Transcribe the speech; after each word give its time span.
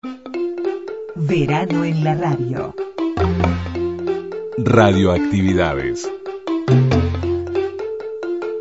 Verano 0.00 1.84
en 1.84 2.04
la 2.04 2.14
radio. 2.14 2.72
Radioactividades. 4.58 6.08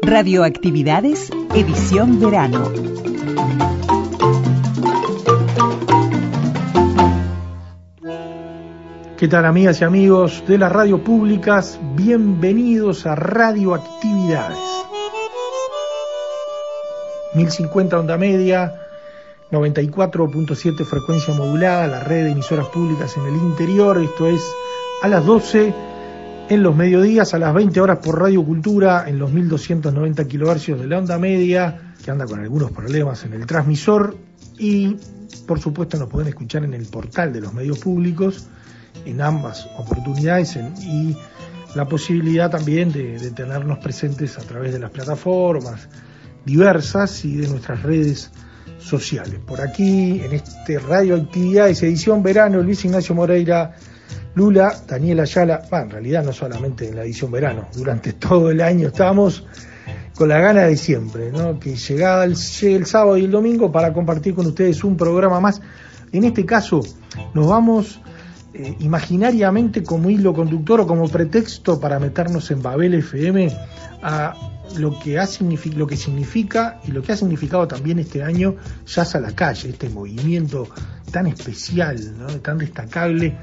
Radioactividades, 0.01 1.29
edición 1.53 2.19
verano. 2.19 2.71
¿Qué 9.17 9.27
tal 9.27 9.45
amigas 9.45 9.81
y 9.81 9.83
amigos 9.83 10.43
de 10.47 10.57
las 10.57 10.71
radio 10.71 11.03
públicas? 11.03 11.79
Bienvenidos 11.95 13.05
a 13.05 13.13
Radioactividades. 13.13 14.57
1050 17.35 17.99
onda 17.99 18.17
media, 18.17 18.86
94.7 19.51 20.83
frecuencia 20.83 21.33
modulada, 21.33 21.87
la 21.87 22.03
red 22.03 22.25
de 22.25 22.31
emisoras 22.31 22.67
públicas 22.67 23.15
en 23.15 23.27
el 23.27 23.35
interior, 23.35 23.97
esto 23.97 24.27
es 24.27 24.41
a 25.01 25.07
las 25.07 25.25
12 25.25 25.73
en 26.49 26.63
los 26.63 26.75
mediodías, 26.75 27.33
a 27.33 27.39
las 27.39 27.53
20 27.53 27.79
horas 27.79 27.99
por 27.99 28.19
Radio 28.19 28.43
Cultura 28.43 29.07
en 29.07 29.19
los 29.19 29.31
1290 29.31 30.27
kilohercios 30.27 30.79
de 30.79 30.87
la 30.87 30.97
onda 30.97 31.17
media, 31.17 31.93
que 32.03 32.11
anda 32.11 32.25
con 32.25 32.41
algunos 32.41 32.71
problemas 32.71 33.23
en 33.23 33.33
el 33.33 33.45
transmisor 33.45 34.17
y 34.57 34.97
por 35.45 35.61
supuesto 35.61 35.97
nos 35.97 36.09
pueden 36.09 36.27
escuchar 36.27 36.65
en 36.65 36.73
el 36.73 36.85
portal 36.85 37.31
de 37.31 37.39
los 37.39 37.53
medios 37.53 37.79
públicos 37.79 38.47
en 39.05 39.21
ambas 39.21 39.69
oportunidades 39.77 40.57
y 40.81 41.15
la 41.73 41.85
posibilidad 41.87 42.51
también 42.51 42.91
de, 42.91 43.17
de 43.17 43.31
tenernos 43.31 43.77
presentes 43.79 44.37
a 44.37 44.41
través 44.41 44.73
de 44.73 44.79
las 44.79 44.91
plataformas 44.91 45.87
diversas 46.43 47.23
y 47.23 47.37
de 47.37 47.47
nuestras 47.47 47.83
redes 47.83 48.31
sociales. 48.79 49.39
Por 49.45 49.61
aquí, 49.61 50.21
en 50.23 50.33
este 50.33 50.79
Radio 50.79 51.15
Actividades, 51.15 51.83
edición 51.83 52.23
verano, 52.23 52.61
Luis 52.61 52.83
Ignacio 52.85 53.15
Moreira, 53.15 53.73
Lula, 54.35 54.73
Daniela 54.87 55.23
Ayala, 55.23 55.63
bueno, 55.69 55.85
en 55.85 55.91
realidad 55.91 56.23
no 56.23 56.33
solamente 56.33 56.87
en 56.87 56.95
la 56.95 57.03
edición 57.03 57.31
verano, 57.31 57.67
durante 57.75 58.13
todo 58.13 58.51
el 58.51 58.61
año 58.61 58.87
estamos 58.89 59.45
con 60.15 60.29
la 60.29 60.39
gana 60.39 60.63
de 60.63 60.77
siempre, 60.77 61.31
¿no? 61.31 61.59
que 61.59 61.75
llegue 61.75 62.05
el 62.23 62.85
sábado 62.85 63.17
y 63.17 63.25
el 63.25 63.31
domingo 63.31 63.71
para 63.71 63.93
compartir 63.93 64.33
con 64.33 64.47
ustedes 64.47 64.83
un 64.83 64.97
programa 64.97 65.39
más. 65.39 65.61
En 66.11 66.23
este 66.23 66.45
caso, 66.45 66.81
nos 67.33 67.47
vamos 67.47 67.99
eh, 68.53 68.75
imaginariamente 68.79 69.83
como 69.83 70.09
hilo 70.09 70.33
conductor 70.33 70.81
o 70.81 70.87
como 70.87 71.07
pretexto 71.07 71.79
para 71.79 71.99
meternos 71.99 72.49
en 72.49 72.61
Babel 72.63 72.95
FM 72.95 73.51
a 74.01 74.56
lo 74.77 74.99
que, 74.99 75.19
ha 75.19 75.27
lo 75.75 75.87
significa 75.89 76.79
y 76.87 76.91
lo 76.91 77.01
que 77.01 77.11
ha 77.13 77.17
significado 77.17 77.67
también 77.67 77.99
este 77.99 78.23
año 78.23 78.55
Jazz 78.85 79.15
a 79.15 79.19
la 79.19 79.31
calle, 79.33 79.69
este 79.69 79.89
movimiento 79.89 80.67
tan 81.11 81.27
especial, 81.27 81.97
tan 82.41 82.57
destacable 82.57 83.37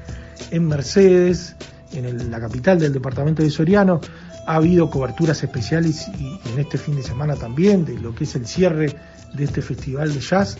en 0.51 0.67
Mercedes, 0.67 1.55
en 1.93 2.31
la 2.31 2.39
capital 2.39 2.79
del 2.79 2.93
departamento 2.93 3.43
de 3.43 3.49
Soriano. 3.49 4.01
Ha 4.47 4.55
habido 4.55 4.89
coberturas 4.89 5.41
especiales 5.43 6.07
y, 6.19 6.39
en 6.51 6.59
este 6.59 6.77
fin 6.77 6.95
de 6.95 7.03
semana 7.03 7.35
también 7.35 7.83
de 7.83 7.97
lo 7.99 8.13
que 8.13 8.25
es 8.25 8.35
el 8.35 8.45
cierre 8.45 8.95
de 9.33 9.43
este 9.43 9.61
festival 9.61 10.13
de 10.13 10.19
jazz 10.19 10.57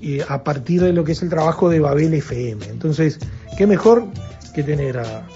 eh, 0.00 0.24
a 0.28 0.44
partir 0.44 0.82
de 0.82 0.92
lo 0.92 1.04
que 1.04 1.12
es 1.12 1.22
el 1.22 1.28
trabajo 1.28 1.68
de 1.68 1.80
Babel 1.80 2.14
FM. 2.14 2.66
Entonces, 2.66 3.18
qué 3.58 3.66
mejor 3.66 4.06
que 4.54 4.62
tener 4.62 4.98
a 4.98 5.26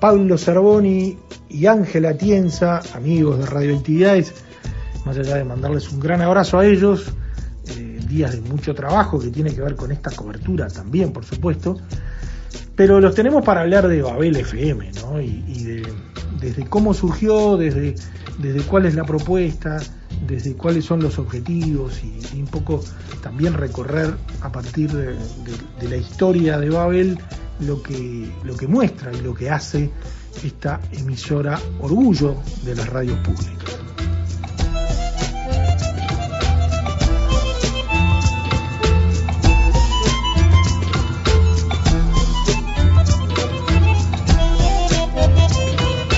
Pablo 0.00 0.38
Cervoni 0.38 1.18
y 1.50 1.66
Ángela 1.66 2.16
Tienza, 2.16 2.80
amigos 2.94 3.38
de 3.38 3.46
Radioactividades, 3.46 4.34
más 5.04 5.18
allá 5.18 5.36
de 5.36 5.44
mandarles 5.44 5.90
un 5.92 6.00
gran 6.00 6.22
abrazo 6.22 6.58
a 6.58 6.66
ellos, 6.66 7.12
eh, 7.68 8.00
días 8.08 8.32
de 8.32 8.40
mucho 8.40 8.74
trabajo 8.74 9.20
que 9.20 9.28
tiene 9.28 9.54
que 9.54 9.60
ver 9.60 9.76
con 9.76 9.92
esta 9.92 10.10
cobertura 10.10 10.68
también, 10.68 11.12
por 11.12 11.24
supuesto, 11.24 11.76
pero 12.74 12.98
los 12.98 13.14
tenemos 13.14 13.44
para 13.44 13.60
hablar 13.60 13.88
de 13.88 14.00
Babel 14.00 14.36
FM, 14.36 14.90
¿no? 15.02 15.20
Y, 15.20 15.64
de, 15.64 15.82
desde 16.40 16.64
cómo 16.64 16.94
surgió, 16.94 17.58
desde, 17.58 17.94
desde 18.38 18.62
cuál 18.62 18.86
es 18.86 18.94
la 18.94 19.04
propuesta, 19.04 19.78
desde 20.26 20.54
cuáles 20.54 20.86
son 20.86 21.02
los 21.02 21.18
objetivos 21.18 22.00
y, 22.02 22.40
un 22.40 22.46
poco 22.46 22.82
también 23.22 23.52
recorrer 23.52 24.14
a 24.40 24.50
partir 24.50 24.90
de 24.90 25.88
la 25.88 25.96
historia 25.96 26.58
de 26.58 26.70
Babel 26.70 27.18
lo 27.60 27.82
que, 27.82 28.30
lo 28.44 28.56
que 28.56 28.66
muestra 28.66 29.12
y 29.12 29.20
lo 29.20 29.34
que 29.34 29.50
hace 29.50 29.90
esta 30.42 30.80
emisora 30.92 31.58
orgullo 31.80 32.36
de 32.64 32.74
las 32.74 32.88
radios 32.88 33.18
públicas. 33.18 33.76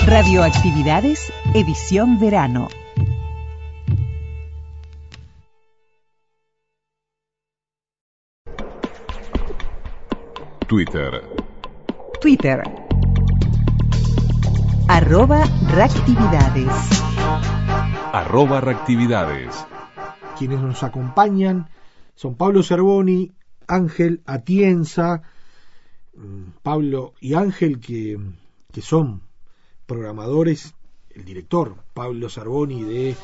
Radioactividades, 0.05 1.33
edición 1.55 2.19
verano. 2.19 2.67
Twitter. 10.73 11.21
Twitter. 12.19 12.63
Arroba 14.87 15.45
reactividades. 15.67 16.73
Arroba 18.11 18.59
reactividades. 18.59 19.53
Quienes 20.35 20.61
nos 20.61 20.81
acompañan 20.81 21.69
son 22.15 22.33
Pablo 22.33 22.63
Cervoni, 22.63 23.33
Ángel 23.67 24.23
Atienza, 24.25 25.21
mm, 26.15 26.63
Pablo 26.63 27.13
y 27.21 27.35
Ángel 27.35 27.79
que, 27.79 28.17
que 28.71 28.81
son 28.81 29.21
programadores, 29.85 30.73
el 31.11 31.23
director 31.23 31.75
Pablo 31.93 32.29
Cervoni 32.29 32.81
de 32.81 33.15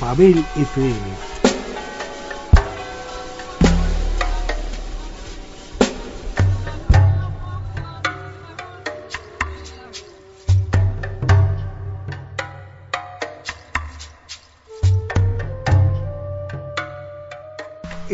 Pavel 0.00 0.38
FM. 0.56 1.33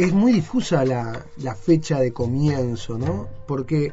Es 0.05 0.12
muy 0.12 0.33
difusa 0.33 0.84
la, 0.84 1.25
la, 1.38 1.55
fecha 1.55 2.00
de 2.00 2.12
comienzo, 2.12 2.99
¿no? 2.99 3.28
Porque 3.47 3.93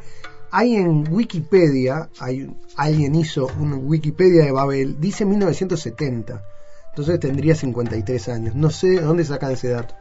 hay 0.52 0.76
en 0.76 1.12
Wikipedia, 1.12 2.10
hay, 2.20 2.50
alguien 2.76 3.16
hizo 3.16 3.48
un 3.60 3.86
Wikipedia 3.86 4.46
de 4.46 4.52
Babel, 4.52 5.00
dice 5.00 5.26
1970, 5.26 6.44
entonces 6.90 7.20
tendría 7.20 7.56
53 7.56 8.30
años, 8.30 8.56
no 8.56 8.70
sé 8.70 8.88
de 8.88 9.02
dónde 9.02 9.26
sacan 9.26 9.52
ese 9.52 9.70
dato. 9.70 9.96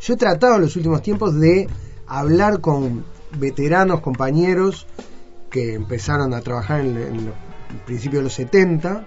Yo 0.00 0.14
he 0.14 0.16
tratado 0.16 0.56
en 0.56 0.62
los 0.62 0.76
últimos 0.76 1.02
tiempos 1.02 1.38
de 1.38 1.68
hablar 2.06 2.60
con 2.60 3.04
veteranos, 3.38 4.00
compañeros 4.00 4.86
que 5.50 5.74
empezaron 5.74 6.32
a 6.34 6.40
trabajar 6.40 6.80
en, 6.80 6.96
en 6.96 7.16
el 7.16 7.32
principio 7.86 8.20
de 8.20 8.24
los 8.24 8.34
70, 8.34 9.04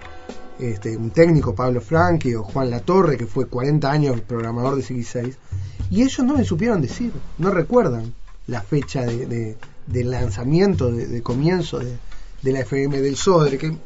este, 0.58 0.96
un 0.96 1.10
técnico, 1.10 1.54
Pablo 1.54 1.80
Franchi, 1.80 2.34
o 2.34 2.44
Juan 2.44 2.70
Latorre, 2.70 3.16
que 3.16 3.26
fue 3.26 3.46
40 3.46 3.90
años 3.90 4.20
programador 4.20 4.76
de 4.76 4.82
CX6, 4.82 5.34
y 5.90 6.02
ellos 6.02 6.24
no 6.24 6.36
me 6.36 6.44
supieron 6.44 6.80
decir, 6.80 7.12
no 7.38 7.50
recuerdan 7.50 8.14
la 8.46 8.62
fecha 8.62 9.02
de, 9.04 9.56
del 9.86 10.10
lanzamiento, 10.10 10.90
de, 10.90 11.22
comienzo 11.22 11.78
de, 11.78 12.52
la 12.52 12.60
FM 12.60 13.00
del 13.00 13.16
Sodre, 13.16 13.58
que 13.58 13.76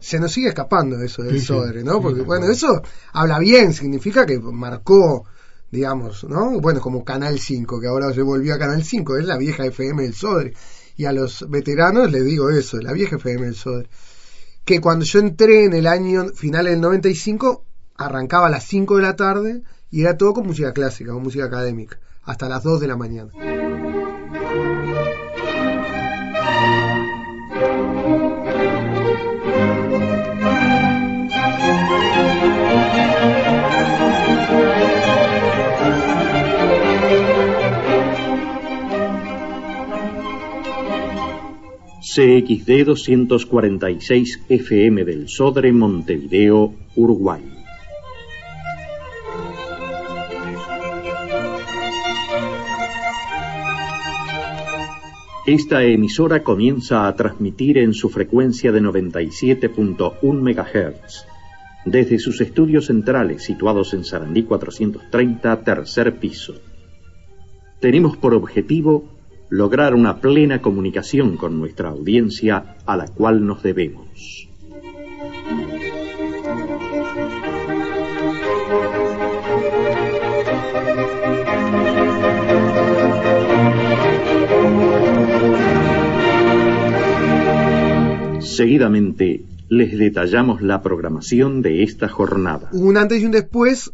se 0.00 0.18
nos 0.18 0.32
sigue 0.32 0.48
escapando 0.48 1.00
eso 1.00 1.22
del 1.22 1.40
Sodre, 1.40 1.82
¿no? 1.84 2.00
Porque, 2.00 2.22
bueno, 2.22 2.46
eso 2.46 2.82
habla 3.12 3.38
bien, 3.38 3.72
significa 3.72 4.24
que 4.26 4.38
marcó, 4.38 5.24
digamos, 5.70 6.24
¿no? 6.24 6.60
Bueno, 6.60 6.80
como 6.80 7.04
Canal 7.04 7.38
5, 7.38 7.80
que 7.80 7.88
ahora 7.88 8.12
se 8.12 8.22
volvió 8.22 8.54
a 8.54 8.58
Canal 8.58 8.82
5, 8.82 9.18
es 9.18 9.26
la 9.26 9.36
vieja 9.36 9.66
FM 9.66 10.02
del 10.02 10.14
Sodre. 10.14 10.54
Y 10.98 11.04
a 11.04 11.12
los 11.12 11.48
veteranos 11.50 12.10
les 12.10 12.24
digo 12.24 12.48
eso, 12.48 12.78
la 12.80 12.92
vieja 12.92 13.16
FM 13.16 13.46
del 13.46 13.54
Sodre. 13.54 13.88
Que 14.66 14.82
cuando 14.82 15.06
yo 15.06 15.20
entré 15.20 15.64
en 15.64 15.72
el 15.72 15.86
año 15.86 16.26
final 16.34 16.66
del 16.66 16.82
95, 16.82 17.64
arrancaba 17.96 18.48
a 18.48 18.50
las 18.50 18.64
5 18.64 18.96
de 18.96 19.02
la 19.02 19.16
tarde 19.16 19.62
y 19.90 20.02
era 20.02 20.18
todo 20.18 20.34
con 20.34 20.46
música 20.46 20.74
clásica, 20.74 21.12
con 21.12 21.22
música 21.22 21.46
académica, 21.46 21.98
hasta 22.24 22.48
las 22.48 22.62
2 22.64 22.80
de 22.80 22.86
la 22.88 22.96
mañana. 22.96 23.30
CXD 42.16 42.86
246 42.86 44.44
FM 44.48 45.04
del 45.04 45.28
Sodre 45.28 45.70
Montevideo, 45.70 46.72
Uruguay. 46.94 47.42
Esta 55.46 55.84
emisora 55.84 56.42
comienza 56.42 57.06
a 57.06 57.14
transmitir 57.14 57.76
en 57.76 57.92
su 57.92 58.08
frecuencia 58.08 58.72
de 58.72 58.80
97.1 58.80 60.16
MHz 60.22 61.26
desde 61.84 62.18
sus 62.18 62.40
estudios 62.40 62.86
centrales 62.86 63.42
situados 63.42 63.92
en 63.92 64.04
Sarandí 64.04 64.44
430, 64.44 65.62
tercer 65.64 66.14
piso. 66.14 66.54
Tenemos 67.78 68.16
por 68.16 68.32
objetivo 68.32 69.15
lograr 69.48 69.94
una 69.94 70.20
plena 70.20 70.60
comunicación 70.60 71.36
con 71.36 71.58
nuestra 71.58 71.90
audiencia 71.90 72.76
a 72.86 72.96
la 72.96 73.06
cual 73.06 73.46
nos 73.46 73.62
debemos. 73.62 74.48
Seguidamente 88.40 89.44
les 89.68 89.98
detallamos 89.98 90.62
la 90.62 90.80
programación 90.80 91.60
de 91.60 91.82
esta 91.82 92.08
jornada. 92.08 92.70
Un 92.72 92.96
antes 92.96 93.20
y 93.20 93.26
un 93.26 93.32
después 93.32 93.92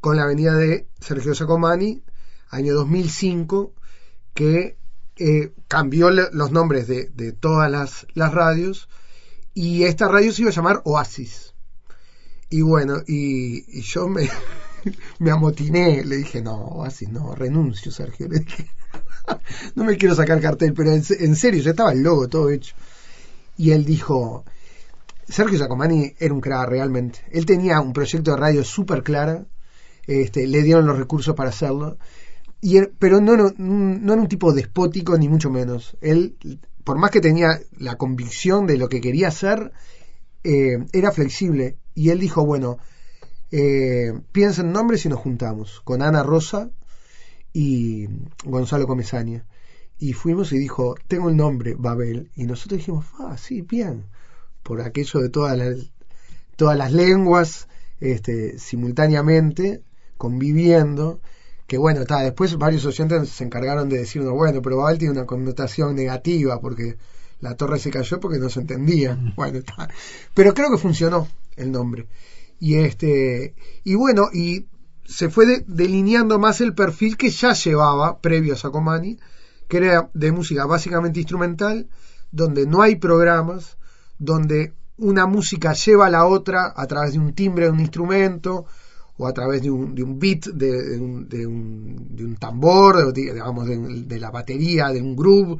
con 0.00 0.16
la 0.16 0.24
venida 0.24 0.54
de 0.54 0.86
Sergio 0.98 1.34
Sacomani, 1.34 2.02
año 2.48 2.72
2005, 2.74 3.74
que 4.32 4.77
eh, 5.18 5.52
cambió 5.66 6.10
los 6.10 6.52
nombres 6.52 6.86
de, 6.86 7.32
todas 7.32 7.70
las, 8.14 8.32
radios 8.32 8.88
y 9.54 9.84
esta 9.84 10.08
radio 10.08 10.32
se 10.32 10.42
iba 10.42 10.50
a 10.50 10.54
llamar 10.54 10.82
Oasis. 10.84 11.54
Y 12.50 12.62
bueno, 12.62 13.02
y, 13.06 13.82
yo 13.82 14.08
me, 14.08 14.28
me 15.18 15.30
amotiné, 15.30 16.04
le 16.04 16.16
dije, 16.16 16.40
no, 16.40 16.54
Oasis, 16.56 17.08
no, 17.08 17.34
renuncio, 17.34 17.92
Sergio. 17.92 18.28
No 19.74 19.84
me 19.84 19.98
quiero 19.98 20.14
sacar 20.14 20.40
cartel, 20.40 20.72
pero 20.72 20.90
en 20.90 21.36
serio, 21.36 21.62
ya 21.62 21.72
estaba 21.72 21.92
el 21.92 22.02
logo 22.02 22.28
todo 22.28 22.48
hecho. 22.48 22.74
Y 23.58 23.72
él 23.72 23.84
dijo, 23.84 24.46
Sergio 25.28 25.58
Giacomani 25.58 26.14
era 26.18 26.32
un 26.32 26.40
crack 26.40 26.68
realmente. 26.70 27.20
Él 27.30 27.44
tenía 27.44 27.80
un 27.80 27.92
proyecto 27.92 28.30
de 28.30 28.36
radio 28.38 28.64
súper 28.64 29.02
clara, 29.02 29.44
este, 30.06 30.46
le 30.46 30.62
dieron 30.62 30.86
los 30.86 30.98
recursos 30.98 31.34
para 31.34 31.50
hacerlo, 31.50 31.98
y 32.60 32.80
pero 32.98 33.20
no, 33.20 33.36
no, 33.36 33.52
no 33.56 34.12
era 34.12 34.22
un 34.22 34.28
tipo 34.28 34.52
despótico 34.52 35.16
ni 35.16 35.28
mucho 35.28 35.50
menos. 35.50 35.96
Él, 36.00 36.36
por 36.84 36.98
más 36.98 37.10
que 37.10 37.20
tenía 37.20 37.60
la 37.78 37.96
convicción 37.96 38.66
de 38.66 38.78
lo 38.78 38.88
que 38.88 39.00
quería 39.00 39.28
hacer, 39.28 39.72
eh, 40.44 40.78
era 40.92 41.12
flexible. 41.12 41.76
Y 41.94 42.10
él 42.10 42.20
dijo, 42.20 42.44
bueno, 42.44 42.78
eh, 43.50 44.12
piensa 44.32 44.62
en 44.62 44.72
nombres 44.72 45.04
y 45.04 45.08
nos 45.08 45.20
juntamos, 45.20 45.80
con 45.84 46.02
Ana 46.02 46.22
Rosa 46.22 46.70
y 47.52 48.08
Gonzalo 48.44 48.86
Comesaña. 48.86 49.46
Y 49.98 50.12
fuimos 50.12 50.52
y 50.52 50.58
dijo, 50.58 50.94
tengo 51.08 51.28
el 51.28 51.36
nombre, 51.36 51.74
Babel. 51.76 52.30
Y 52.36 52.44
nosotros 52.44 52.78
dijimos, 52.78 53.06
ah, 53.18 53.36
sí, 53.36 53.62
bien. 53.62 54.06
Por 54.62 54.80
aquello 54.80 55.20
de 55.20 55.28
todas 55.28 55.58
las, 55.58 55.92
todas 56.56 56.76
las 56.76 56.92
lenguas 56.92 57.68
este, 58.00 58.58
simultáneamente, 58.58 59.82
conviviendo. 60.16 61.20
Que 61.68 61.78
bueno, 61.78 62.00
está, 62.00 62.20
después 62.22 62.56
varios 62.56 62.84
oyentes 62.86 63.28
se 63.28 63.44
encargaron 63.44 63.88
de 63.88 63.98
decirnos, 63.98 64.32
bueno, 64.32 64.60
pero 64.62 64.78
Babel 64.78 64.98
tiene 64.98 65.12
una 65.12 65.26
connotación 65.26 65.94
negativa 65.94 66.60
porque 66.60 66.96
la 67.40 67.54
torre 67.56 67.78
se 67.78 67.90
cayó 67.90 68.18
porque 68.18 68.38
no 68.38 68.48
se 68.48 68.60
entendía. 68.60 69.16
Bueno, 69.36 69.58
está. 69.58 69.88
Pero 70.34 70.54
creo 70.54 70.70
que 70.70 70.78
funcionó 70.78 71.28
el 71.56 71.70
nombre. 71.70 72.08
Y 72.58 72.76
este, 72.76 73.54
y 73.84 73.94
bueno, 73.94 74.30
y 74.32 74.66
se 75.04 75.28
fue 75.28 75.46
de- 75.46 75.64
delineando 75.68 76.38
más 76.38 76.60
el 76.62 76.74
perfil 76.74 77.16
que 77.16 77.30
ya 77.30 77.52
llevaba 77.52 78.18
previo 78.20 78.54
a 78.54 78.56
Sacomani, 78.56 79.18
que 79.68 79.76
era 79.76 80.10
de 80.14 80.32
música 80.32 80.64
básicamente 80.66 81.20
instrumental, 81.20 81.86
donde 82.32 82.66
no 82.66 82.80
hay 82.80 82.96
programas, 82.96 83.76
donde 84.18 84.72
una 84.96 85.26
música 85.26 85.74
lleva 85.74 86.06
a 86.06 86.10
la 86.10 86.24
otra 86.24 86.72
a 86.74 86.86
través 86.86 87.12
de 87.12 87.18
un 87.18 87.34
timbre 87.34 87.66
de 87.66 87.72
un 87.72 87.80
instrumento 87.80 88.64
o 89.18 89.26
a 89.26 89.34
través 89.34 89.62
de 89.62 89.70
un, 89.70 89.94
de 89.94 90.02
un 90.02 90.18
beat 90.18 90.46
de, 90.46 90.98
un, 90.98 91.28
de, 91.28 91.46
un, 91.46 92.16
de 92.16 92.24
un 92.24 92.36
tambor, 92.36 93.12
digamos, 93.12 93.66
de, 93.66 94.18
la 94.18 94.30
batería, 94.30 94.88
de 94.88 95.02
un 95.02 95.16
groove, 95.16 95.58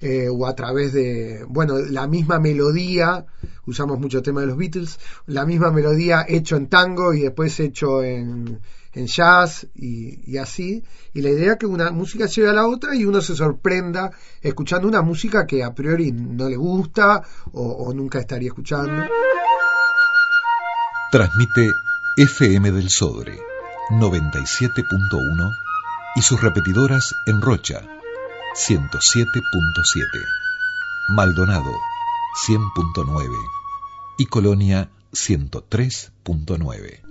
eh, 0.00 0.28
o 0.28 0.46
a 0.46 0.54
través 0.54 0.92
de, 0.92 1.44
bueno, 1.48 1.78
la 1.78 2.06
misma 2.08 2.38
melodía, 2.40 3.24
usamos 3.66 3.98
mucho 3.98 4.22
tema 4.22 4.40
de 4.40 4.48
los 4.48 4.56
Beatles, 4.56 4.98
la 5.26 5.46
misma 5.46 5.70
melodía 5.70 6.24
hecho 6.28 6.56
en 6.56 6.66
tango 6.66 7.14
y 7.14 7.20
después 7.20 7.58
hecho 7.60 8.02
en, 8.02 8.60
en 8.92 9.06
jazz 9.06 9.66
y, 9.74 10.30
y 10.30 10.38
así. 10.38 10.82
Y 11.14 11.22
la 11.22 11.30
idea 11.30 11.52
es 11.52 11.58
que 11.58 11.66
una 11.66 11.90
música 11.92 12.26
lleve 12.26 12.48
a 12.48 12.52
la 12.52 12.66
otra 12.66 12.96
y 12.96 13.04
uno 13.04 13.20
se 13.20 13.34
sorprenda 13.34 14.10
escuchando 14.40 14.88
una 14.88 15.02
música 15.02 15.46
que 15.46 15.62
a 15.62 15.72
priori 15.72 16.10
no 16.12 16.48
le 16.48 16.56
gusta 16.56 17.22
o, 17.52 17.62
o 17.62 17.94
nunca 17.94 18.18
estaría 18.18 18.48
escuchando. 18.48 19.04
Transmite 21.10 21.72
FM 22.20 22.72
del 22.72 22.90
Sodre 22.90 23.38
97.1 23.90 25.56
y 26.16 26.22
sus 26.22 26.40
repetidoras 26.40 27.14
en 27.26 27.40
Rocha 27.40 27.82
107.7, 28.56 28.90
Maldonado 31.10 31.70
100.9 32.44 33.30
y 34.18 34.26
Colonia 34.26 34.90
103.9. 35.12 37.02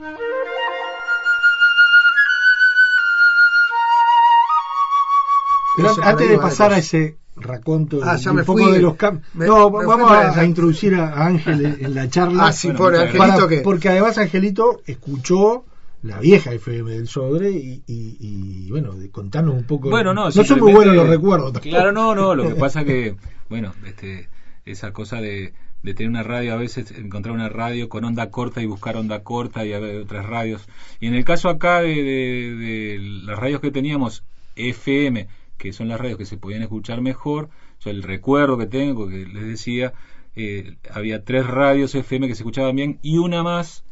Pero 5.77 6.03
antes 6.03 6.29
de 6.29 6.37
pasar 6.37 6.73
a 6.73 6.79
ese 6.79 7.17
raconto 7.39 7.99
Ah, 8.03 8.15
ya 8.17 8.33
me 8.33 8.41
un 8.41 8.45
poco 8.45 8.63
fui. 8.63 8.71
de 8.73 8.79
los 8.81 8.95
cambios. 8.95 9.25
No, 9.33 9.69
me 9.69 9.85
vamos 9.85 10.11
a, 10.11 10.43
introducir 10.45 10.95
a 10.95 11.25
Ángel 11.25 11.77
en, 11.79 11.93
la 11.95 12.09
charla. 12.09 12.47
Ah, 12.47 12.51
sí, 12.51 12.67
Bueno, 12.67 12.77
pobre 12.79 12.97
muchas 12.99 13.13
Angelito 13.15 13.35
Para- 13.37 13.47
que... 13.49 13.57
Porque 13.61 13.89
además 13.89 14.17
Angelito 14.17 14.81
escuchó 14.85 15.65
la 16.03 16.19
vieja 16.19 16.53
FM 16.53 16.91
del 16.91 17.07
Sodre 17.07 17.51
y, 17.51 17.83
y- 17.87 18.17
y, 18.19 18.69
bueno, 18.71 18.93
de 18.93 19.09
contarnos 19.09 19.55
un 19.55 19.63
poco. 19.63 19.89
Bueno, 19.89 20.13
no, 20.13 20.25
no 20.25 20.31
son 20.31 20.59
muy 20.59 20.73
buenos 20.73 20.95
los 20.95 21.07
recuerdos. 21.09 21.53
tampoco. 21.53 21.69
Claro, 21.69 21.91
no, 21.91 22.13
no, 22.15 22.35
lo 22.35 22.47
que 22.49 22.55
pasa 22.59 22.83
que, 22.85 23.15
bueno, 23.49 23.73
este, 23.85 24.29
esa 24.65 24.91
cosa 24.93 25.19
de, 25.21 25.53
de 25.83 25.93
tener 25.95 26.09
una 26.09 26.23
radio, 26.23 26.53
a 26.53 26.57
veces 26.57 26.91
encontrar 26.91 27.33
una 27.35 27.49
radio 27.49 27.89
con 27.89 28.05
onda 28.05 28.29
corta 28.29 28.61
y 28.61 28.65
buscar 28.67 28.95
onda 28.95 29.23
corta 29.23 29.65
y 29.65 29.73
haber 29.73 30.01
otras 30.01 30.25
radios. 30.27 30.67
Y 30.99 31.07
en 31.07 31.15
el 31.15 31.25
caso 31.25 31.49
acá 31.49 31.81
de, 31.81 31.87
de- 31.95 32.55
de 32.57 32.97
las 33.25 33.37
radios 33.39 33.59
que 33.59 33.71
teníamos, 33.71 34.23
FM, 34.55 35.27
que 35.57 35.73
son 35.73 35.87
las 35.87 35.99
radios 35.99 36.17
que 36.17 36.25
se 36.25 36.37
podían 36.37 36.61
escuchar 36.61 37.01
mejor, 37.01 37.49
yo 37.79 37.89
el 37.89 38.03
recuerdo 38.03 38.57
que 38.57 38.67
tengo, 38.67 39.07
que 39.07 39.25
les 39.25 39.45
decía, 39.45 39.93
eh, 40.35 40.77
había 40.91 41.23
tres 41.23 41.47
radios 41.47 41.95
FM 41.95 42.27
que 42.27 42.35
se 42.35 42.43
escuchaban 42.43 42.75
bien 42.75 42.99
y 43.01 43.17
una 43.17 43.43
más 43.43 43.83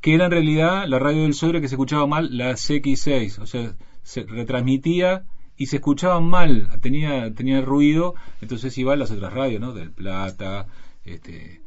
que 0.00 0.14
era 0.14 0.24
en 0.24 0.30
realidad 0.32 0.86
la 0.88 0.98
radio 0.98 1.22
del 1.22 1.34
Sodre 1.34 1.60
que 1.60 1.68
se 1.68 1.74
escuchaba 1.76 2.06
mal, 2.06 2.36
la 2.36 2.52
CX6, 2.52 3.38
o 3.38 3.46
sea, 3.46 3.76
se 4.02 4.24
retransmitía 4.24 5.24
y 5.56 5.66
se 5.66 5.76
escuchaban 5.76 6.24
mal, 6.24 6.68
tenía, 6.80 7.32
tenía 7.34 7.60
ruido, 7.60 8.14
entonces 8.40 8.76
iba 8.78 8.94
a 8.94 8.96
las 8.96 9.10
otras 9.12 9.32
radios, 9.32 9.60
¿no? 9.60 9.72
Del 9.74 9.92
Plata, 9.92 10.66
este, 11.04 11.60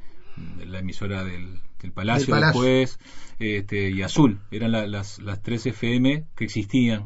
de 0.58 0.66
la 0.66 0.80
emisora 0.80 1.24
del, 1.24 1.62
del 1.82 1.92
Palacio, 1.94 2.34
después, 2.54 3.00
este, 3.40 3.92
y 3.92 4.02
Azul, 4.02 4.40
eran 4.52 4.72
la- 4.74 4.88
las, 4.88 5.20
las 5.20 5.42
tres 5.42 5.66
FM 5.66 6.26
que 6.36 6.44
existían, 6.44 7.06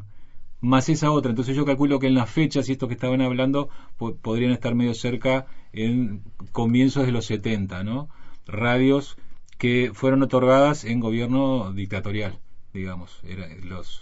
más 0.62 0.90
esa 0.90 1.12
otra, 1.12 1.30
entonces 1.32 1.56
yo 1.56 1.66
calculo 1.66 2.00
que 2.00 2.08
en 2.08 2.16
las 2.16 2.30
fechas 2.30 2.68
y 2.70 2.74
esto 2.74 2.88
que 2.88 2.94
estaban 2.94 3.22
hablando 3.22 3.70
po- 3.98 4.16
podrían 4.16 4.52
estar 4.52 4.76
medio 4.76 4.94
cerca 4.94 5.46
en 5.74 6.22
comienzos 6.52 7.06
de 7.06 7.12
los 7.12 7.26
70, 7.26 7.84
¿no? 7.84 8.10
Radios 8.46 9.16
que 9.58 9.92
fueron 9.94 10.22
otorgadas 10.24 10.84
en 10.84 11.00
gobierno 11.00 11.72
dictatorial, 11.74 12.40
digamos. 12.74 13.20
Era, 13.24 13.48
los, 13.64 14.02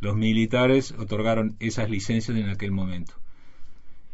los 0.00 0.16
militares 0.16 0.92
otorgaron 0.98 1.56
esas 1.60 1.88
licencias 1.90 2.36
en 2.36 2.48
aquel 2.48 2.70
momento. 2.70 3.14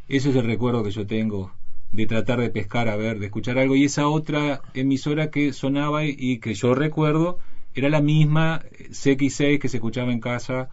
Ese 0.08 0.30
es 0.30 0.36
el 0.36 0.44
recuerdo 0.44 0.82
que 0.82 0.90
yo 0.90 1.06
tengo 1.06 1.52
de 1.92 2.06
tratar 2.06 2.40
de 2.40 2.50
pescar, 2.50 2.88
a 2.88 2.96
ver, 2.96 3.18
de 3.18 3.26
escuchar 3.26 3.58
algo. 3.58 3.74
Y 3.76 3.84
esa 3.84 4.08
otra 4.08 4.60
emisora 4.74 5.30
que 5.30 5.52
sonaba 5.52 6.04
y, 6.04 6.14
y 6.18 6.38
que 6.38 6.54
yo 6.54 6.74
recuerdo 6.74 7.38
era 7.74 7.88
la 7.88 8.00
misma 8.00 8.60
eh, 8.78 8.88
CX6 8.92 9.58
que 9.58 9.68
se 9.68 9.76
escuchaba 9.78 10.12
en 10.12 10.20
casa, 10.20 10.68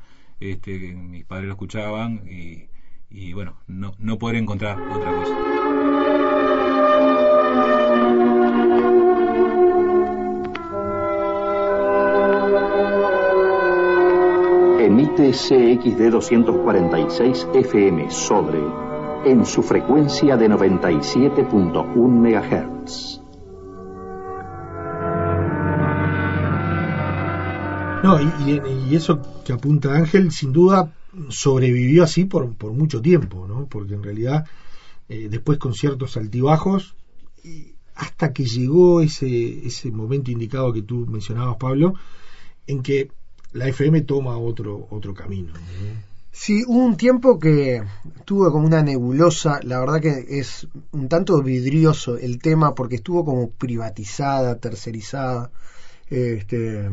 este, 0.51 0.77
mis 0.77 1.25
padres 1.25 1.47
lo 1.47 1.53
escuchaban 1.53 2.23
y, 2.27 2.67
y 3.09 3.33
bueno, 3.33 3.57
no, 3.67 3.93
no 3.99 4.17
poder 4.17 4.37
encontrar 4.37 4.79
otra 4.81 5.11
cosa. 5.15 5.63
Emite 14.79 15.31
CXD 15.31 16.09
246 16.11 17.47
FM 17.53 18.11
sobre 18.11 18.59
en 19.25 19.45
su 19.45 19.63
frecuencia 19.63 20.35
de 20.35 20.49
97.1 20.49 21.95
MHz. 21.95 23.22
No, 28.03 28.19
y, 28.19 28.25
y- 28.27 28.67
y 28.67 28.95
eso 28.95 29.21
que 29.45 29.53
apunta 29.53 29.95
Ángel, 29.95 30.31
sin 30.31 30.51
duda 30.51 30.91
sobrevivió 31.29 32.03
así 32.03 32.25
por, 32.25 32.53
por 32.55 32.73
mucho 32.73 33.01
tiempo, 33.01 33.47
¿no? 33.47 33.65
Porque 33.67 33.93
en 33.93 34.03
realidad 34.03 34.45
eh, 35.09 35.27
después 35.29 35.57
con 35.59 35.73
ciertos 35.73 36.17
altibajos, 36.17 36.95
hasta 37.95 38.33
que 38.33 38.45
llegó 38.45 39.01
ese, 39.01 39.65
ese 39.67 39.91
momento 39.91 40.31
indicado 40.31 40.73
que 40.73 40.81
tú 40.81 41.05
mencionabas, 41.07 41.57
Pablo, 41.57 41.93
en 42.67 42.81
que 42.81 43.09
la 43.53 43.67
FM 43.67 44.01
toma 44.01 44.37
otro, 44.37 44.87
otro 44.91 45.13
camino. 45.13 45.53
Sí, 46.31 46.63
hubo 46.67 46.83
un 46.85 46.97
tiempo 46.97 47.39
que 47.39 47.83
tuvo 48.25 48.51
como 48.51 48.65
una 48.65 48.81
nebulosa, 48.81 49.59
la 49.63 49.79
verdad 49.79 50.01
que 50.01 50.25
es 50.39 50.67
un 50.91 51.07
tanto 51.07 51.41
vidrioso 51.43 52.17
el 52.17 52.39
tema 52.39 52.73
porque 52.73 52.95
estuvo 52.95 53.23
como 53.23 53.51
privatizada, 53.51 54.57
tercerizada, 54.59 55.51
este, 56.09 56.89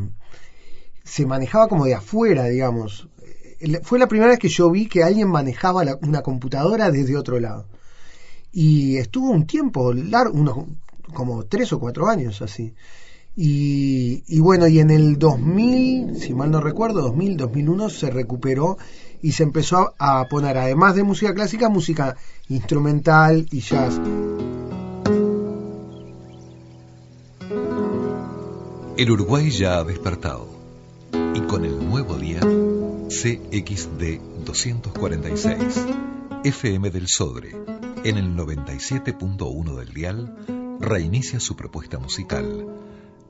se 1.10 1.26
manejaba 1.26 1.66
como 1.66 1.86
de 1.86 1.94
afuera, 1.94 2.44
digamos. 2.44 3.08
Fue 3.82 3.98
la 3.98 4.06
primera 4.06 4.30
vez 4.30 4.38
que 4.38 4.48
yo 4.48 4.70
vi 4.70 4.86
que 4.86 5.02
alguien 5.02 5.28
manejaba 5.28 5.82
una 6.02 6.22
computadora 6.22 6.90
desde 6.90 7.16
otro 7.16 7.40
lado. 7.40 7.66
Y 8.52 8.96
estuvo 8.96 9.30
un 9.30 9.44
tiempo 9.44 9.92
largo, 9.92 10.38
unos 10.38 10.66
como 11.12 11.44
tres 11.46 11.72
o 11.72 11.80
cuatro 11.80 12.08
años 12.08 12.40
así. 12.42 12.74
Y, 13.36 14.38
bueno, 14.38 14.68
y 14.68 14.78
en 14.78 14.90
el 14.90 15.18
2000, 15.18 16.16
si 16.16 16.32
mal 16.32 16.50
no 16.50 16.60
recuerdo, 16.60 17.02
2000, 17.02 17.36
2001 17.36 17.90
se 17.90 18.10
recuperó 18.10 18.78
y 19.20 19.32
se 19.32 19.42
empezó 19.42 19.94
a 19.98 20.26
poner, 20.28 20.58
además 20.58 20.94
de 20.94 21.02
música 21.02 21.34
clásica, 21.34 21.68
música 21.68 22.16
instrumental 22.48 23.46
y 23.50 23.60
jazz. 23.60 24.00
El 28.96 29.10
Uruguay 29.10 29.50
ya 29.50 29.78
ha 29.78 29.84
despertado 29.84 30.59
y 31.34 31.40
con 31.42 31.64
el 31.64 31.78
nuevo 31.88 32.16
día 32.16 32.40
CXD 32.40 34.20
246 34.44 35.86
FM 36.44 36.90
del 36.90 37.08
Sodre 37.08 37.56
en 38.04 38.16
el 38.16 38.34
97.1 38.36 39.76
del 39.76 39.92
dial 39.92 40.78
reinicia 40.80 41.38
su 41.40 41.56
propuesta 41.56 41.98
musical, 41.98 42.66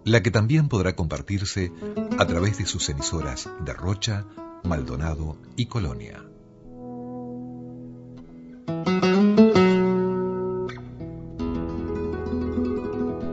la 0.04 0.23
que 0.23 0.30
también 0.30 0.69
podrá 0.69 0.95
compartirse 0.95 1.73
a 2.19 2.26
través 2.26 2.59
de 2.59 2.66
sus 2.66 2.88
emisoras 2.88 3.49
de 3.64 3.73
Rocha, 3.73 4.26
Maldonado 4.62 5.37
y 5.57 5.66
Colonia. 5.66 6.23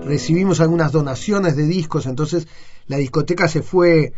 Recibimos 0.04 0.62
algunas 0.62 0.92
donaciones 0.92 1.56
de 1.56 1.68
discos, 1.68 2.06
entonces 2.06 2.48
la 2.88 2.98
discoteca 2.98 3.48
se 3.48 3.62
fue 3.62 4.14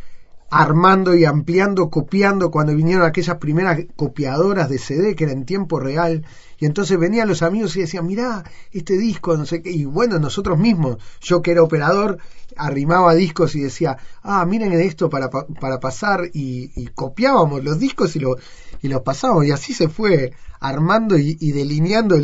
armando 0.52 1.16
y 1.16 1.26
ampliando, 1.26 1.90
copiando 1.90 2.52
cuando 2.52 2.76
vinieron 2.76 3.06
aquellas 3.06 3.38
primeras 3.38 3.80
copiadoras 3.96 4.70
de 4.70 4.80
CD 4.80 5.16
que 5.16 5.26
era 5.26 5.34
en 5.34 5.46
tiempo 5.46 5.80
real. 5.80 6.26
Y 6.58 6.66
entonces 6.66 7.00
venían 7.00 7.28
los 7.28 7.42
amigos 7.42 7.76
y 7.78 7.82
decían, 7.82 8.06
mirá, 8.06 8.44
este 8.72 8.98
disco, 8.98 9.38
no 9.38 9.46
sé 9.46 9.62
qué. 9.62 9.72
Y 9.72 9.86
bueno, 9.86 10.20
nosotros 10.20 10.58
mismos, 10.58 10.98
yo 11.22 11.42
que 11.42 11.52
era 11.52 11.64
operador, 11.64 12.18
arrimaba 12.58 13.14
discos 13.16 13.56
y 13.56 13.62
decía, 13.62 13.98
ah, 14.24 14.46
miren 14.46 14.74
esto 14.74 15.10
para, 15.10 15.30
para 15.30 15.80
pasar. 15.80 16.30
Y, 16.34 16.88
copiábamos 16.96 17.64
los 17.64 17.80
discos 17.80 18.16
y, 18.16 18.20
lo, 18.20 18.36
y 18.82 18.90
los 18.90 19.02
pasábamos. 19.02 19.46
Y 19.46 19.52
así 19.52 19.74
se 19.74 19.88
fue 19.88 20.34
armando 20.60 21.18
y, 21.18 21.52
delineando 21.52 22.18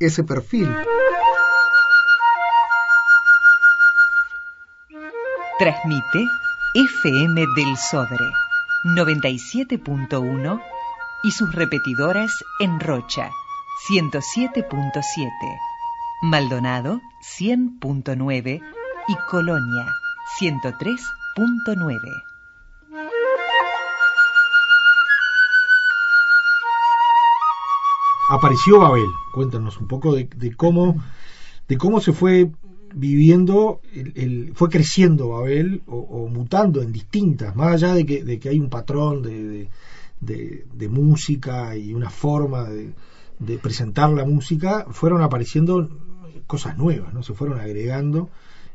ese 0.00 0.24
perfil. 0.24 0.74
Transmite 5.58 6.41
FM 6.74 7.34
del 7.54 7.76
Sodre 7.76 8.32
97.1 8.96 10.62
y 11.22 11.30
sus 11.30 11.54
repetidoras 11.54 12.32
en 12.60 12.80
Rocha 12.80 13.30
107.7, 13.90 15.30
Maldonado 16.22 17.02
100.9 17.38 18.62
y 19.06 19.16
Colonia 19.28 19.86
103.9. 20.40 21.98
Apareció 28.30 28.80
Babel. 28.80 29.04
Cuéntanos 29.34 29.76
un 29.76 29.88
poco 29.88 30.14
de, 30.14 30.56
cómo 30.56 30.96
de 31.68 31.76
cómo 31.76 32.00
se 32.00 32.14
fue 32.14 32.50
viviendo, 32.94 33.80
el, 33.94 34.52
fue 34.54 34.68
creciendo 34.68 35.30
Babel 35.30 35.82
o, 35.86 36.28
mutando 36.28 36.82
en 36.82 36.92
distintas, 36.92 37.54
más 37.56 37.74
allá 37.74 37.94
de 37.94 38.06
que, 38.06 38.24
de 38.24 38.38
que 38.38 38.48
hay 38.48 38.58
un 38.58 38.68
patrón 38.68 39.22
de, 39.22 39.68
de, 40.20 40.88
música 40.88 41.76
y 41.76 41.94
una 41.94 42.10
forma 42.10 42.68
de, 42.68 42.92
presentar 43.58 44.10
la 44.10 44.24
música, 44.24 44.86
fueron 44.90 45.22
apareciendo 45.22 45.88
cosas 46.46 46.76
nuevas, 46.78 47.12
¿no? 47.12 47.22
Se 47.22 47.34
fueron 47.34 47.58
agregando 47.58 48.30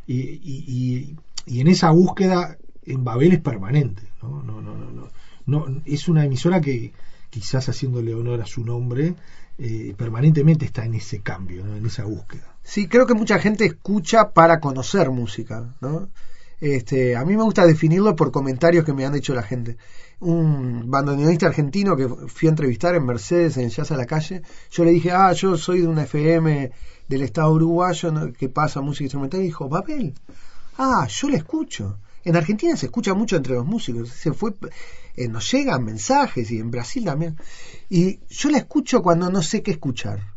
y, 0.05 0.19
y, 0.19 1.15
y, 1.45 1.59
en 1.61 1.67
esa 1.67 1.91
búsqueda 1.91 2.57
en 2.83 3.03
Babel 3.03 3.33
es 3.33 3.41
permanente, 3.41 4.03
¿no? 4.21 4.43
No, 4.43 4.61
no, 4.61 4.75
no, 4.75 5.09
no, 5.45 5.81
es 5.85 6.07
una 6.09 6.25
emisora 6.25 6.59
que 6.59 6.91
quizás 7.29 7.69
haciéndole 7.69 8.13
honor 8.13 8.41
a 8.41 8.45
su 8.45 8.65
nombre, 8.65 9.15
eh, 9.59 9.93
permanentemente 9.97 10.65
está 10.65 10.85
en 10.85 10.93
ese 10.95 11.21
cambio, 11.21 11.65
en 11.65 11.85
esa 11.85 12.05
búsqueda. 12.05 12.55
Sí, 12.63 12.87
creo 12.87 13.07
que 13.07 13.13
mucha 13.13 13.39
gente 13.39 13.65
escucha 13.65 14.31
para 14.31 14.59
conocer 14.59 15.09
música, 15.09 15.75
¿no? 15.81 16.09
Este, 16.59 17.15
a 17.15 17.23
mí 17.23 17.35
me 17.37 17.43
gusta 17.43 17.65
definirlo 17.65 18.15
por 18.15 18.31
comentarios 18.31 18.83
que 18.83 18.93
me 18.93 19.05
han 19.05 19.15
hecho 19.15 19.33
la 19.33 19.43
gente. 19.43 19.77
Un 20.19 20.89
bandoneonista 20.89 21.47
argentino 21.47 21.95
que 21.95 22.07
fui 22.07 22.47
a 22.47 22.49
entrevistar 22.49 22.95
en 22.95 23.05
Mercedes, 23.05 23.57
en 23.57 23.69
Jazz 23.69 23.91
a 23.91 23.97
la 23.97 24.05
Calle, 24.05 24.41
yo 24.71 24.83
le 24.83 24.91
dije, 24.91 25.11
ah, 25.11 25.31
yo 25.33 25.57
soy 25.57 25.81
de 25.81 25.87
una 25.87 26.03
FM 26.03 26.71
del 27.07 27.21
Estado 27.21 27.51
uruguayo 27.51 28.11
que 28.33 28.49
pasa 28.49 28.81
música 28.81 29.05
instrumental, 29.05 29.41
y 29.41 29.45
dijo, 29.45 29.69
Babel, 29.69 30.13
ah, 30.77 31.07
yo 31.07 31.29
la 31.29 31.37
escucho. 31.37 31.99
En 32.23 32.35
Argentina 32.35 32.75
se 32.75 32.87
escucha 32.87 33.13
mucho 33.13 33.35
entre 33.35 33.53
los 33.53 33.65
músicos, 33.65 34.09
se 34.09 34.33
fue, 34.33 34.53
eh, 35.17 35.27
nos 35.27 35.51
llegan 35.51 35.83
mensajes 35.83 36.51
y 36.51 36.59
en 36.59 36.71
Brasil 36.71 37.03
también. 37.03 37.35
Y 37.89 38.19
yo 38.29 38.49
la 38.49 38.59
escucho 38.59 39.01
cuando 39.01 39.29
no 39.29 39.41
sé 39.41 39.63
qué 39.63 39.71
escuchar. 39.71 40.35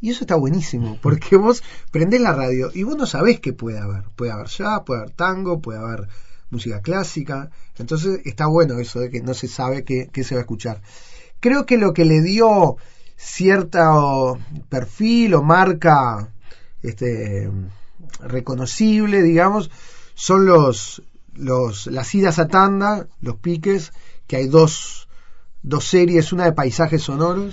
Y 0.00 0.10
eso 0.10 0.24
está 0.24 0.36
buenísimo, 0.36 0.98
porque 1.02 1.36
vos 1.36 1.62
prendés 1.90 2.22
la 2.22 2.32
radio 2.32 2.70
y 2.72 2.84
vos 2.84 2.96
no 2.96 3.04
sabés 3.04 3.40
qué 3.40 3.52
puede 3.52 3.78
haber. 3.78 4.04
Puede 4.16 4.32
haber 4.32 4.46
jazz, 4.46 4.82
puede 4.86 5.02
haber 5.02 5.14
tango, 5.14 5.60
puede 5.60 5.80
haber 5.80 6.08
música 6.48 6.80
clásica. 6.80 7.50
Entonces 7.76 8.20
está 8.24 8.46
bueno 8.46 8.78
eso 8.78 9.00
de 9.00 9.10
que 9.10 9.20
no 9.20 9.34
se 9.34 9.48
sabe 9.48 9.84
qué, 9.84 10.08
qué 10.12 10.24
se 10.24 10.36
va 10.36 10.40
a 10.40 10.42
escuchar. 10.42 10.80
Creo 11.40 11.66
que 11.66 11.76
lo 11.76 11.92
que 11.92 12.04
le 12.04 12.22
dio 12.22 12.76
cierto 13.16 14.38
perfil 14.68 15.34
o 15.34 15.42
marca 15.42 16.32
este, 16.82 17.50
reconocible, 18.20 19.22
digamos, 19.22 19.70
son 20.14 20.46
los, 20.46 21.02
los, 21.34 21.86
las 21.86 22.14
idas 22.14 22.38
a 22.38 22.48
tanda, 22.48 23.06
los 23.20 23.36
piques, 23.36 23.92
que 24.30 24.36
hay 24.36 24.46
dos, 24.46 25.08
dos 25.60 25.84
series, 25.86 26.32
una 26.32 26.44
de 26.44 26.52
paisajes 26.52 27.02
sonoros. 27.02 27.52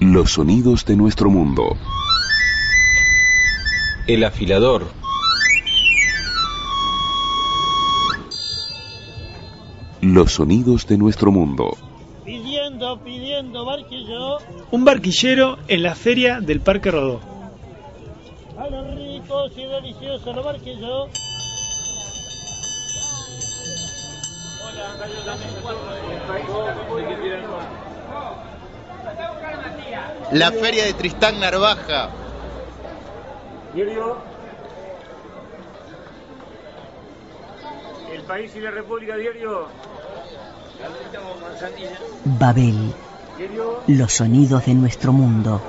Los 0.00 0.32
sonidos 0.32 0.84
de 0.84 0.96
nuestro 0.96 1.30
mundo. 1.30 1.62
El 4.08 4.24
afilador. 4.24 4.90
Los 10.00 10.32
sonidos 10.32 10.88
de 10.88 10.98
nuestro 10.98 11.30
mundo. 11.30 11.76
Pidiendo, 12.24 12.98
pidiendo, 13.04 13.64
barquillo. 13.64 14.38
Un 14.72 14.84
barquillero 14.84 15.58
en 15.68 15.84
la 15.84 15.94
feria 15.94 16.40
del 16.40 16.60
Parque 16.60 16.90
Rodó. 16.90 17.20
A 18.58 18.68
los 18.68 18.92
ricos 18.96 19.52
y 19.56 19.62
deliciosos, 19.66 20.34
los 20.34 20.44
barquillos. 20.44 21.10
La 30.32 30.50
feria 30.50 30.84
de 30.84 30.92
Tristán 30.94 31.38
Narvaja. 31.40 32.10
Diario. 33.74 34.16
El 38.12 38.22
país 38.22 38.56
y 38.56 38.60
la 38.60 38.70
República, 38.70 39.16
diario. 39.16 39.68
Babel. 42.24 42.92
Los 43.86 44.12
sonidos 44.12 44.66
de 44.66 44.74
nuestro 44.74 45.12
mundo. 45.12 45.60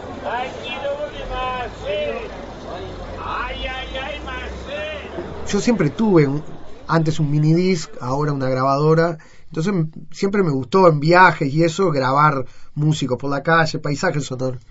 Yo 5.48 5.60
siempre 5.62 5.90
tuve 5.92 6.28
un, 6.28 6.44
antes 6.88 7.20
un 7.20 7.32
mini 7.32 7.54
disc, 7.54 7.90
ahora 8.02 8.34
una 8.34 8.50
grabadora. 8.50 9.18
Entonces 9.48 9.74
siempre 10.12 10.44
me 10.44 10.52
gustó 10.52 10.88
en 10.88 11.00
viajes 11.00 11.54
y 11.54 11.64
eso 11.64 11.92
grabar 11.92 12.46
músicos 12.76 13.18
por 13.18 13.30
la 13.30 13.44
calle, 13.44 13.80
paisajes 13.80 14.26
sonoros. 14.26 14.62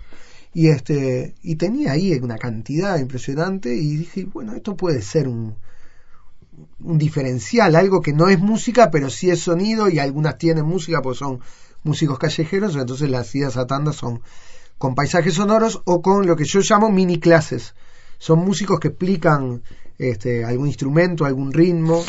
Y 0.53 0.69
este 0.69 1.35
y 1.43 1.55
tenía 1.55 1.91
ahí 1.91 2.13
una 2.21 2.37
cantidad 2.37 2.97
impresionante 2.97 3.75
y 3.75 3.97
dije, 3.97 4.25
bueno, 4.25 4.53
esto 4.53 4.75
puede 4.75 5.01
ser 5.01 5.27
un, 5.27 5.55
un 6.79 6.97
diferencial, 6.97 7.75
algo 7.75 8.01
que 8.01 8.13
no 8.13 8.29
es 8.29 8.39
música, 8.39 8.89
pero 8.91 9.09
sí 9.09 9.29
es 9.29 9.41
sonido 9.41 9.89
y 9.89 9.99
algunas 9.99 10.37
tienen 10.37 10.65
música 10.65 11.01
porque 11.01 11.19
son 11.19 11.39
músicos 11.83 12.19
callejeros, 12.19 12.75
entonces 12.75 13.09
las 13.09 13.33
idas 13.35 13.57
a 13.57 13.67
tanda 13.67 13.93
son 13.93 14.21
con 14.77 14.95
paisajes 14.95 15.35
sonoros 15.35 15.81
o 15.85 16.01
con 16.01 16.27
lo 16.27 16.35
que 16.35 16.45
yo 16.45 16.59
llamo 16.61 16.91
mini 16.91 17.19
clases. 17.19 17.73
Son 18.17 18.39
músicos 18.39 18.79
que 18.79 18.89
explican 18.89 19.61
este, 19.97 20.43
algún 20.43 20.67
instrumento, 20.67 21.25
algún 21.25 21.53
ritmo. 21.53 22.03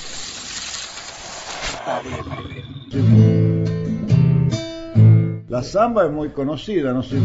La 5.49 5.63
samba 5.63 6.07
es 6.07 6.13
muy 6.13 6.29
conocida, 6.31 6.93
no 6.93 7.03
sé. 7.03 7.19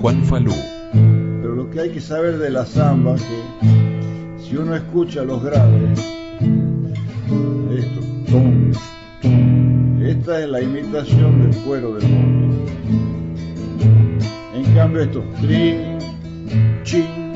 Juan 0.00 0.24
Falú. 0.24 0.54
Pero 0.92 1.54
lo 1.54 1.70
que 1.70 1.80
hay 1.80 1.90
que 1.90 2.00
saber 2.00 2.38
de 2.38 2.50
la 2.50 2.64
samba 2.64 3.16
que 3.16 4.38
si 4.42 4.56
uno 4.56 4.74
escucha 4.74 5.22
los 5.22 5.42
graves, 5.42 6.00
esto, 7.70 8.00
tum, 8.30 8.72
tum, 9.20 10.02
esta 10.02 10.40
es 10.42 10.48
la 10.48 10.62
imitación 10.62 11.42
del 11.42 11.62
cuero 11.64 11.94
del 11.94 12.08
mundo. 12.08 12.72
En 14.54 14.74
cambio 14.74 15.02
esto, 15.02 15.22
chin, 15.40 15.98
trin, 16.84 17.27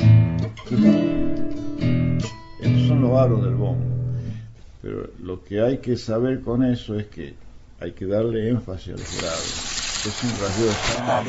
estos 2.61 2.87
son 2.87 3.03
los 3.03 3.19
aros 3.19 3.45
del 3.45 3.55
bombo. 3.55 3.85
Pero 4.81 5.11
lo 5.23 5.45
que 5.45 5.61
hay 5.61 5.79
que 5.79 5.97
saber 5.97 6.41
con 6.41 6.65
eso 6.65 6.99
es 6.99 7.07
que 7.07 7.35
hay 7.81 7.93
que 7.93 8.07
darle 8.07 8.49
énfasis 8.49 8.89
a 8.89 8.97
los. 8.97 9.03
Es 10.05 10.25
un 10.25 10.31
rasgo 10.41 10.65
de 10.65 10.73
samba. 10.73 11.23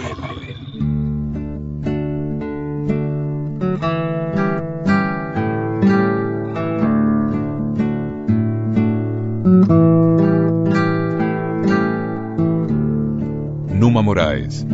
Numa 13.73 14.01
Moraes. 14.01 14.65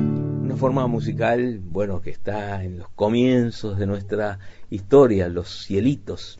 Forma 0.59 0.87
musical, 0.87 1.59
bueno, 1.63 2.01
que 2.01 2.09
está 2.09 2.63
en 2.63 2.79
los 2.79 2.89
comienzos 2.89 3.77
de 3.79 3.85
nuestra 3.87 4.39
historia, 4.69 5.29
los 5.29 5.65
cielitos, 5.65 6.39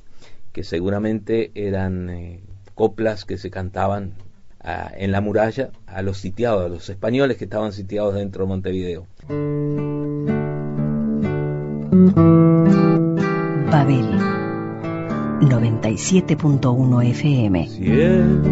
que 0.51 0.63
seguramente 0.63 1.51
eran 1.55 2.09
eh, 2.09 2.41
coplas 2.75 3.23
que 3.25 3.37
se 3.37 3.49
cantaban 3.49 4.13
a- 4.59 4.91
en 4.97 5.11
la 5.13 5.21
muralla 5.21 5.69
a 5.87 6.01
los 6.01 6.17
sitiados, 6.17 6.65
a 6.65 6.67
los 6.69 6.89
españoles 6.89 7.37
que 7.37 7.45
estaban 7.45 7.71
sitiados 7.71 8.13
dentro 8.15 8.43
de 8.43 8.49
Montevideo. 8.49 9.07
Babel 13.71 14.07
97.1 15.41 17.01
FM. 17.11 17.67
Cielo, 17.69 18.49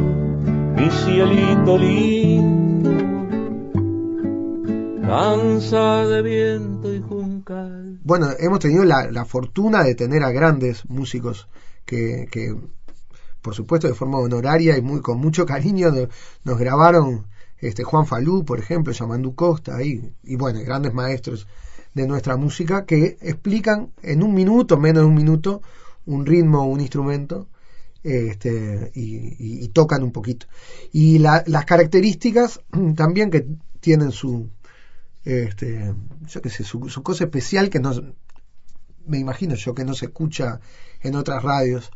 mi 0.78 0.90
cielito 0.92 1.78
lindo, 1.78 2.37
danza 5.08 6.06
de 6.06 6.22
viento 6.22 6.94
y 6.94 7.00
juncal. 7.02 8.00
Bueno, 8.04 8.28
hemos 8.40 8.60
tenido 8.60 8.84
la, 8.84 9.26
fortuna 9.26 9.84
de 9.84 9.96
tener 9.96 10.24
a 10.24 10.32
grandes 10.32 10.86
músicos 10.90 11.48
que, 11.86 12.28
por 13.42 13.56
supuesto, 13.56 13.88
de 13.88 13.94
forma 13.94 14.20
honoraria 14.20 14.78
y 14.78 14.82
muy 14.82 15.02
con 15.02 15.20
mucho 15.20 15.46
cariño 15.46 15.92
no- 15.92 16.08
nos 16.44 16.60
grabaron 16.60 17.28
este 17.60 17.84
Juan 17.84 18.06
Falú, 18.06 18.44
por 18.44 18.60
ejemplo, 18.60 18.92
Yamandú 18.94 19.34
Costa 19.34 19.82
y, 19.82 20.14
bueno, 20.36 20.60
grandes 20.60 20.94
maestros 20.94 21.48
de 21.94 22.06
nuestra 22.06 22.36
música 22.36 22.86
que 22.86 23.18
explican 23.22 23.92
en 24.04 24.22
un 24.24 24.34
minuto, 24.34 24.78
menos 24.78 25.04
de 25.04 25.08
un 25.08 25.16
minuto, 25.16 25.62
un 26.06 26.26
ritmo 26.26 26.66
un 26.68 26.82
instrumento 26.82 27.48
este, 28.04 28.92
y, 28.94 29.16
y- 29.16 29.64
y 29.64 29.68
tocan 29.70 30.04
un 30.04 30.12
poquito. 30.12 30.48
Y 30.92 31.18
la- 31.20 31.44
las 31.48 31.66
características 31.66 32.60
también 32.96 33.32
que 33.32 33.48
tienen 33.80 34.12
su, 34.12 34.50
este, 35.27 35.95
yo 36.27 36.43
qué 36.43 36.51
sé, 36.51 36.65
su, 36.65 36.89
su 36.89 37.03
cosa 37.03 37.25
especial 37.25 37.71
que 37.71 37.81
no, 37.81 37.93
me 39.07 39.19
imagino 39.19 39.55
yo 39.55 39.75
que 39.75 39.85
no 39.85 39.95
se 39.95 40.07
escucha 40.07 40.61
en 41.01 41.17
otras 41.17 41.43
radios, 41.43 41.91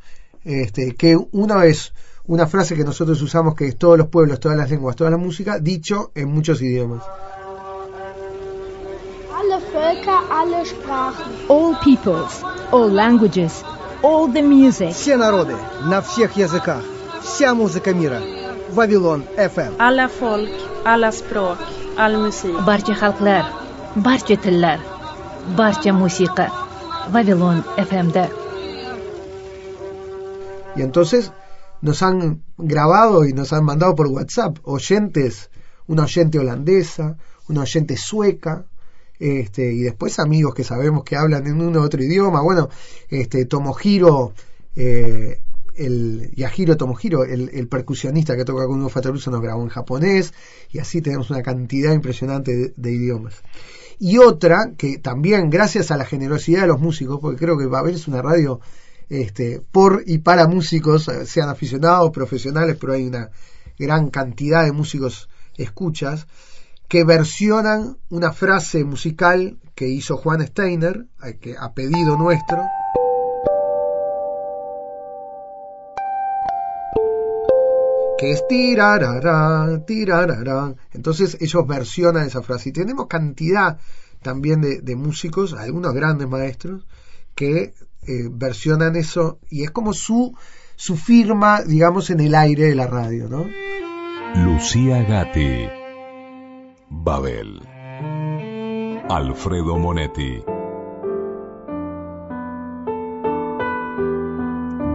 este, 0.45 0.95
que 0.95 1.17
una 1.33 1.57
vez, 1.57 1.93
una 2.25 2.47
frase 2.47 2.77
que 2.77 2.85
nosotros 2.85 3.21
usamos 3.23 3.55
que 3.55 3.67
es 3.67 3.77
todos 3.77 3.99
los 3.99 4.09
pueblos, 4.09 4.41
todas 4.41 4.57
las 4.57 4.71
lenguas, 4.71 4.97
toda 4.97 5.11
la 5.11 5.17
música, 5.17 5.59
dicho 5.59 6.13
en 6.15 6.29
muchos 6.29 6.63
idiomas. 6.63 7.03
Alle 9.33 9.59
Völker, 9.73 10.19
alle 10.31 10.65
Sprachen. 10.65 11.33
All 11.49 11.77
peoples, 11.85 12.43
all 12.73 12.93
languages, 12.93 13.65
all 14.03 14.33
the 14.33 14.43
music. 14.43 14.91
Все 14.91 15.17
народы, 15.17 15.55
на 15.85 16.01
всех 16.01 16.37
языках, 16.37 16.83
вся 17.23 17.55
музыка 17.55 17.95
мира. 17.95 18.21
Вавилон 18.71 19.25
FM. 19.37 19.77
Alla 19.79 20.09
folk, 20.09 20.51
alla 20.85 21.13
språk, 21.13 21.59
all 21.59 21.59
musik. 21.59 21.80
Barcha 22.02 22.96
xalqlar, 22.96 23.46
barcha 23.96 24.36
tillar, 24.36 24.80
barcha 25.56 25.94
musiqa. 25.94 26.48
Vavilon 27.14 27.64
FM'da. 27.78 28.28
Y 30.76 30.82
entonces 30.82 31.32
nos 31.82 32.02
han 32.02 32.42
grabado 32.58 33.24
y 33.24 33.34
nos 33.34 33.54
han 33.54 33.66
mandado 33.66 33.94
por 33.94 34.08
WhatsApp 34.08 34.58
oyentes, 34.64 35.52
una 35.86 36.06
oyente 36.06 36.40
holandesa, 36.40 37.18
una 37.50 37.62
oyente 37.62 37.96
sueca, 37.98 38.66
este, 39.20 39.72
y 39.72 39.82
después 39.82 40.18
amigos 40.18 40.56
que 40.56 40.64
sabemos 40.64 41.04
que 41.04 41.18
hablan 41.18 41.46
en 41.46 41.62
un 41.62 41.78
u 41.78 41.82
otro 41.82 42.02
idioma. 42.02 42.42
Bueno, 42.42 42.70
este, 43.10 43.46
Tomohiro, 43.46 44.34
eh, 44.76 45.40
el 45.76 46.32
Yahiro 46.36 46.78
Tomohiro, 46.78 47.24
el, 47.24 47.50
el 47.54 47.68
percusionista 47.68 48.36
que 48.36 48.46
toca 48.46 48.66
con 48.68 48.80
Hugo 48.80 48.90
Fataruso, 48.90 49.32
nos 49.32 49.42
grabó 49.42 49.64
en 49.64 49.70
japonés, 49.70 50.34
y 50.72 50.80
así 50.80 51.02
tenemos 51.02 51.30
una 51.30 51.42
cantidad 51.42 51.94
impresionante 51.94 52.74
de, 52.76 52.92
idiomas. 52.92 53.36
Y 54.00 54.18
otra 54.18 54.74
que 54.78 54.98
también, 54.98 55.50
gracias 55.50 55.92
a 55.92 55.98
la 55.98 56.06
generosidad 56.06 56.62
de 56.62 56.68
los 56.68 56.80
músicos, 56.80 57.20
porque 57.20 57.40
creo 57.40 57.58
que 57.58 57.66
Babel 57.66 57.96
es 57.96 58.08
una 58.08 58.22
radio 58.22 58.60
este, 59.10 59.62
por 59.72 60.04
y 60.06 60.20
para 60.20 60.48
músicos, 60.48 61.08
eh, 61.08 61.26
sean 61.26 61.50
aficionados, 61.50 62.12
profesionales, 62.12 62.78
pero 62.80 62.94
hay 62.94 63.06
una 63.06 63.30
gran 63.78 64.10
cantidad 64.10 64.64
de 64.64 64.72
músicos 64.72 65.30
escuchas 65.58 66.28
que 66.88 67.04
versionan 67.04 67.98
una 68.10 68.32
frase 68.32 68.84
musical 68.84 69.58
que 69.76 69.88
hizo 69.88 70.18
Juan 70.18 70.46
Steiner, 70.46 71.06
a, 71.20 71.34
que, 71.34 71.56
a 71.58 71.74
pedido 71.74 72.18
nuestro. 72.18 72.60
Que 78.22 78.34
es 78.34 78.48
tirarara, 78.48 79.84
tirarara. 79.84 80.76
Entonces 80.94 81.38
ellos 81.42 81.66
versionan 81.66 82.28
esa 82.28 82.44
frase. 82.44 82.70
Y 82.70 82.72
tenemos 82.72 83.08
cantidad 83.08 83.80
también 84.22 84.62
de, 84.62 84.80
de 84.82 84.96
músicos, 84.96 85.54
algunos 85.54 85.92
grandes 85.96 86.30
maestros, 86.30 86.86
que 87.34 87.74
eh, 88.08 88.30
versionan 88.32 88.96
eso 88.96 89.40
y 89.50 89.64
es 89.64 89.72
como 89.72 89.94
su, 89.94 90.38
su 90.76 90.98
firma, 90.98 91.64
digamos, 91.64 92.12
en 92.12 92.20
el 92.20 92.36
aire 92.36 92.66
de 92.66 92.76
la 92.76 92.86
radio, 92.86 93.28
¿no? 93.28 93.48
Lucía 94.36 95.02
Gatti. 95.02 95.68
Babel. 96.92 97.60
Alfredo 99.10 99.80
Monetti. 99.80 100.44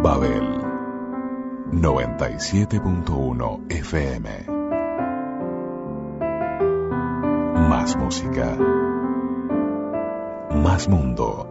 Babel. 0.00 0.55
97.1 1.72 3.66
FM. 3.68 4.46
Más 7.68 7.96
música. 7.96 8.56
Más 10.54 10.88
mundo. 10.88 11.50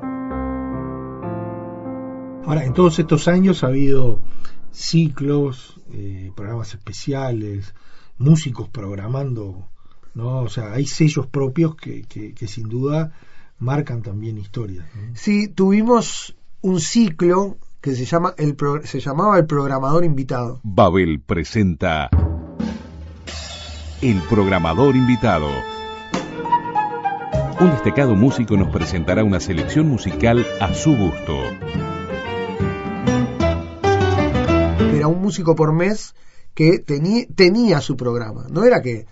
Ahora, 2.45 2.63
en 2.63 2.73
todos 2.73 2.97
estos 2.99 3.27
años 3.27 3.63
ha 3.63 3.67
habido 3.67 4.21
ciclos, 4.71 5.81
eh, 5.91 6.31
programas 6.35 6.73
especiales, 6.73 7.75
músicos 8.17 8.69
programando, 8.69 9.67
¿no? 10.13 10.39
O 10.39 10.49
sea, 10.49 10.71
hay 10.73 10.85
sellos 10.85 11.27
propios 11.27 11.75
que, 11.75 12.03
que, 12.03 12.33
que 12.33 12.47
sin 12.47 12.69
duda 12.69 13.11
marcan 13.59 14.01
también 14.01 14.37
historias. 14.37 14.85
¿no? 14.95 15.15
Sí, 15.15 15.49
tuvimos 15.49 16.37
un 16.61 16.79
ciclo 16.79 17.57
que 17.85 17.95
se 17.95 18.05
llama 18.05 18.33
el 18.39 18.55
pro, 18.55 18.83
se 18.83 18.99
llamaba 18.99 19.37
el 19.37 19.45
programador 19.45 20.03
invitado. 20.03 20.59
Babel 20.63 21.21
presenta 21.21 22.09
El 24.01 24.19
programador 24.27 24.95
invitado. 24.95 25.47
Un 27.59 27.69
destacado 27.69 28.15
músico 28.15 28.57
nos 28.57 28.69
presentará 28.69 29.23
una 29.23 29.39
selección 29.39 29.87
musical 29.87 30.43
a 30.59 30.73
su 30.73 30.97
gusto. 30.97 31.37
Era 34.95 35.05
un 35.05 35.21
músico 35.21 35.55
por 35.55 35.71
mes 35.71 36.15
que 36.55 36.79
tenía, 36.79 37.27
tenía 37.35 37.81
su 37.81 37.95
programa. 37.95 38.47
No 38.49 38.63
era 38.63 38.81
que 38.81 39.05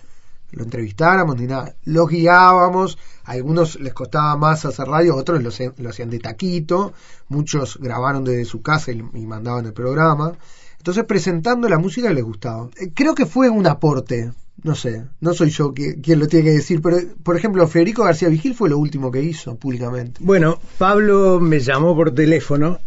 lo 0.53 0.63
entrevistáramos 0.63 1.37
ni 1.39 1.47
nada. 1.47 1.75
Los 1.83 2.09
guiábamos, 2.09 2.97
a 3.25 3.31
algunos 3.33 3.79
les 3.79 3.93
costaba 3.93 4.35
más 4.37 4.65
hacer 4.65 4.87
radio, 4.87 5.15
otros 5.15 5.41
lo, 5.43 5.89
hacían 5.89 6.09
de 6.09 6.19
taquito, 6.19 6.93
muchos 7.27 7.77
grabaron 7.79 8.23
desde 8.23 8.45
su 8.45 8.61
casa 8.61 8.91
y, 8.91 9.01
mandaban 9.01 9.65
el 9.65 9.73
programa. 9.73 10.33
Entonces 10.77 11.03
presentando 11.05 11.67
la 11.69 11.79
música 11.79 12.11
les 12.11 12.23
gustaba. 12.23 12.69
Creo 12.93 13.15
que 13.15 13.25
fue 13.25 13.49
un 13.49 13.67
aporte 13.67 14.31
no 14.61 14.75
sé, 14.75 15.03
no 15.19 15.33
soy 15.33 15.49
yo 15.49 15.73
quien 15.73 16.19
lo 16.19 16.27
tiene 16.27 16.45
que 16.45 16.51
decir, 16.51 16.81
pero 16.81 16.97
por 17.23 17.35
ejemplo, 17.35 17.67
Federico 17.67 18.03
García 18.03 18.29
Vigil 18.29 18.53
fue 18.53 18.69
lo 18.69 18.77
último 18.77 19.11
que 19.11 19.21
hizo 19.21 19.55
públicamente. 19.55 20.21
Bueno, 20.23 20.59
Pablo 20.77 21.39
me 21.39 21.59
llamó 21.59 21.95
por 21.95 22.13
teléfono 22.13 22.79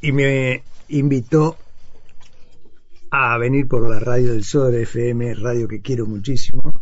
y 0.00 0.12
me 0.12 0.62
invitó 0.88 1.56
a 3.10 3.36
venir 3.38 3.66
por 3.68 3.88
la 3.88 3.98
radio 3.98 4.32
del 4.32 4.44
Sodre 4.44 4.82
FM, 4.82 5.34
radio 5.34 5.68
que 5.68 5.80
quiero 5.80 6.06
muchísimo, 6.06 6.77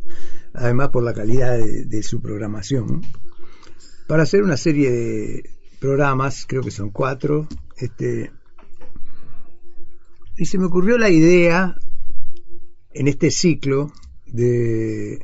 además 0.56 0.88
por 0.88 1.04
la 1.04 1.14
calidad 1.14 1.58
de, 1.58 2.02
su 2.02 2.20
programación, 2.20 3.02
para 4.06 4.22
hacer 4.22 4.42
una 4.42 4.56
serie 4.56 4.90
de 4.90 5.50
programas, 5.80 6.46
creo 6.46 6.62
que 6.62 6.70
son 6.70 6.90
cuatro, 6.90 7.46
este, 7.76 8.30
y 10.36 10.46
se 10.46 10.58
me 10.58 10.66
ocurrió 10.66 10.98
la 10.98 11.10
idea 11.10 11.76
en 12.92 13.08
este 13.08 13.30
ciclo 13.30 13.92
de 14.26 15.18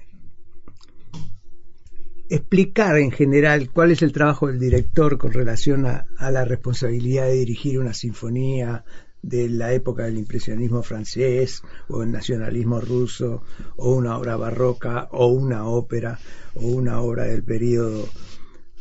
explicar 2.29 2.97
en 2.97 3.11
general 3.11 3.71
cuál 3.71 3.91
es 3.91 4.03
el 4.03 4.13
trabajo 4.13 4.47
del 4.47 4.59
director 4.59 5.19
con 5.19 5.33
relación 5.33 5.85
a, 5.87 6.07
la 6.31 6.45
responsabilidad 6.45 7.27
de 7.27 7.35
dirigir 7.35 7.79
una 7.79 7.93
sinfonía 7.93 8.85
de 9.23 9.49
la 9.49 9.73
época 9.73 10.05
del 10.05 10.19
impresionismo 10.19 10.83
francés 10.83 11.63
o 11.89 12.03
el 12.03 12.11
nacionalismo 12.11 12.81
ruso 12.81 13.43
o 13.77 13.95
una 13.95 14.19
obra 14.19 14.37
barroca 14.37 15.09
o 15.13 15.29
una 15.29 15.67
ópera 15.67 16.19
o 16.55 16.67
una 16.67 17.01
obra 17.01 17.25
del 17.25 17.45
periodo 17.45 18.09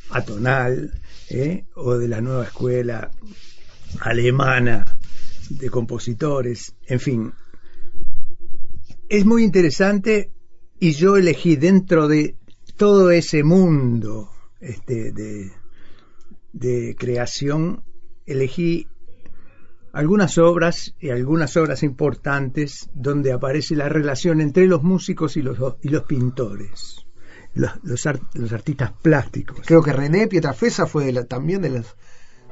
atonal 0.10 1.00
¿eh? 1.30 1.66
o 1.76 1.98
de 1.98 2.08
la 2.08 2.22
nueva 2.22 2.46
escuela 2.46 3.12
alemana 4.00 4.98
de 5.50 5.70
compositores, 5.70 6.76
en 6.86 7.00
fin, 7.00 7.34
es 9.10 9.26
muy 9.26 9.44
interesante 9.44 10.32
y 10.80 10.94
yo 10.94 11.18
elegí 11.18 11.58
dentro 11.58 12.08
de 12.08 12.36
todo 12.78 13.12
ese 13.12 13.44
mundo 13.44 14.32
este, 14.60 15.12
de, 15.12 15.52
de 16.54 16.96
creación, 16.98 17.84
elegí 18.26 18.88
algunas 19.94 20.38
obras 20.38 20.96
y 21.00 21.10
algunas 21.10 21.56
obras 21.58 21.84
importantes 21.84 22.90
donde 22.94 23.34
aparece 23.34 23.76
la 23.76 23.90
relación 23.90 24.42
entre 24.42 24.68
los 24.68 24.84
músicos 24.84 25.38
y 25.38 25.42
los, 25.42 25.58
y 25.82 25.90
los 25.90 26.04
pintores, 26.04 27.06
los, 27.54 27.72
los, 27.84 28.54
artistas 28.54 28.94
plásticos. 29.02 29.60
Creo 29.66 29.82
que 29.82 29.94
René 29.94 30.28
Pietrafesa 30.28 30.88
fue 30.88 31.12
también 31.26 31.62
de 31.62 31.70
las, 31.70 31.96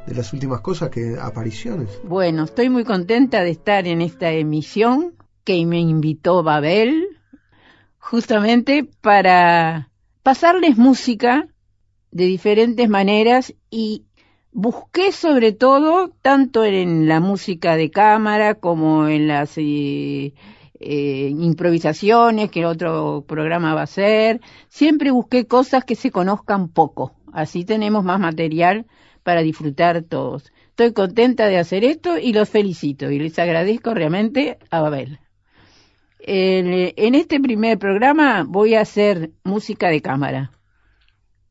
de 0.06 0.16
las 0.16 0.34
últimas 0.34 0.62
cosas 0.62 0.90
que 0.90 1.18
apariciones. 1.20 1.90
Bueno, 2.04 2.44
estoy 2.44 2.70
muy 2.70 2.84
contenta 2.84 3.42
de 3.44 3.52
estar 3.52 3.88
en 3.88 4.02
esta 4.02 4.32
emisión 4.32 5.14
que 5.44 5.66
me 5.66 5.80
invitó 5.80 6.44
Babel 6.44 7.08
justamente 7.98 8.90
para 9.02 9.90
pasarles 10.24 10.78
música 10.78 11.48
de 12.12 12.26
diferentes 12.26 12.90
maneras 12.90 13.54
y 13.70 14.06
busqué 14.52 15.12
sobre 15.12 15.52
todo 15.52 16.10
tanto 16.22 16.64
en 16.64 17.08
la 17.08 17.20
música 17.20 17.76
de 17.76 17.92
cámara 17.92 18.56
como 18.56 19.08
en 19.08 19.28
las 19.28 19.58
eh, 19.58 20.34
eh, 20.80 21.34
improvisaciones 21.38 22.50
que 22.50 22.60
el 22.62 22.66
otro 22.66 23.24
programa 23.28 23.74
va 23.74 23.82
a 23.82 23.84
hacer 23.84 24.42
siempre 24.70 25.12
busqué 25.12 25.46
cosas 25.46 25.84
que 25.84 25.96
se 25.96 26.12
conozcan 26.12 26.70
poco 26.70 27.14
así 27.34 27.66
tenemos 27.66 28.04
más 28.04 28.20
material 28.20 28.86
para 29.24 29.42
disfrutar 29.42 30.04
todos 30.04 30.52
estoy 30.70 30.94
contenta 30.94 31.48
de 31.48 31.60
hacer 31.60 31.84
esto 31.84 32.18
y 32.18 32.34
los 32.34 32.50
felicito 32.50 33.12
y 33.12 33.20
les 33.20 33.38
agradezco 33.38 33.94
realmente 33.94 34.58
a 34.72 34.82
Babel 34.82 35.20
en 36.22 37.16
este 37.16 37.40
primer 37.40 37.80
programa 37.80 38.46
voy 38.48 38.76
a 38.76 38.82
hacer 38.82 39.32
música 39.44 39.88
de 39.88 40.02
cámara. 40.02 40.52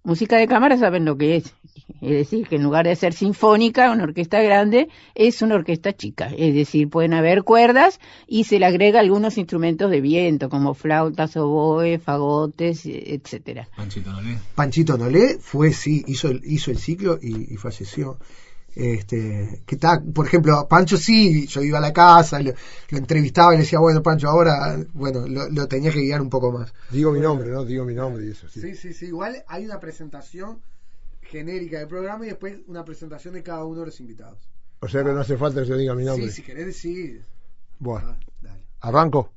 Música 0.05 0.37
de 0.37 0.47
cámara 0.47 0.77
saben 0.77 1.05
lo 1.05 1.17
que 1.17 1.37
es. 1.37 1.55
Es 2.01 2.11
decir, 2.11 2.47
que 2.49 2.57
en 2.57 2.63
lugar 2.63 2.87
de 2.87 2.97
ser 2.97 3.13
sinfónica, 3.13 3.91
una 3.91 4.05
orquesta 4.05 4.41
grande, 4.41 4.89
es 5.15 5.43
una 5.43 5.57
orquesta 5.57 5.93
chica. 5.93 6.31
Es 6.37 6.55
decir, 6.55 6.89
pueden 6.89 7.15
haber 7.15 7.43
cuerdas 7.43 8.01
y 8.27 8.45
se 8.45 8.59
le 8.59 8.67
agrega 8.67 9.01
algunos 9.01 9.39
instrumentos 9.39 9.91
de 9.91 10.01
viento, 10.01 10.49
como 10.49 10.75
flautas, 10.75 11.37
oboe, 11.37 11.99
fagotes, 11.99 12.83
etcétera. 12.85 13.69
Panchito 13.77 14.13
Nolé. 14.13 14.39
Panchito 14.55 14.99
Nolé 14.99 15.39
fue, 15.41 15.73
sí, 15.73 16.05
hizo, 16.07 16.31
hizo 16.45 16.71
el 16.71 16.79
ciclo 16.79 17.19
y 17.21 17.57
falleció. 17.57 18.19
Este, 18.79 19.63
que 19.67 19.75
está, 19.75 20.01
por 20.01 20.27
ejemplo, 20.27 20.69
Pancho 20.69 20.97
sí, 20.97 21.49
yo 21.49 21.63
iba 21.63 21.79
a 21.79 21.81
la 21.81 21.93
casa, 21.93 22.41
lo, 22.41 22.53
entrevistaba 22.91 23.53
y 23.53 23.57
le 23.57 23.65
decía, 23.65 23.81
bueno, 23.81 24.05
Pancho, 24.05 24.29
ahora, 24.29 24.79
bueno, 24.93 25.27
lo, 25.27 25.67
tenía 25.67 25.91
que 25.91 26.01
guiar 26.01 26.21
un 26.21 26.31
poco 26.31 26.53
más. 26.53 26.73
Digo 26.91 27.11
mi 27.11 27.19
nombre, 27.19 27.51
¿no? 27.51 27.65
Digo 27.65 27.85
mi 27.85 27.95
nombre 27.95 28.25
y 28.27 28.31
eso, 28.31 28.49
sí. 28.49 28.61
Sí, 28.61 28.77
sí, 28.77 28.93
sí, 28.93 29.07
igual 29.07 29.43
hay 29.49 29.65
una 29.65 29.81
presentación 29.81 30.61
genérica 31.29 31.79
del 31.79 31.89
programa 31.89 32.25
y 32.25 32.31
después 32.31 32.59
una 32.67 32.85
presentación 32.85 33.35
de 33.35 33.43
cada 33.43 33.65
uno 33.65 33.81
de 33.81 33.87
los 33.87 34.01
invitados. 34.01 34.49
O 34.81 34.89
sea 34.89 35.05
que 35.05 35.13
no 35.13 35.21
hace 35.21 35.37
falta 35.37 35.63
que 35.63 35.69
yo 35.69 35.77
diga 35.77 35.95
mi 35.95 36.05
nombre. 36.05 36.27
Sí, 36.29 36.37
si 36.37 36.43
querés 36.43 36.67
decir. 36.67 37.25
Bueno, 37.79 38.17
ah, 38.47 38.57
arranco. 38.81 39.33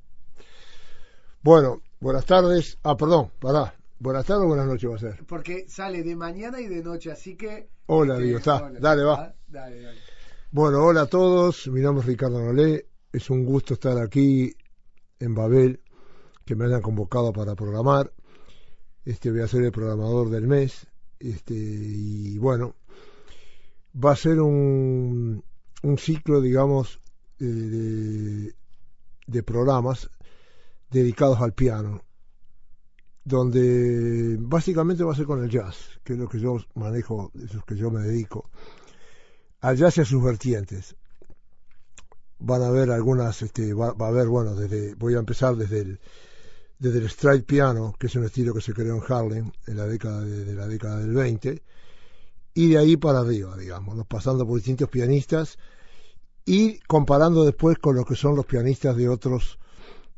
Bueno, 1.41 1.82
buenas 1.99 2.25
tardes. 2.25 2.77
Ah, 2.84 2.95
perdón, 2.95 3.32
pará. 3.39 3.75
Buenas 3.99 4.25
tardes 4.25 4.45
o 4.45 4.47
buenas 4.47 4.67
noches 4.67 4.89
va 4.89 4.95
a 4.95 4.99
ser. 4.99 5.25
Porque 5.25 5.65
sale 5.67 6.04
de 6.04 6.15
mañana 6.15 6.60
y 6.60 6.67
de 6.67 6.84
noche, 6.84 7.12
así 7.12 7.36
que. 7.36 7.69
Hola, 7.88 8.17
digo, 8.17 8.38
está. 8.38 8.71
dale, 8.80 9.04
va. 9.04 9.13
Ah, 9.13 9.36
dale, 9.47 9.82
dale. 9.82 9.99
Bueno, 10.51 10.84
hola 10.84 11.01
a 11.01 11.06
todos. 11.08 11.67
Mi 11.67 11.82
nombre 11.82 12.01
es 12.01 12.08
Ricardo 12.08 12.39
Nolé. 12.39 12.88
Es 13.12 13.30
un 13.30 13.43
gusto 13.45 13.73
estar 13.73 13.97
aquí 13.97 14.56
en 15.19 15.36
Babel, 15.36 15.82
que 16.45 16.56
me 16.56 16.65
hayan 16.65 16.82
convocado 16.82 17.34
para 17.34 17.56
programar. 17.56 18.12
Este 19.04 19.32
voy 19.32 19.41
a 19.41 19.47
ser 19.47 19.63
el 19.63 19.71
programador 19.71 20.30
del 20.30 20.47
mes. 20.47 20.88
Este, 21.21 21.53
y 21.53 22.38
bueno, 22.38 22.75
va 23.93 24.12
a 24.12 24.15
ser 24.15 24.39
un, 24.39 25.43
un 25.84 25.97
ciclo, 25.97 26.41
digamos, 26.41 26.99
de, 27.39 28.53
de 29.27 29.43
programas 29.43 30.10
dedicados 30.89 31.39
al 31.41 31.53
piano 31.53 32.01
donde 33.23 34.38
básicamente 34.39 35.03
va 35.03 35.13
a 35.13 35.15
ser 35.15 35.25
con 35.25 35.43
el 35.43 35.49
jazz, 35.49 35.99
que 36.03 36.13
es 36.13 36.19
lo 36.19 36.27
que 36.27 36.39
yo 36.39 36.57
manejo, 36.73 37.31
es 37.36 37.53
lo 37.53 37.62
que 37.62 37.75
yo 37.75 37.91
me 37.91 38.01
dedico. 38.01 38.49
Al 39.62 39.77
jazz 39.77 39.97
y 39.97 40.01
a 40.01 40.05
sus 40.05 40.23
vertientes. 40.23 40.95
Van 42.39 42.63
a 42.63 42.67
haber 42.67 42.89
algunas, 42.89 43.43
este, 43.43 43.73
va, 43.75 43.93
a 43.97 44.07
haber, 44.07 44.27
bueno, 44.27 44.55
desde, 44.55 44.95
voy 44.95 45.13
a 45.13 45.19
empezar 45.19 45.55
desde 45.55 45.81
el, 45.81 45.99
desde 46.82 46.98
el 46.98 47.10
stride 47.12 47.44
piano, 47.44 47.94
que 48.00 48.08
es 48.08 48.15
un 48.15 48.26
estilo 48.26 48.56
que 48.56 48.62
se 48.62 48.74
creó 48.74 48.96
en 48.96 49.04
Harlem 49.08 49.52
en 49.67 49.78
la 49.78 49.86
década 49.86 50.22
de, 50.22 50.56
la 50.56 50.67
década 50.67 50.98
del 50.98 51.13
20, 51.13 51.62
y 52.56 52.70
de 52.70 52.78
ahí 52.80 52.98
para 52.98 53.20
arriba, 53.20 53.56
digamos, 53.56 54.04
pasando 54.08 54.48
por 54.48 54.56
distintos 54.56 54.89
pianistas 54.89 55.60
y 56.44 56.80
comparando 56.80 57.46
después 57.46 57.78
con 57.78 57.96
lo 57.96 58.04
que 58.04 58.15
son 58.15 58.36
los 58.36 58.48
pianistas 58.48 58.98
de 58.98 59.08
otros 59.08 59.60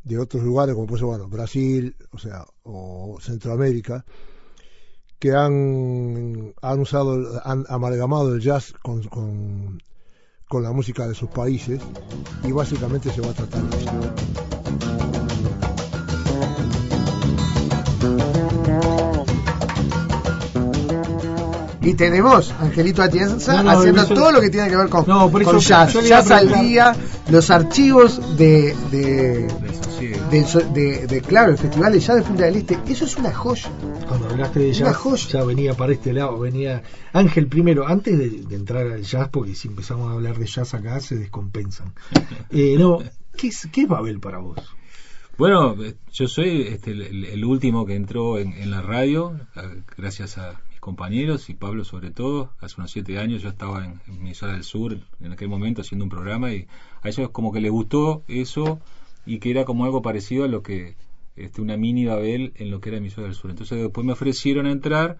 de 0.06 0.18
otros 0.18 0.42
lugares, 0.42 0.74
como 0.74 0.88
puede 0.88 1.04
bueno, 1.04 1.28
Brasil, 1.28 1.98
o 2.12 2.18
sea, 2.18 2.46
o 2.64 3.18
Centroamérica, 3.22 4.06
que 5.20 5.32
han, 5.32 6.54
han 6.62 6.80
usado, 6.80 7.42
han 7.44 7.66
amalgamado 7.68 8.34
el 8.34 8.42
jazz 8.42 8.74
con, 8.82 9.04
con, 9.04 9.82
con 10.48 10.64
la 10.64 10.72
música 10.72 11.08
de 11.08 11.16
sus 11.16 11.30
países 11.30 11.82
y 12.44 12.52
básicamente 12.54 13.12
se 13.12 13.22
va 13.22 13.32
a 13.32 13.34
tratar 13.34 13.64
de 13.64 13.78
esto. 13.80 14.53
Y 21.84 21.96
tenemos 21.96 22.52
Angelito 22.60 23.04
Atienza 23.04 23.60
haciendo 23.60 24.06
todo 24.08 24.32
lo 24.32 24.40
que 24.40 24.50
tiene 24.50 24.70
que 24.70 24.78
ver 24.78 24.88
con, 24.88 25.04
con 25.04 25.60
jazz. 25.60 25.94
Jazz 26.08 26.32
al 26.32 26.50
día, 26.62 26.96
los 27.30 27.50
archivos 27.50 28.38
de, 28.38 28.74
de, 28.90 29.48
de, 30.32 31.22
claro, 31.28 31.52
el 31.52 31.58
Festival 31.58 31.92
de 31.92 32.00
Jazz 32.00 32.16
de 32.16 32.22
Punta 32.22 32.46
del 32.46 32.56
Este. 32.56 32.80
Eso 32.88 33.04
es 33.04 33.18
una 33.18 33.34
joya. 33.34 33.70
Cuando 34.08 34.30
hablaste 34.30 34.60
de 34.62 34.72
jazz, 34.72 35.28
ya 35.30 35.44
venía 35.44 35.74
para 35.74 35.92
este 35.92 36.14
lado, 36.14 36.40
venía 36.40 36.84
Ángel 37.12 37.48
primero, 37.48 37.86
antes 37.86 38.18
de, 38.18 38.56
entrar 38.56 38.88
al 38.88 39.04
jazz, 39.04 39.28
porque 39.30 39.54
si 39.54 39.68
empezamos 39.68 40.10
a 40.10 40.14
hablar 40.14 40.38
de 40.38 40.46
jazz 40.46 40.74
acá 40.74 41.00
se 41.02 41.16
descompensan. 41.16 41.94
Eh, 42.50 42.76
no, 42.78 43.00
¿qué 43.36 43.48
es, 43.48 43.68
¿qué 43.72 43.82
es 43.82 43.88
Babel 43.88 44.20
para 44.20 44.38
vos? 44.38 44.60
Bueno, 45.38 45.76
yo 46.12 46.28
soy 46.28 46.62
este, 46.62 46.92
el, 46.92 47.44
último 47.44 47.86
que 47.86 47.96
entró 47.96 48.38
en, 48.38 48.54
en, 48.54 48.70
la 48.70 48.82
radio, 48.82 49.34
gracias 49.98 50.38
a 50.38 50.62
compañeros 50.84 51.50
y 51.50 51.54
Pablo 51.54 51.86
sobre 51.86 52.12
todo. 52.12 52.52
Hace 52.60 52.76
unos 52.78 52.92
siete 52.92 53.18
años 53.18 53.42
yo 53.42 53.50
estaba 53.50 53.86
en, 53.86 54.02
en 54.08 54.26
del 54.26 54.64
Sur 54.64 55.00
en 55.22 55.32
aquel 55.32 55.48
momento 55.48 55.82
haciendo 55.82 56.04
un 56.04 56.10
programa 56.10 56.54
y 56.54 56.68
a 57.02 57.08
ellos 57.08 57.30
como 57.30 57.54
que 57.54 57.62
les 57.62 57.72
gustó 57.72 58.24
eso 58.28 58.82
y 59.26 59.40
que 59.40 59.50
era 59.50 59.64
como 59.64 59.86
algo 59.86 60.02
parecido 60.02 60.44
a 60.44 60.50
lo 60.50 60.62
que 60.62 60.98
este, 61.38 61.62
una 61.62 61.78
mini 61.78 62.06
Babel 62.06 62.52
en 62.58 62.70
lo 62.70 62.82
que 62.82 62.90
era 62.90 63.00
Minnesota 63.00 63.28
del 63.28 63.36
Sur. 63.36 63.52
Entonces 63.52 63.82
después 63.82 64.06
me 64.06 64.12
ofrecieron 64.12 64.66
a 64.66 64.72
entrar 64.72 65.18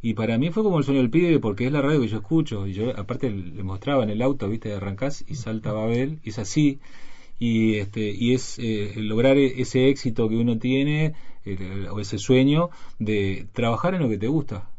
y 0.00 0.14
para 0.14 0.38
mí 0.38 0.50
fue 0.50 0.62
como 0.62 0.78
el 0.78 0.84
sueño 0.84 1.00
del 1.00 1.10
pibe 1.10 1.40
porque 1.40 1.66
es 1.66 1.72
la 1.72 1.82
radio 1.82 2.00
que 2.00 2.08
yo 2.08 2.18
escucho 2.18 2.68
y 2.68 2.72
yo 2.72 2.96
aparte 2.96 3.30
le 3.30 3.64
mostraba 3.64 4.04
en 4.04 4.10
el 4.10 4.22
auto, 4.22 4.48
viste, 4.48 4.72
arrancás 4.72 5.24
y 5.26 5.34
salta 5.34 5.72
Babel 5.72 6.20
y 6.22 6.28
es 6.30 6.38
así 6.38 6.78
y 7.40 7.76
este 7.76 8.12
y 8.12 8.34
es 8.34 8.60
eh, 8.60 8.92
lograr 8.96 9.36
e-, 9.38 9.60
ese 9.60 9.88
éxito 9.88 10.28
que 10.28 10.36
uno 10.36 10.58
tiene 10.58 11.14
o 11.90 11.98
ese 11.98 12.18
sueño 12.18 12.70
de 13.00 13.48
trabajar 13.52 13.94
en 13.94 14.02
lo 14.02 14.08
que 14.08 14.18
te 14.18 14.28
gusta 14.28 14.70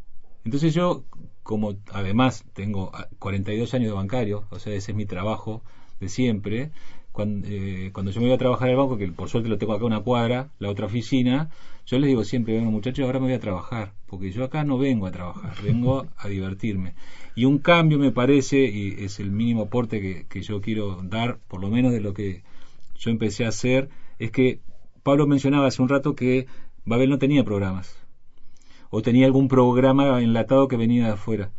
entonces 0.45 0.73
yo 0.73 1.04
como 1.43 1.75
además 1.91 2.45
tengo 2.54 2.91
42 3.19 3.73
años 3.73 3.88
de 3.88 3.93
bancario 3.93 4.45
o 4.49 4.60
sea 4.60 4.73
ese 4.73 4.91
es 4.91 4.97
mi 4.97 5.06
trabajo 5.06 5.62
de 5.99 6.10
siempre 6.10 6.71
cuando, 7.12 7.47
eh, 7.49 7.89
cuando 7.93 8.12
yo 8.12 8.21
me 8.21 8.27
voy 8.27 8.36
a 8.36 8.39
trabajar 8.39 8.69
al 8.69 8.77
banco 8.77 8.97
que 8.97 9.08
por 9.12 9.30
suerte 9.30 9.49
lo 9.49 9.58
tengo 9.58 9.73
acá 9.73 9.86
una 9.86 10.01
cuadra 10.01 10.49
la 10.60 10.69
otra 10.69 10.86
oficina 10.86 11.49
yo 11.86 11.99
les 11.99 12.08
digo 12.08 12.23
siempre 12.23 12.54
vengo 12.54 12.71
muchachos 12.71 13.06
ahora 13.06 13.19
me 13.19 13.25
voy 13.25 13.36
a 13.36 13.39
trabajar 13.39 13.93
porque 14.08 14.32
yo 14.32 14.43
acá 14.43 14.63
no 14.63 14.77
vengo 14.77 15.08
a 15.08 15.12
trabajar 15.12 15.62
vengo 15.63 16.08
a 16.17 16.27
divertirme. 16.27 16.93
Y 17.34 17.45
un 17.45 17.60
cambio 17.60 17.97
me 17.97 18.12
parece 18.12 18.65
y 18.65 19.04
es 19.06 19.19
el 19.19 19.32
mínimo 19.32 19.63
aporte 19.63 20.01
que, 20.01 20.25
que 20.27 20.41
yo 20.41 20.60
quiero 20.62 21.01
dar 21.01 21.39
por 21.47 21.62
lo 21.62 21.69
menos 21.69 21.93
de 21.93 22.01
lo 22.01 22.13
que 22.13 22.43
yo 22.99 23.10
empecé 23.10 23.45
a 23.45 23.49
hacer 23.49 23.89
es 24.19 24.32
que 24.32 24.60
Pablo 25.01 25.27
mencionaba 25.27 25.67
hace 25.67 25.82
un 25.82 25.89
rato 25.89 26.13
que 26.13 26.45
Babel 26.86 27.10
no 27.10 27.19
tenía 27.19 27.43
programas 27.43 28.00
o 28.91 29.01
tenía 29.01 29.25
algún 29.25 29.47
programa 29.47 30.21
enlatado 30.21 30.67
que 30.67 30.77
venía 30.77 31.06
de 31.08 31.13
afuera. 31.13 31.51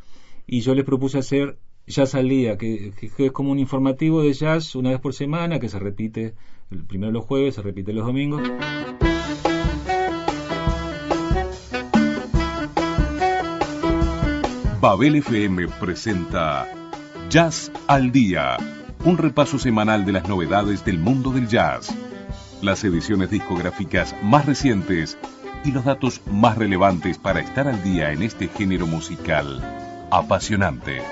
Y 0.46 0.60
yo 0.60 0.74
les 0.74 0.84
propuse 0.84 1.18
hacer 1.18 1.58
Jazz 1.86 2.14
al 2.14 2.28
Día, 2.28 2.56
que, 2.56 2.92
es 3.18 3.32
como 3.32 3.50
un 3.50 3.58
informativo 3.58 4.22
de 4.22 4.32
jazz 4.32 4.76
una 4.76 4.90
vez 4.90 5.00
por 5.00 5.14
semana, 5.14 5.58
que 5.58 5.68
se 5.68 5.80
repite 5.80 6.34
el 6.70 6.84
primero 6.84 7.10
los 7.10 7.24
jueves, 7.24 7.56
se 7.56 7.62
repite 7.62 7.92
los 7.92 8.06
domingos. 8.06 8.42
Babel 14.80 15.16
FM 15.16 15.68
presenta 15.80 16.68
Jazz 17.30 17.72
al 17.86 18.12
Día 18.12 18.56
un 19.04 19.16
repaso 19.16 19.58
semanal 19.58 20.04
de 20.04 20.12
las 20.12 20.28
novedades 20.28 20.84
del 20.84 20.98
mundo 20.98 21.30
del 21.30 21.48
jazz, 21.48 21.92
las 22.62 22.84
ediciones 22.84 23.30
discográficas 23.30 24.14
más 24.22 24.46
recientes 24.46 25.18
y 25.64 25.72
los 25.72 25.84
datos 25.84 26.20
más 26.30 26.56
relevantes 26.58 27.18
para 27.18 27.40
estar 27.40 27.68
al 27.68 27.82
día 27.82 28.12
en 28.12 28.22
este 28.22 28.48
género 28.48 28.86
musical 28.86 29.62
apasionante. 30.10 31.02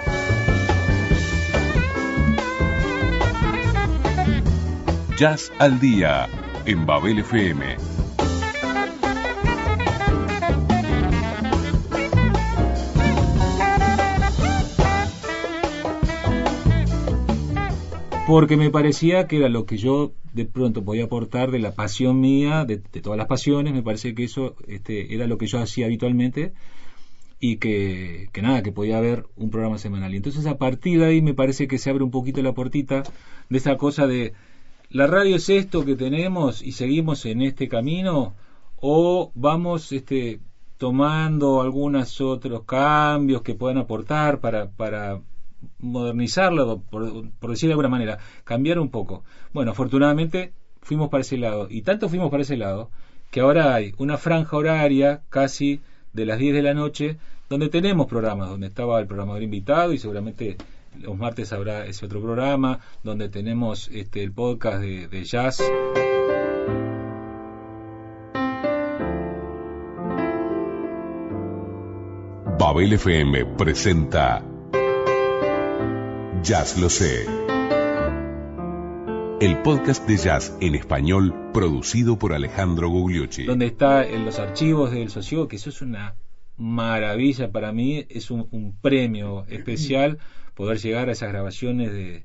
Jazz 5.17 5.53
al 5.59 5.79
día 5.81 6.29
en 6.65 6.87
Babel 6.87 7.19
FM 7.21 8.00
porque 18.31 18.57
me 18.57 18.71
parecía 18.71 19.27
que 19.27 19.39
era 19.39 19.49
lo 19.49 19.67
que 19.67 19.77
yo 19.77 20.13
de 20.33 20.45
pronto 20.45 20.85
podía 20.85 21.07
aportar 21.07 21.51
de 21.51 21.59
la 21.59 21.75
pasión 21.75 22.21
mía, 22.21 22.65
de, 22.65 22.77
todas 22.77 23.19
las 23.19 23.27
pasiones, 23.27 23.75
me 23.75 23.83
parece 23.83 24.15
que 24.15 24.23
eso 24.23 24.55
este, 24.69 25.13
era 25.13 25.27
lo 25.27 25.37
que 25.37 25.49
yo 25.49 25.59
hacía 25.59 25.87
habitualmente 25.87 26.53
y 27.41 27.57
que, 27.57 28.29
que, 28.33 28.41
nada, 28.41 28.63
que 28.63 28.71
podía 28.71 28.99
haber 28.99 29.27
un 29.35 29.51
programa 29.51 29.79
semanal. 29.79 30.15
Y 30.15 30.19
entonces 30.19 30.47
a 30.47 30.59
partir 30.59 31.01
de 31.01 31.07
ahí 31.07 31.23
me 31.23 31.35
parece 31.35 31.67
que 31.67 31.79
se 31.79 31.91
abre 31.91 32.05
un 32.05 32.13
poquito 32.13 32.41
la 32.41 32.53
puertita 32.53 33.03
de 33.49 33.59
esa 33.59 33.77
cosa 33.77 34.07
de 34.07 34.33
la 34.91 35.09
radio 35.09 35.35
es 35.35 35.49
esto 35.49 35.85
que 35.85 35.97
tenemos 35.97 36.63
y 36.63 36.71
seguimos 36.71 37.27
en 37.27 37.43
este 37.43 37.69
camino 37.69 38.35
o 38.77 39.33
vamos 39.35 39.91
este, 39.91 40.39
tomando 40.79 41.63
algunos 41.63 42.21
otros 42.21 42.63
cambios 42.63 43.43
que 43.43 43.57
puedan 43.57 43.79
aportar 43.79 44.39
para, 44.39 44.71
para 44.71 45.21
modernizarlo, 45.79 46.81
por, 46.81 47.51
decir 47.51 47.69
de 47.69 47.73
alguna 47.73 47.89
manera, 47.89 48.19
cambiar 48.45 48.79
un 48.79 48.91
poco. 48.91 49.25
Bueno, 49.53 49.73
afortunadamente 49.73 50.53
fuimos 50.83 51.09
para 51.09 51.23
ese 51.23 51.37
lado, 51.37 51.67
y 51.71 51.83
tanto 51.83 52.09
fuimos 52.09 52.31
para 52.31 52.43
ese 52.43 52.57
lado, 52.57 52.91
que 53.31 53.41
ahora 53.41 53.75
hay 53.75 53.93
una 53.99 54.17
franja 54.17 54.57
horaria 54.57 55.23
casi 55.29 55.81
de 56.13 56.27
las 56.27 56.39
10 56.39 56.55
de 56.55 56.63
la 56.63 56.75
noche, 56.75 57.17
donde 57.49 57.69
tenemos 57.69 58.07
programas, 58.07 58.49
donde 58.49 58.67
estaba 58.67 59.01
el 59.01 59.07
programador 59.07 59.43
invitado 59.43 59.93
y 59.93 59.99
seguramente 59.99 60.57
los 60.99 61.17
martes 61.17 61.53
habrá 61.53 61.87
ese 61.87 62.07
otro 62.07 62.21
programa, 62.21 62.81
donde 63.03 63.29
tenemos 63.29 63.89
este, 63.93 64.23
el 64.23 64.33
podcast 64.33 64.81
de, 64.81 65.09
de 65.09 65.25
jazz. 65.25 65.63
Babel 72.59 72.93
FM 72.93 73.47
presenta 73.57 74.45
Jazz 76.43 76.79
lo 76.79 76.89
sé. 76.89 77.27
El 79.41 79.59
podcast 79.63 80.07
de 80.09 80.17
jazz 80.17 80.57
en 80.61 80.75
español 80.75 81.35
producido 81.53 82.19
por 82.19 82.33
Alejandro 82.33 82.89
Gugliucci. 82.89 83.45
Donde 83.45 83.67
está 83.67 84.07
en 84.07 84.25
los 84.25 84.39
archivos 84.39 84.91
del 84.91 85.11
sociólogo, 85.11 85.49
que 85.49 85.57
eso 85.57 85.69
es 85.69 85.83
una 85.83 86.15
maravilla 86.57 87.51
para 87.51 87.73
mí, 87.73 88.07
es 88.09 88.31
un, 88.31 88.75
premio 88.81 89.45
especial 89.49 90.19
poder 90.55 90.79
llegar 90.79 91.11
a 91.11 91.13
esas 91.13 91.31
grabaciones 91.31 91.93
de, 91.93 92.25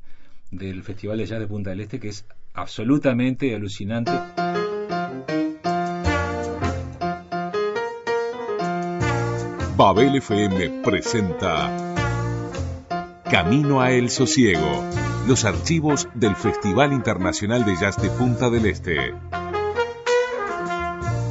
del 0.51 0.83
Festival 0.83 1.17
de 1.17 1.25
Jazz 1.25 1.39
de 1.39 1.47
Punta 1.47 1.71
del 1.71 1.81
Este, 1.81 1.99
que 1.99 2.09
es 2.09 2.25
absolutamente 2.53 3.53
alucinante. 3.53 4.13
Babel 9.75 10.15
FM 10.15 10.81
presenta 10.83 11.84
Camino 13.29 13.81
a 13.81 13.91
El 13.91 14.11
Sosiego, 14.11 14.83
los 15.27 15.45
archivos 15.45 16.07
del 16.13 16.35
Festival 16.35 16.93
Internacional 16.93 17.65
de 17.65 17.75
Jazz 17.75 17.99
de 17.99 18.09
Punta 18.09 18.51
del 18.51 18.67
Este. 18.67 19.15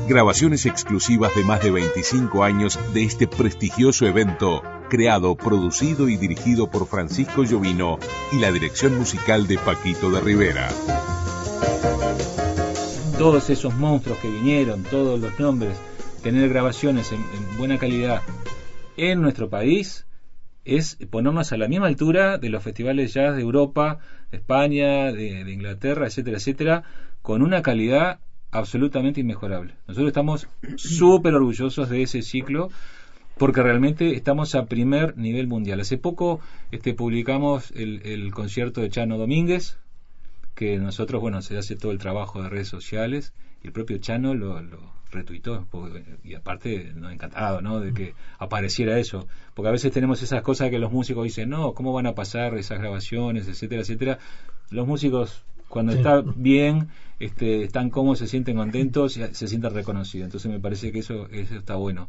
Grabaciones 0.09 0.66
exclusivas 0.66 1.35
de 1.37 1.44
más 1.44 1.62
de 1.62 1.70
25 1.70 2.42
años 2.42 2.80
de 2.92 3.04
este 3.04 3.28
prestigioso 3.28 4.07
evento, 4.07 4.61
creado, 4.90 5.37
producido 5.37 6.09
y 6.09 6.16
dirigido 6.16 6.68
por 6.68 6.88
Francisco 6.88 7.44
Llovino 7.44 8.00
y 8.33 8.40
la 8.40 8.50
dirección 8.50 8.98
musical 8.98 9.46
de 9.46 9.59
Paquito 9.59 10.11
de 10.11 10.20
Rivera. 10.20 10.68
Todos 13.18 13.50
esos 13.50 13.72
monstruos 13.76 14.18
que 14.18 14.28
vinieron, 14.28 14.83
todos 14.83 15.20
los 15.20 15.38
nombres, 15.38 15.76
tener 16.24 16.48
grabaciones 16.48 17.12
en, 17.12 17.20
en 17.20 17.57
buena 17.57 17.78
calidad 17.78 18.20
en 18.96 19.22
nuestro 19.22 19.48
país, 19.48 20.04
es 20.64 20.96
ponernos 21.11 21.53
a 21.53 21.57
la 21.57 21.68
misma 21.68 21.87
altura 21.87 22.38
de 22.38 22.48
los 22.48 22.62
festivales 22.62 23.14
jazz 23.14 23.37
de 23.37 23.42
Europa, 23.42 23.98
de 24.31 24.38
España, 24.38 25.12
de, 25.12 25.50
Inglaterra, 25.53 26.07
etcétera, 26.07 26.38
etcétera, 26.38 26.83
con 27.22 27.42
una 27.42 27.62
calidad 27.62 28.20
absolutamente 28.50 29.20
inmejorable. 29.20 29.74
Nosotros 29.87 30.09
estamos 30.09 30.48
súper 30.77 31.35
orgullosos 31.35 31.88
de 31.88 32.03
ese 32.03 32.22
ciclo 32.22 32.70
porque 33.37 33.62
realmente 33.62 34.14
estamos 34.14 34.55
a 34.55 34.66
primer 34.66 35.16
nivel 35.18 35.48
mundial. 35.48 35.81
Hace 35.81 35.98
poco 35.98 36.40
este, 36.70 36.94
publicamos 36.94 37.72
el, 37.72 38.31
concierto 38.33 38.81
de 38.81 38.90
Chano 38.90 39.18
Domínguez, 39.18 39.77
que 40.55 40.79
nosotros, 40.79 41.20
bueno, 41.20 41.42
se 41.42 41.59
hace 41.59 41.74
todo 41.74 41.90
el 41.90 41.98
trabajo 41.98 42.42
de 42.42 42.48
redes 42.48 42.68
sociales 42.68 43.35
y 43.62 43.66
el 43.66 43.72
propio 43.72 43.98
Chano 43.98 44.35
lo 44.35 44.57
retuitó 45.14 45.66
y 46.22 46.35
aparte 46.35 46.92
no 46.94 47.11
encantado 47.11 47.61
no 47.61 47.81
de 47.81 47.94
que 47.94 48.14
apareciera 48.38 48.98
eso. 48.98 49.27
Porque 49.55 49.68
a 49.68 49.72
veces 49.72 49.92
tenemos 49.92 50.22
esas 50.22 50.42
cosas 50.42 50.70
que 50.70 50.79
los 50.79 50.92
músicos 50.92 51.24
dicen 51.24 51.50
no 51.50 51.72
cómo 51.72 51.92
van 51.92 52.07
a 52.07 52.14
pasar 52.14 52.57
esas 52.59 52.79
grabaciones 52.79 53.48
etcétera 53.48 53.83
etcétera. 53.83 54.18
Los 54.70 54.87
músicos 54.87 55.44
cuando 55.68 55.92
está 55.92 56.22
bien 56.37 56.88
este, 57.18 57.62
están 57.62 57.90
cómodos 57.90 58.18
se 58.18 58.27
sienten 58.27 58.57
contentos 58.57 59.16
y 59.16 59.22
se 59.33 59.48
sienten 59.48 59.72
reconocidos. 59.72 60.27
Entonces 60.27 60.50
me 60.50 60.61
parece 60.61 60.92
que 60.92 60.98
eso 60.98 61.29
eso 61.31 61.57
está 61.57 61.77
bueno. 61.77 62.09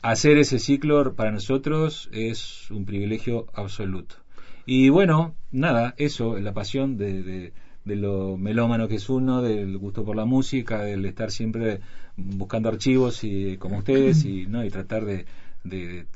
Hacer 0.00 0.38
ese 0.38 0.58
ciclo 0.58 1.14
para 1.14 1.32
nosotros 1.32 2.08
es 2.12 2.70
un 2.70 2.84
privilegio 2.84 3.46
absoluto. 3.52 4.16
Y 4.64 4.88
bueno 4.88 5.34
nada 5.50 5.94
eso 5.98 6.38
la 6.38 6.52
pasión 6.54 6.96
de 6.96 7.22
de 7.22 7.52
lo 7.96 8.36
melómano 8.36 8.88
que 8.88 8.96
es 8.96 9.08
uno, 9.08 9.42
del 9.42 9.76
gusto 9.78 10.04
por 10.04 10.16
la 10.16 10.24
música, 10.24 10.82
del 10.82 11.04
estar 11.06 11.30
siempre 11.30 11.80
buscando 12.16 12.68
archivos 12.68 13.22
y 13.22 13.56
como 13.58 13.78
ustedes 13.78 14.24
y 14.24 14.46
no 14.46 14.64
y 14.64 14.70
tratar 14.70 15.04
de, 15.04 15.26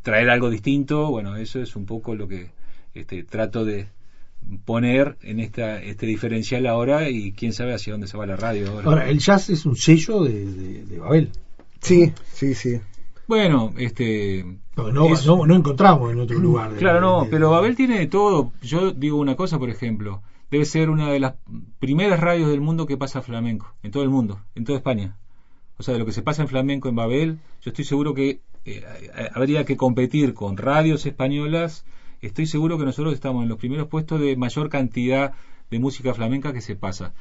traer 0.02 0.30
algo 0.30 0.50
distinto. 0.50 1.10
Bueno, 1.10 1.36
eso 1.36 1.60
es 1.60 1.76
un 1.76 1.86
poco 1.86 2.14
lo 2.14 2.28
que 2.28 2.50
este, 2.94 3.22
trato 3.24 3.64
de 3.64 3.86
poner 4.64 5.16
en 5.22 5.38
esta 5.38 5.80
este 5.80 6.06
diferencial 6.06 6.66
ahora 6.66 7.08
y 7.08 7.32
quién 7.32 7.52
sabe 7.52 7.74
hacia 7.74 7.92
dónde 7.92 8.08
se 8.08 8.16
va 8.16 8.26
la 8.26 8.36
radio 8.36 8.70
ahora. 8.70 8.88
Ahora, 8.88 9.08
el 9.08 9.18
jazz 9.18 9.50
es 9.50 9.64
un 9.66 9.76
sello 9.76 10.22
de, 10.24 10.84
Babel. 10.98 11.30
Sí, 11.80 12.12
sí, 12.32 12.54
sí. 12.54 12.80
Bueno, 13.28 13.72
este. 13.78 14.44
No, 14.76 15.46
no, 15.46 15.54
encontramos 15.54 16.12
en 16.12 16.20
otro 16.20 16.38
lugar. 16.38 16.74
claro, 16.76 17.00
no, 17.00 17.28
pero 17.30 17.50
Babel 17.50 17.76
tiene 17.76 17.98
de 17.98 18.06
todo. 18.06 18.52
Yo 18.62 18.90
digo 18.90 19.18
una 19.18 19.36
cosa, 19.36 19.58
por 19.58 19.70
ejemplo 19.70 20.22
debe 20.52 20.66
ser 20.66 20.90
una 20.90 21.10
de 21.10 21.18
las 21.18 21.36
primeras 21.78 22.20
radios 22.20 22.50
del 22.50 22.60
mundo 22.60 22.84
que 22.84 22.98
pasa 22.98 23.22
flamenco, 23.22 23.74
en 23.82 23.90
todo 23.90 24.02
el 24.02 24.10
mundo, 24.10 24.38
en 24.54 24.64
toda 24.64 24.76
España. 24.76 25.16
O 25.78 25.82
sea, 25.82 25.94
de 25.94 26.00
lo 26.00 26.04
que 26.04 26.12
se 26.12 26.20
pasa 26.20 26.42
en 26.42 26.48
flamenco 26.48 26.90
en 26.90 26.94
Babel, 26.94 27.38
yo 27.62 27.70
estoy 27.70 27.86
seguro 27.86 28.12
que 28.12 28.40
eh, 28.66 28.84
habría 29.34 29.64
que 29.64 29.78
competir 29.78 30.34
con 30.34 30.58
radios 30.58 31.06
españolas. 31.06 31.86
Estoy 32.20 32.44
seguro 32.44 32.76
que 32.76 32.84
nosotros 32.84 33.14
estamos 33.14 33.42
en 33.42 33.48
los 33.48 33.56
primeros 33.56 33.88
puestos 33.88 34.20
de 34.20 34.36
mayor 34.36 34.68
cantidad 34.68 35.32
de 35.70 35.78
música 35.78 36.12
flamenca 36.12 36.52
que 36.52 36.60
se 36.60 36.76
pasa. 36.76 37.14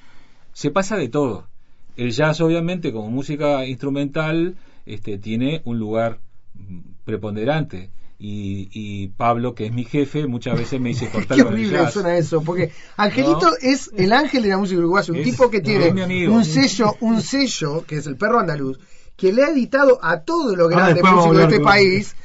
Se 0.52 0.70
pasa 0.70 0.98
de 0.98 1.08
todo. 1.08 1.48
El 1.96 2.12
jazz, 2.12 2.42
obviamente, 2.42 2.92
como 2.92 3.10
música 3.10 3.66
instrumental, 3.66 4.58
este, 4.86 5.18
tiene 5.18 5.62
un 5.64 5.80
lugar 5.80 6.20
mm, 6.56 6.80
preponderante. 7.06 7.92
Y, 8.24 8.70
y, 8.72 9.08
Pablo, 9.08 9.56
que 9.56 9.66
es 9.66 9.74
mi 9.74 9.84
jefe, 9.84 10.28
muchas 10.28 10.56
veces 10.56 10.80
me 10.80 10.90
dice 10.90 11.10
cortar 11.12 11.38
Qué 11.38 11.42
horrible 11.42 11.90
suena 11.90 12.16
eso, 12.16 12.44
porque 12.44 12.72
Angelito 12.96 13.50
¿No? 13.50 13.58
es 13.60 13.90
el 13.98 14.14
ángel 14.14 14.44
de 14.44 14.50
la 14.50 14.60
música 14.60 14.78
uruguaya, 14.78 15.12
un 15.12 15.20
es, 15.22 15.24
tipo 15.24 15.50
que 15.50 15.60
tiene 15.60 15.92
no, 15.92 16.36
un 16.36 16.46
sello, 16.46 16.98
un 17.00 17.20
sello, 17.24 17.84
que 17.84 17.96
es 17.96 18.06
el 18.06 18.18
perro 18.18 18.40
andaluz, 18.40 18.78
que 19.18 19.34
le 19.34 19.44
ha 19.44 19.50
editado 19.50 19.98
a 20.04 20.20
todo 20.20 20.56
lo 20.56 20.68
grande 20.68 21.02
ah, 21.04 21.12
músico 21.12 21.34
de 21.34 21.44
este 21.46 21.60
país. 21.62 22.16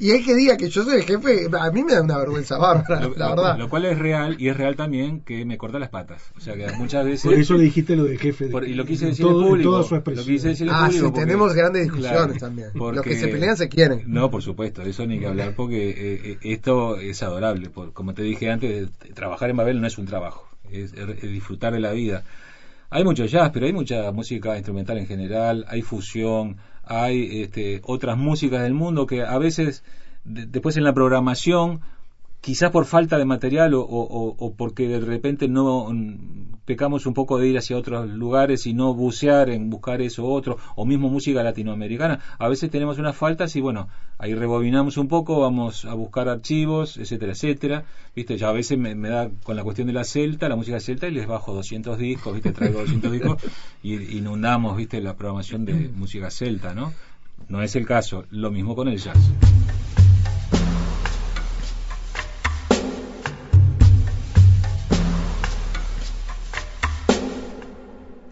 Y 0.00 0.12
el 0.12 0.24
que 0.24 0.34
diga 0.34 0.56
que 0.56 0.70
yo 0.70 0.82
soy 0.82 0.94
el 0.94 1.02
jefe, 1.02 1.46
a 1.60 1.70
mí 1.70 1.84
me 1.84 1.92
da 1.92 2.00
una 2.00 2.16
vergüenza 2.16 2.56
bárbara, 2.56 3.02
lo, 3.02 3.14
la 3.16 3.28
verdad. 3.28 3.58
Lo, 3.58 3.68
cual 3.68 3.84
es 3.84 3.98
real, 3.98 4.34
y 4.38 4.48
es 4.48 4.56
real 4.56 4.74
también 4.74 5.20
que 5.20 5.44
me 5.44 5.58
corta 5.58 5.78
las 5.78 5.90
patas. 5.90 6.22
O 6.38 6.40
sea 6.40 6.54
que 6.54 6.72
muchas 6.78 7.04
veces. 7.04 7.30
Por 7.30 7.34
eso 7.34 7.54
le 7.54 7.64
dijiste 7.64 7.96
lo 7.96 8.04
de 8.04 8.16
jefe. 8.16 8.46
De, 8.46 8.50
por, 8.50 8.66
y 8.66 8.72
lo 8.72 8.86
quise 8.86 9.06
decir 9.06 9.26
todo, 9.26 9.42
en 9.42 9.48
público. 9.48 9.70
Toda 9.72 9.82
su 9.82 9.94
expresión. 9.96 10.26
Lo 10.26 10.32
quise 10.32 10.48
decir 10.48 10.68
ah, 10.70 10.86
público. 10.86 10.92
sí, 10.92 11.02
porque, 11.02 11.20
tenemos 11.20 11.52
grandes 11.52 11.82
discusiones 11.82 12.18
claro, 12.18 12.34
también. 12.38 12.68
Porque, 12.78 12.96
Los 12.96 13.04
que 13.04 13.16
se 13.16 13.28
pelean 13.28 13.56
se 13.58 13.68
quieren. 13.68 14.02
No, 14.06 14.30
por 14.30 14.40
supuesto, 14.40 14.80
eso 14.80 15.04
ni 15.04 15.18
que 15.18 15.26
hablar, 15.26 15.54
porque 15.54 15.90
eh, 15.90 16.38
esto 16.44 16.96
es 16.96 17.22
adorable. 17.22 17.68
Por, 17.68 17.92
como 17.92 18.14
te 18.14 18.22
dije 18.22 18.50
antes, 18.50 18.88
trabajar 19.12 19.50
en 19.50 19.58
Babel 19.58 19.82
no 19.82 19.86
es 19.86 19.98
un 19.98 20.06
trabajo, 20.06 20.48
es, 20.72 20.94
es 20.94 21.30
disfrutar 21.30 21.74
de 21.74 21.80
la 21.80 21.92
vida. 21.92 22.24
Hay 22.88 23.04
mucho 23.04 23.26
jazz, 23.26 23.50
pero 23.52 23.66
hay 23.66 23.74
mucha 23.74 24.10
música 24.12 24.56
instrumental 24.56 24.96
en 24.96 25.06
general, 25.06 25.66
hay 25.68 25.82
fusión, 25.82 26.56
hay 26.84 27.42
este, 27.42 27.80
otras 27.84 28.16
músicas 28.16 28.62
del 28.62 28.74
mundo 28.74 29.06
que 29.06 29.22
a 29.22 29.38
veces 29.38 29.84
de, 30.24 30.46
después 30.46 30.76
en 30.76 30.84
la 30.84 30.94
programación, 30.94 31.80
quizás 32.40 32.70
por 32.70 32.86
falta 32.86 33.18
de 33.18 33.24
material 33.24 33.74
o, 33.74 33.82
o, 33.82 34.34
o, 34.38 34.54
porque 34.54 34.88
de 34.88 35.00
repente 35.00 35.48
no 35.48 35.88
pecamos 36.64 37.06
un 37.06 37.14
poco 37.14 37.38
de 37.38 37.48
ir 37.48 37.58
hacia 37.58 37.76
otros 37.76 38.08
lugares 38.08 38.66
y 38.66 38.72
no 38.72 38.94
bucear 38.94 39.50
en 39.50 39.70
buscar 39.70 40.00
eso 40.00 40.26
otro, 40.26 40.56
o 40.76 40.86
mismo 40.86 41.08
música 41.08 41.42
latinoamericana. 41.42 42.20
A 42.38 42.48
veces 42.48 42.70
tenemos 42.70 42.98
unas 42.98 43.16
faltas 43.16 43.54
y 43.56 43.60
bueno, 43.60 43.88
ahí 44.18 44.34
rebobinamos 44.34 44.96
un 44.96 45.08
poco, 45.08 45.40
vamos 45.40 45.84
a 45.84 45.94
buscar 45.94 46.28
archivos, 46.28 46.96
etcétera, 46.96 47.32
etcétera. 47.32 47.84
Viste, 48.14 48.38
ya 48.38 48.48
a 48.48 48.52
veces 48.52 48.78
me, 48.78 48.94
me 48.94 49.08
da 49.08 49.30
con 49.42 49.56
la 49.56 49.64
cuestión 49.64 49.86
de 49.88 49.92
la 49.92 50.04
celta, 50.04 50.48
la 50.48 50.56
música 50.56 50.80
celta, 50.80 51.08
y 51.08 51.12
les 51.12 51.26
bajo 51.26 51.52
200 51.52 51.98
discos, 51.98 52.34
viste, 52.34 52.52
traigo 52.52 52.80
200 52.80 53.12
discos 53.12 53.42
y 53.82 54.16
inundamos, 54.16 54.76
viste, 54.76 55.00
la 55.00 55.14
programación 55.14 55.64
de 55.64 55.74
música 55.88 56.30
celta, 56.30 56.74
¿no? 56.74 56.92
No 57.48 57.62
es 57.62 57.74
el 57.74 57.86
caso, 57.86 58.24
lo 58.30 58.50
mismo 58.50 58.76
con 58.76 58.88
el 58.88 58.98
jazz. 58.98 59.32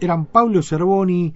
Eran 0.01 0.25
Pablo 0.25 0.61
Cervoni 0.61 1.35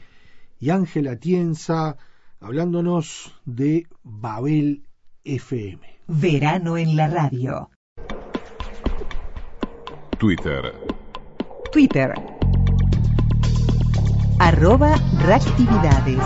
y 0.59 0.69
Ángela 0.69 1.17
Tienza 1.17 1.97
hablándonos 2.39 3.35
de 3.45 3.87
Babel 4.03 4.83
FM. 5.23 5.79
Verano 6.07 6.77
en 6.77 6.95
la 6.95 7.07
radio. 7.07 7.69
Twitter. 10.17 10.73
Twitter. 11.71 12.13
Arroba 14.39 14.95
reactividades. 15.25 16.19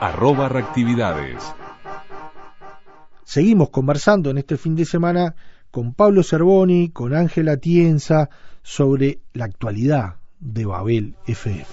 Arroba 0.00 0.48
reactividades. 0.48 1.42
Seguimos 3.24 3.70
conversando 3.70 4.30
en 4.30 4.38
este 4.38 4.56
fin 4.56 4.74
de 4.76 4.84
semana 4.84 5.34
con 5.70 5.94
Pablo 5.94 6.22
Cervoni, 6.22 6.90
con 6.90 7.14
Ángela 7.14 7.58
Tienza, 7.58 8.28
sobre 8.62 9.20
la 9.32 9.44
actualidad 9.44 10.19
de 10.40 10.64
Babel 10.64 11.14
FM. 11.26 11.66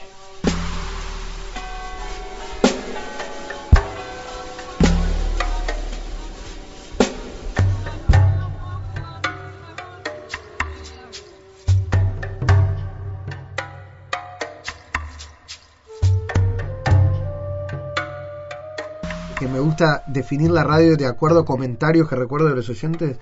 que 19.39 19.47
me 19.47 19.59
gusta 19.59 20.03
definir 20.07 20.49
la 20.49 20.63
radio 20.63 20.97
de 20.97 21.05
acuerdo 21.05 21.41
a 21.41 21.45
comentarios 21.45 22.09
que 22.09 22.15
recuerdo 22.15 22.49
de 22.49 22.55
los 22.55 22.67
oyentes 22.69 23.17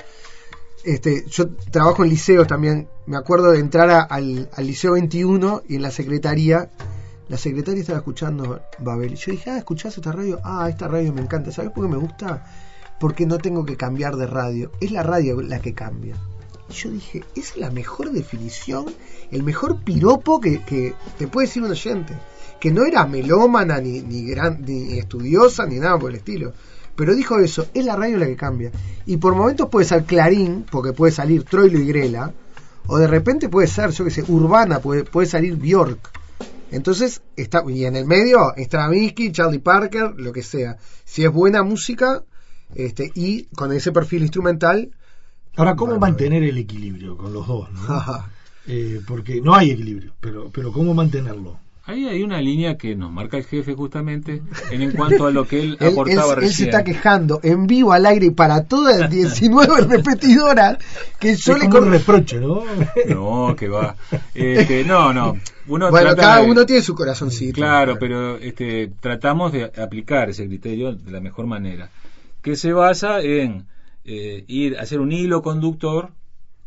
este, 0.85 1.25
yo 1.27 1.49
trabajo 1.71 2.03
en 2.03 2.09
liceos 2.09 2.47
también. 2.47 2.87
Me 3.07 3.17
acuerdo 3.17 3.51
de 3.51 3.59
entrar 3.59 3.89
a, 3.91 4.01
al, 4.01 4.49
al, 4.55 4.65
liceo 4.65 4.93
21 4.93 5.63
y 5.67 5.75
en 5.75 5.83
la 5.83 5.91
secretaría, 5.91 6.71
la 7.29 7.37
secretaria 7.37 7.81
estaba 7.81 7.99
escuchando 7.99 8.61
Babel. 8.79 9.13
Y 9.13 9.15
yo 9.15 9.31
dije, 9.31 9.51
ah, 9.51 9.57
¿escuchás 9.57 9.95
esta 9.95 10.11
radio? 10.11 10.39
Ah, 10.43 10.67
esta 10.69 10.87
radio 10.87 11.13
me 11.13 11.21
encanta. 11.21 11.51
¿Sabes 11.51 11.71
por 11.71 11.85
qué 11.85 11.91
me 11.91 11.97
gusta? 11.97 12.43
Porque 12.99 13.27
no 13.27 13.37
tengo 13.37 13.63
que 13.63 13.77
cambiar 13.77 14.15
de 14.15 14.25
radio. 14.25 14.71
Es 14.81 14.91
la 14.91 15.03
radio 15.03 15.39
la 15.41 15.59
que 15.59 15.75
cambia. 15.75 16.15
Y 16.67 16.73
yo 16.73 16.89
dije, 16.89 17.23
es 17.35 17.57
la 17.57 17.69
mejor 17.69 18.11
definición, 18.11 18.85
el 19.29 19.43
mejor 19.43 19.83
piropo 19.83 20.41
que, 20.41 20.63
que 20.63 20.95
te 21.19 21.27
puede 21.27 21.45
decir 21.45 21.61
un 21.61 21.69
oyente. 21.69 22.13
Que 22.59 22.71
no 22.71 22.85
era 22.85 23.05
melómana, 23.05 23.79
ni, 23.79 24.01
ni, 24.01 24.25
gran, 24.25 24.63
ni 24.65 24.97
estudiosa, 24.97 25.67
ni 25.67 25.77
nada 25.77 25.99
por 25.99 26.09
el 26.09 26.17
estilo 26.17 26.53
pero 26.95 27.13
dijo 27.13 27.39
eso, 27.39 27.67
es 27.73 27.85
la 27.85 27.95
radio 27.95 28.17
la 28.17 28.25
que 28.25 28.37
cambia. 28.37 28.71
Y 29.05 29.17
por 29.17 29.35
momentos 29.35 29.67
puede 29.69 29.85
ser 29.85 30.05
Clarín, 30.05 30.65
porque 30.71 30.93
puede 30.93 31.11
salir 31.11 31.43
Troilo 31.43 31.77
y 31.77 31.87
Grela, 31.87 32.33
o 32.87 32.97
de 32.97 33.07
repente 33.07 33.49
puede 33.49 33.67
ser, 33.67 33.91
yo 33.91 34.05
que 34.05 34.11
sé, 34.11 34.23
Urbana, 34.27 34.79
puede, 34.79 35.03
puede 35.03 35.27
salir 35.27 35.55
Bjork. 35.55 36.11
Entonces, 36.71 37.21
está, 37.35 37.63
y 37.67 37.85
en 37.85 37.95
el 37.95 38.05
medio, 38.05 38.53
Stravinsky, 38.57 39.31
Charlie 39.31 39.59
Parker, 39.59 40.13
lo 40.17 40.33
que 40.33 40.43
sea. 40.43 40.77
Si 41.03 41.23
es 41.23 41.31
buena 41.31 41.63
música, 41.63 42.23
este, 42.73 43.11
y 43.15 43.45
con 43.55 43.71
ese 43.71 43.91
perfil 43.91 44.23
instrumental. 44.23 44.91
Ahora, 45.55 45.75
¿cómo 45.75 45.97
mantener 45.99 46.43
el 46.43 46.57
equilibrio 46.57 47.17
con 47.17 47.33
los 47.33 47.47
dos? 47.47 47.69
¿no? 47.71 48.25
eh, 48.67 49.01
porque 49.07 49.41
no 49.41 49.55
hay 49.55 49.71
equilibrio, 49.71 50.13
pero, 50.19 50.49
pero 50.51 50.71
¿cómo 50.71 50.93
mantenerlo? 50.93 51.59
Ahí 51.87 52.07
hay 52.07 52.23
una 52.23 52.41
línea 52.41 52.79
que 52.79 52.95
nos 52.95 53.11
marca 53.11 53.37
el 53.37 53.43
jefe 53.43 53.75
justamente 53.75 54.41
en, 54.71 54.91
cuanto 54.93 55.27
a 55.27 55.31
lo 55.31 55.47
que 55.47 55.59
él 55.59 55.77
aportaba 55.79 56.33
él, 56.33 56.39
recién. 56.39 56.43
Él 56.43 56.53
se 56.53 56.63
está 56.65 56.83
quejando 56.83 57.39
en 57.43 57.67
vivo 57.67 57.93
al 57.93 58.07
aire 58.07 58.25
y 58.25 58.31
para 58.31 58.63
todas 58.63 58.99
las 58.99 59.09
19 59.11 59.81
repetidoras 59.81 60.79
que 61.19 61.35
yo 61.35 61.53
es 61.53 61.59
le 61.59 61.69
como 61.69 61.85
un 61.85 61.91
reproche, 61.91 62.39
¿no? 62.39 62.63
No, 63.07 63.55
que 63.55 63.69
va. 63.69 63.95
Este, 64.33 64.83
no, 64.83 65.13
no. 65.13 65.37
Uno 65.67 65.91
bueno, 65.91 66.15
cada 66.15 66.41
de, 66.41 66.49
uno 66.49 66.65
tiene 66.65 66.81
su 66.81 66.95
corazoncito. 66.95 67.53
Claro, 67.53 67.97
pero 67.99 68.37
este, 68.37 68.91
tratamos 68.99 69.51
de 69.51 69.65
aplicar 69.65 70.31
ese 70.31 70.47
criterio 70.47 70.93
de 70.93 71.11
la 71.11 71.19
mejor 71.19 71.45
manera, 71.45 71.91
que 72.41 72.55
se 72.55 72.73
basa 72.73 73.21
en 73.21 73.67
eh, 74.05 74.43
ir 74.47 74.79
a 74.79 74.81
hacer 74.81 74.99
un 74.99 75.11
hilo 75.11 75.43
conductor 75.43 76.09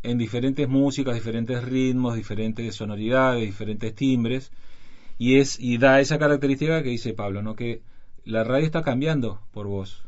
en 0.01 0.17
diferentes 0.17 0.69
músicas, 0.69 1.13
diferentes 1.13 1.61
ritmos, 1.61 2.15
diferentes 2.15 2.73
sonoridades, 2.73 3.41
diferentes 3.41 3.93
timbres 3.93 4.49
y 5.19 5.37
es 5.37 5.59
y 5.59 5.77
da 5.77 5.99
esa 5.99 6.17
característica 6.17 6.81
que 6.81 6.89
dice 6.89 7.13
Pablo, 7.13 7.43
¿no? 7.43 7.55
Que 7.55 7.83
la 8.25 8.43
radio 8.43 8.65
está 8.65 8.81
cambiando 8.81 9.41
por 9.51 9.67
vos 9.67 10.05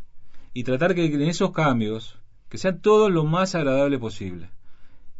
y 0.54 0.63
tratar 0.63 0.95
que 0.95 1.06
en 1.06 1.21
esos 1.21 1.52
cambios 1.52 2.17
que 2.50 2.58
sean 2.58 2.80
todo 2.80 3.10
lo 3.10 3.26
más 3.26 3.54
agradable 3.54 4.00
posible. 4.00 4.50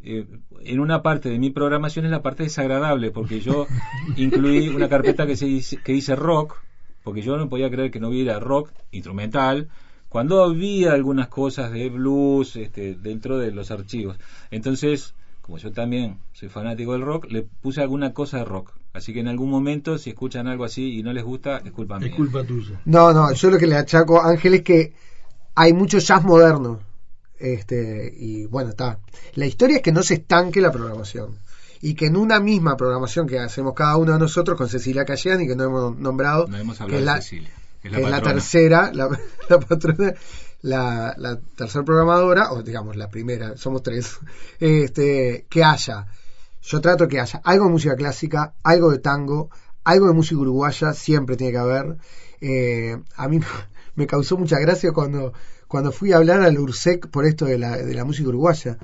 Eh, 0.04 0.26
en 0.62 0.80
una 0.80 1.02
parte 1.02 1.28
de 1.28 1.38
mi 1.38 1.50
programación 1.50 2.06
es 2.06 2.10
la 2.10 2.22
parte 2.22 2.42
desagradable 2.42 3.12
porque 3.12 3.40
yo 3.40 3.68
incluí 4.16 4.68
una 4.68 4.88
carpeta 4.88 5.26
que 5.26 5.36
se 5.36 5.46
dice, 5.46 5.76
que 5.76 5.92
dice 5.92 6.16
rock 6.16 6.56
porque 7.04 7.22
yo 7.22 7.36
no 7.36 7.48
podía 7.48 7.70
creer 7.70 7.90
que 7.90 8.00
no 8.00 8.08
hubiera 8.08 8.40
rock 8.40 8.72
instrumental 8.90 9.68
cuando 10.08 10.42
había 10.42 10.92
algunas 10.92 11.28
cosas 11.28 11.70
de 11.70 11.88
blues 11.88 12.56
este, 12.56 12.94
dentro 12.94 13.38
de 13.38 13.50
los 13.50 13.70
archivos. 13.70 14.18
Entonces, 14.50 15.14
como 15.40 15.58
yo 15.58 15.72
también 15.72 16.18
soy 16.32 16.48
fanático 16.48 16.92
del 16.92 17.02
rock, 17.02 17.26
le 17.30 17.42
puse 17.42 17.80
alguna 17.80 18.12
cosa 18.12 18.38
de 18.38 18.44
rock. 18.44 18.74
Así 18.92 19.14
que 19.14 19.20
en 19.20 19.28
algún 19.28 19.50
momento, 19.50 19.96
si 19.96 20.10
escuchan 20.10 20.46
algo 20.46 20.64
así 20.64 20.98
y 20.98 21.02
no 21.02 21.12
les 21.12 21.24
gusta, 21.24 21.62
es 21.64 21.72
culpa 21.72 21.98
mía. 21.98 22.08
Es 22.08 22.14
culpa 22.14 22.44
tuya. 22.44 22.80
No, 22.84 23.12
no, 23.12 23.32
yo 23.32 23.50
lo 23.50 23.58
que 23.58 23.66
le 23.66 23.76
achaco 23.76 24.20
a 24.20 24.28
Ángel 24.28 24.54
es 24.54 24.62
que 24.62 24.92
hay 25.54 25.72
mucho 25.72 25.98
jazz 25.98 26.22
moderno. 26.24 26.80
Este, 27.38 28.12
y 28.16 28.44
bueno, 28.46 28.70
está. 28.70 28.98
La 29.34 29.46
historia 29.46 29.76
es 29.76 29.82
que 29.82 29.92
no 29.92 30.02
se 30.02 30.14
estanque 30.14 30.60
la 30.60 30.70
programación. 30.70 31.38
Y 31.80 31.94
que 31.94 32.06
en 32.06 32.16
una 32.16 32.38
misma 32.38 32.76
programación 32.76 33.26
que 33.26 33.38
hacemos 33.38 33.74
cada 33.74 33.96
uno 33.96 34.12
de 34.12 34.18
nosotros 34.18 34.56
con 34.56 34.68
Cecilia 34.68 35.04
Cayán 35.04 35.40
y 35.40 35.48
que 35.48 35.56
no 35.56 35.64
hemos 35.64 35.96
nombrado, 35.96 36.46
no 36.46 36.56
hemos 36.56 36.78
que 36.78 36.98
es 36.98 37.02
la, 37.02 37.16
de 37.16 37.22
Cecilia, 37.22 37.50
que 37.80 37.88
es 37.88 37.92
la, 37.92 37.98
que 37.98 38.04
es 38.04 38.10
la 38.10 38.22
tercera, 38.22 38.90
la, 38.92 39.08
la 39.48 39.58
patrona, 39.58 40.14
la, 40.60 41.14
la 41.16 41.40
tercera 41.40 41.84
programadora, 41.84 42.52
o 42.52 42.62
digamos 42.62 42.94
la 42.94 43.10
primera, 43.10 43.56
somos 43.56 43.82
tres, 43.82 44.20
este, 44.60 45.46
que 45.48 45.64
haya 45.64 46.06
yo 46.62 46.80
trato 46.80 47.08
que 47.08 47.20
haya 47.20 47.40
algo 47.44 47.66
de 47.66 47.72
música 47.72 47.96
clásica, 47.96 48.54
algo 48.62 48.90
de 48.90 48.98
tango, 48.98 49.50
algo 49.84 50.06
de 50.06 50.14
música 50.14 50.40
uruguaya, 50.40 50.92
siempre 50.94 51.36
tiene 51.36 51.52
que 51.52 51.58
haber. 51.58 51.98
Eh, 52.40 52.96
a 53.16 53.28
mí 53.28 53.40
me 53.96 54.06
causó 54.06 54.36
mucha 54.36 54.58
gracia 54.58 54.92
cuando, 54.92 55.32
cuando 55.66 55.92
fui 55.92 56.12
a 56.12 56.16
hablar 56.16 56.40
al 56.42 56.58
URSEC 56.58 57.08
por 57.08 57.26
esto 57.26 57.46
de 57.46 57.58
la, 57.58 57.76
de 57.76 57.94
la 57.94 58.04
música 58.04 58.28
uruguaya. 58.28 58.78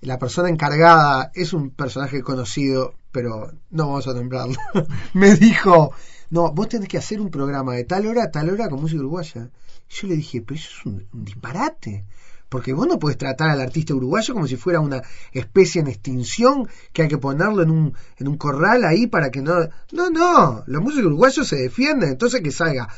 la 0.00 0.18
persona 0.18 0.48
encargada 0.48 1.30
es 1.34 1.52
un 1.52 1.70
personaje 1.70 2.22
conocido, 2.22 2.94
pero 3.12 3.52
no 3.70 3.88
vamos 3.88 4.08
a 4.08 4.14
nombrarlo. 4.14 4.56
me 5.14 5.34
dijo, 5.36 5.92
no, 6.30 6.52
vos 6.52 6.68
tenés 6.68 6.88
que 6.88 6.98
hacer 6.98 7.20
un 7.20 7.30
programa 7.30 7.74
de 7.74 7.84
tal 7.84 8.06
hora 8.06 8.30
tal 8.30 8.50
hora 8.50 8.68
con 8.68 8.80
música 8.80 9.00
uruguaya. 9.00 9.50
Yo 9.88 10.08
le 10.08 10.16
dije, 10.16 10.42
pero 10.42 10.58
eso 10.58 10.70
es 10.78 10.86
un 10.86 11.24
disparate. 11.24 12.04
Porque 12.50 12.72
vos 12.72 12.86
no 12.88 12.98
puedes 12.98 13.16
tratar 13.16 13.50
al 13.50 13.60
artista 13.60 13.94
uruguayo 13.94 14.34
como 14.34 14.48
si 14.48 14.56
fuera 14.56 14.80
una 14.80 15.00
especie 15.32 15.80
en 15.80 15.86
extinción 15.86 16.68
que 16.92 17.02
hay 17.02 17.08
que 17.08 17.16
ponerlo 17.16 17.62
en 17.62 17.70
un, 17.70 17.94
en 18.18 18.26
un 18.26 18.36
corral 18.36 18.84
ahí 18.84 19.06
para 19.06 19.30
que 19.30 19.40
no. 19.40 19.54
No, 19.92 20.10
no, 20.10 20.64
los 20.66 20.82
músicos 20.82 21.06
uruguayos 21.06 21.46
se 21.46 21.56
defienden, 21.56 22.10
entonces 22.10 22.42
que 22.42 22.50
salga 22.50 22.88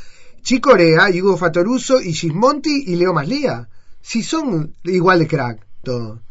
Chicorea, 0.41 1.11
Hugo 1.11 1.37
Fatoruso 1.37 2.01
y 2.01 2.15
Gismonti 2.15 2.85
y 2.87 2.97
Leo 2.97 3.13
Maslía. 3.13 3.69
Si 4.01 4.23
son 4.23 4.75
igual 4.85 5.19
de 5.19 5.29
crack, 5.29 5.67
todo. 5.83 6.23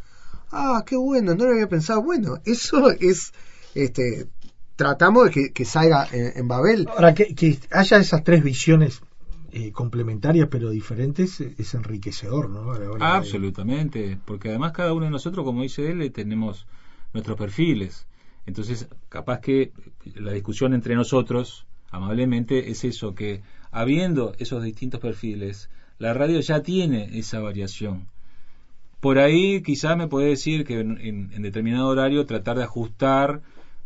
Ah, 0.51 0.83
qué 0.83 0.95
bueno, 0.97 1.35
no 1.35 1.45
lo 1.45 1.51
había 1.51 1.69
pensado. 1.69 2.01
Bueno, 2.01 2.39
eso 2.43 2.89
es. 2.99 3.31
este 3.75 4.27
Tratamos 4.75 5.25
de 5.25 5.31
que, 5.31 5.51
que 5.53 5.63
salga 5.63 6.07
en, 6.11 6.39
en 6.39 6.47
Babel. 6.47 6.87
Ahora, 6.89 7.13
que, 7.13 7.35
que 7.35 7.59
haya 7.69 7.97
esas 7.97 8.23
tres 8.23 8.43
visiones 8.43 8.99
eh, 9.53 9.71
complementarias 9.71 10.47
pero 10.49 10.69
diferentes 10.69 11.41
es 11.41 11.73
enriquecedor, 11.73 12.49
¿no? 12.49 12.73
Absolutamente, 12.99 14.17
porque 14.25 14.49
además 14.49 14.71
cada 14.71 14.93
uno 14.93 15.05
de 15.05 15.11
nosotros, 15.11 15.45
como 15.45 15.63
dice 15.63 15.91
él, 15.91 16.01
eh, 16.01 16.09
tenemos 16.09 16.67
nuestros 17.13 17.37
perfiles. 17.37 18.07
Entonces, 18.45 18.87
capaz 19.09 19.39
que 19.39 19.71
la 20.15 20.31
discusión 20.31 20.73
entre 20.73 20.95
nosotros, 20.95 21.65
amablemente, 21.89 22.71
es 22.71 22.83
eso, 22.83 23.13
que 23.13 23.41
habiendo 23.71 24.33
esos 24.39 24.63
distintos 24.63 24.99
perfiles, 24.99 25.69
la 25.99 26.13
radio 26.13 26.39
ya 26.39 26.63
tiene 26.63 27.19
esa 27.19 27.39
variación. 27.39 28.07
Por 28.99 29.17
ahí 29.19 29.61
quizás 29.63 29.97
me 29.97 30.07
puede 30.07 30.29
decir 30.29 30.63
que 30.63 30.79
en, 30.79 31.31
en, 31.33 31.41
determinado 31.41 31.87
horario 31.87 32.25
tratar 32.25 32.57
de 32.57 32.63
ajustar 32.63 33.41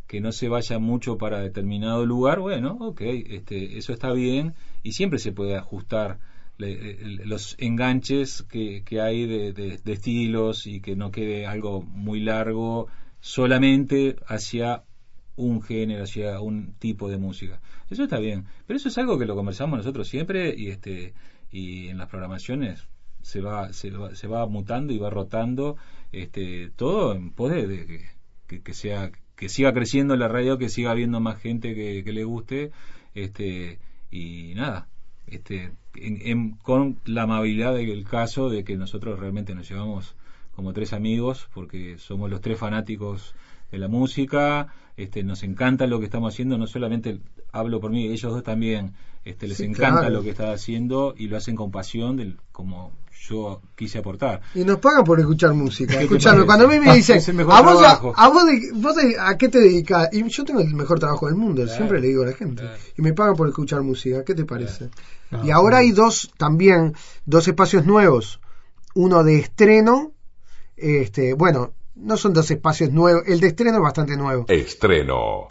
que 0.07 0.21
no 0.21 0.31
se 0.31 0.49
vaya 0.49 0.79
mucho 0.79 1.17
para 1.17 1.39
determinado 1.39 2.05
lugar, 2.05 2.39
bueno, 2.39 2.77
ok, 2.79 3.01
este, 3.01 3.77
eso 3.77 3.93
está 3.93 4.11
bien 4.13 4.53
y 4.83 4.93
siempre 4.93 5.19
se 5.19 5.31
puede 5.31 5.55
ajustar 5.55 6.19
le, 6.57 7.25
los 7.25 7.55
enganches 7.59 8.43
que, 8.43 8.83
que 8.83 9.01
hay 9.01 9.25
de, 9.25 9.53
de, 9.53 9.77
de, 9.83 9.93
estilos 9.93 10.67
y 10.67 10.79
que 10.79 10.95
no 10.95 11.11
quede 11.11 11.45
algo 11.45 11.81
muy 11.81 12.21
largo 12.21 12.87
solamente 13.19 14.15
hacia 14.27 14.83
un 15.35 15.61
género, 15.61 16.03
hacia 16.03 16.39
un 16.39 16.75
tipo 16.75 17.09
de 17.09 17.17
música. 17.17 17.59
Eso 17.89 18.03
está 18.03 18.19
bien, 18.19 18.45
pero 18.65 18.77
eso 18.77 18.89
es 18.89 18.97
algo 18.97 19.19
que 19.19 19.25
lo 19.25 19.35
conversamos 19.35 19.77
nosotros 19.77 20.07
siempre 20.07 20.53
y 20.55 20.69
este 20.69 21.13
y 21.51 21.87
en 21.89 21.97
las 21.97 22.09
programaciones 22.09 22.87
se 23.21 23.41
va 23.41 23.73
se 23.73 23.89
va, 23.91 24.15
se 24.15 24.27
va 24.27 24.45
mutando 24.47 24.93
y 24.93 24.97
va 24.97 25.09
rotando 25.09 25.77
este 26.11 26.69
todo 26.75 27.13
en 27.13 27.31
pos 27.31 27.51
de, 27.51 28.05
que, 28.47 28.61
que, 28.61 28.73
sea 28.73 29.11
que 29.35 29.49
siga 29.49 29.73
creciendo 29.73 30.15
la 30.15 30.27
radio, 30.27 30.57
que 30.57 30.69
siga 30.69 30.91
habiendo 30.91 31.19
más 31.19 31.39
gente 31.41 31.75
que, 31.75 32.03
que 32.03 32.13
le 32.13 32.23
guste 32.23 32.71
este 33.13 33.79
y 34.11 34.53
nada, 34.55 34.87
este, 35.27 35.71
en, 35.95 36.19
en, 36.21 36.51
con 36.51 36.99
la 37.05 37.23
amabilidad 37.23 37.73
del 37.73 38.05
caso 38.05 38.49
de 38.49 38.63
que 38.63 38.77
nosotros 38.77 39.19
realmente 39.19 39.55
nos 39.55 39.67
llevamos 39.67 40.15
como 40.55 40.71
tres 40.73 40.93
amigos, 40.93 41.49
porque 41.53 41.97
somos 41.97 42.29
los 42.29 42.41
tres 42.41 42.57
fanáticos 42.57 43.35
de 43.71 43.77
la 43.77 43.87
música, 43.87 44.73
este, 44.95 45.23
nos 45.23 45.43
encanta 45.43 45.87
lo 45.87 45.99
que 45.99 46.05
estamos 46.05 46.33
haciendo, 46.33 46.57
no 46.57 46.67
solamente 46.67 47.19
hablo 47.51 47.81
por 47.81 47.91
mí, 47.91 48.05
ellos 48.05 48.31
dos 48.31 48.43
también, 48.43 48.93
este, 49.25 49.47
les 49.47 49.57
sí, 49.57 49.65
encanta 49.65 50.01
claro. 50.01 50.13
lo 50.13 50.23
que 50.23 50.29
está 50.29 50.51
haciendo 50.51 51.13
y 51.17 51.27
lo 51.27 51.35
hacen 51.35 51.55
con 51.55 51.71
pasión, 51.71 52.15
del, 52.15 52.37
como 52.51 52.93
yo 53.27 53.61
quise 53.75 53.99
aportar. 53.99 54.41
Y 54.53 54.63
nos 54.63 54.79
pagan 54.79 55.03
por 55.03 55.19
escuchar 55.19 55.53
música. 55.53 56.01
Escuchame, 56.01 56.45
cuando 56.45 56.65
a 56.65 56.67
mí 56.67 56.79
me 56.79 56.93
dicen, 56.95 57.19
¿a 57.49 57.61
vos, 57.61 57.83
a, 57.83 57.91
a, 57.93 58.29
vos, 58.29 58.45
de, 58.45 58.71
vos 58.73 58.95
de, 58.95 59.17
a 59.19 59.37
qué 59.37 59.49
te 59.49 59.59
dedicas? 59.59 60.09
Y 60.11 60.27
yo 60.29 60.43
tengo 60.43 60.59
el 60.59 60.73
mejor 60.73 60.99
trabajo 60.99 61.27
del 61.27 61.35
mundo, 61.35 61.63
claro, 61.63 61.75
siempre 61.75 61.99
le 61.99 62.07
digo 62.07 62.23
a 62.23 62.27
la 62.27 62.33
gente. 62.33 62.61
Claro. 62.61 62.77
Y 62.97 63.01
me 63.01 63.13
pagan 63.13 63.35
por 63.35 63.47
escuchar 63.47 63.81
música, 63.81 64.23
¿qué 64.23 64.35
te 64.35 64.45
parece? 64.45 64.89
No, 65.31 65.45
y 65.45 65.51
ahora 65.51 65.77
hay 65.77 65.91
dos, 65.91 66.31
también, 66.37 66.93
dos 67.25 67.47
espacios 67.47 67.85
nuevos. 67.85 68.39
Uno 68.93 69.23
de 69.23 69.39
estreno, 69.39 70.13
este, 70.77 71.33
bueno, 71.33 71.73
no 71.95 72.17
son 72.17 72.33
dos 72.33 72.49
espacios 72.51 72.91
nuevos, 72.91 73.23
el 73.25 73.39
de 73.39 73.47
estreno 73.47 73.77
es 73.77 73.83
bastante 73.83 74.15
nuevo. 74.17 74.45
Estreno. 74.47 75.47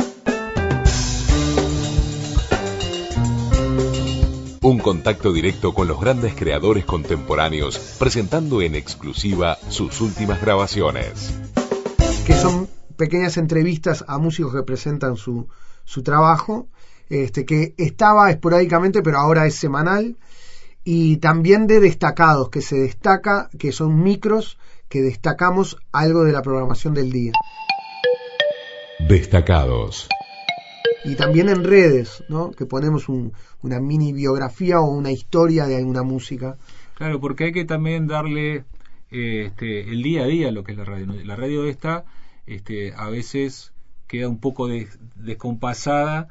Un 4.65 4.79
contacto 4.79 5.31
directo 5.31 5.75
con 5.75 5.89
los 5.89 6.01
grandes 6.01 6.35
creadores 6.35 6.87
contemporáneos, 6.87 7.97
presentando 7.99 8.63
en 8.63 8.75
exclusiva 8.75 9.59
sus 9.69 10.01
últimas 10.01 10.41
grabaciones. 10.41 11.39
Que 12.27 12.33
son 12.33 12.67
pequeñas 12.97 13.37
entrevistas 13.37 14.07
a 14.09 14.17
músicos 14.17 14.55
que 14.55 14.63
presentan 14.63 15.19
su, 15.19 15.49
su 15.85 16.03
trabajo, 16.03 16.69
este, 17.11 17.45
que 17.45 17.75
estaba 17.77 18.31
esporádicamente, 18.31 19.03
pero 19.03 19.19
ahora 19.19 19.45
es 19.45 19.55
semanal, 19.55 20.17
y 20.83 21.19
también 21.19 21.67
de 21.67 21.81
destacados, 21.81 22.49
que 22.49 22.63
se 22.63 22.77
destaca, 22.77 23.51
que 23.59 23.71
son 23.71 24.03
micros, 24.03 24.57
que 24.89 25.03
destacamos 25.03 25.77
algo 25.93 26.25
de 26.25 26.33
la 26.33 26.41
programación 26.41 26.95
del 26.95 27.13
día. 27.13 27.33
Destacados 29.11 30.09
y 31.05 31.17
también 31.17 31.49
en 31.49 31.65
redes, 31.65 32.25
¿no? 32.29 32.51
Que 32.51 32.67
ponemos 32.67 33.09
un, 33.09 33.33
una 33.63 33.81
mini 33.81 34.13
biografía 34.13 34.81
o 34.81 34.91
una 34.91 35.13
historia 35.13 35.67
de 35.67 35.77
alguna 35.77 36.03
música. 36.03 36.57
Claro, 36.95 37.21
porque 37.21 37.45
hay 37.45 37.53
que 37.53 37.65
también 37.65 38.07
darle 38.07 38.65
eh, 39.11 39.47
este, 39.47 39.91
el 39.91 40.03
día 40.03 40.23
a 40.23 40.27
día 40.27 40.51
lo 40.51 40.65
que 40.65 40.73
es 40.73 40.79
la 40.79 40.85
radio. 40.85 41.07
La 41.25 41.37
radio 41.37 41.67
esta 41.67 42.05
este, 42.47 42.95
a 42.95 43.09
veces 43.11 43.73
queda 44.07 44.29
un 44.29 44.39
poco 44.39 44.67
de, 44.67 44.89
descompasada 45.15 46.29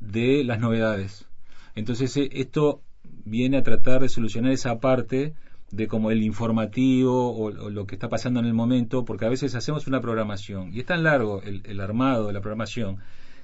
de 0.00 0.42
las 0.44 0.58
novedades. 0.58 1.26
Entonces 1.74 2.16
eh, 2.16 2.30
esto 2.32 2.80
viene 3.24 3.58
a 3.58 3.62
tratar 3.62 4.00
de 4.00 4.08
solucionar 4.08 4.52
esa 4.52 4.78
parte 4.78 5.34
de 5.70 5.88
como 5.88 6.10
el 6.10 6.22
informativo 6.22 7.30
o, 7.30 7.46
o, 7.46 7.70
lo 7.70 7.86
que 7.86 7.96
está 7.96 8.08
pasando 8.08 8.40
en 8.40 8.46
el 8.46 8.54
momento, 8.54 9.04
porque 9.04 9.26
a 9.26 9.28
veces 9.28 9.54
hacemos 9.54 9.86
una 9.86 10.00
programación 10.00 10.72
y 10.72 10.80
es 10.80 10.86
tan 10.86 11.02
largo 11.02 11.42
el, 11.42 11.62
el 11.64 11.80
armado 11.80 12.28
de 12.28 12.32
la 12.32 12.40
programación 12.40 12.98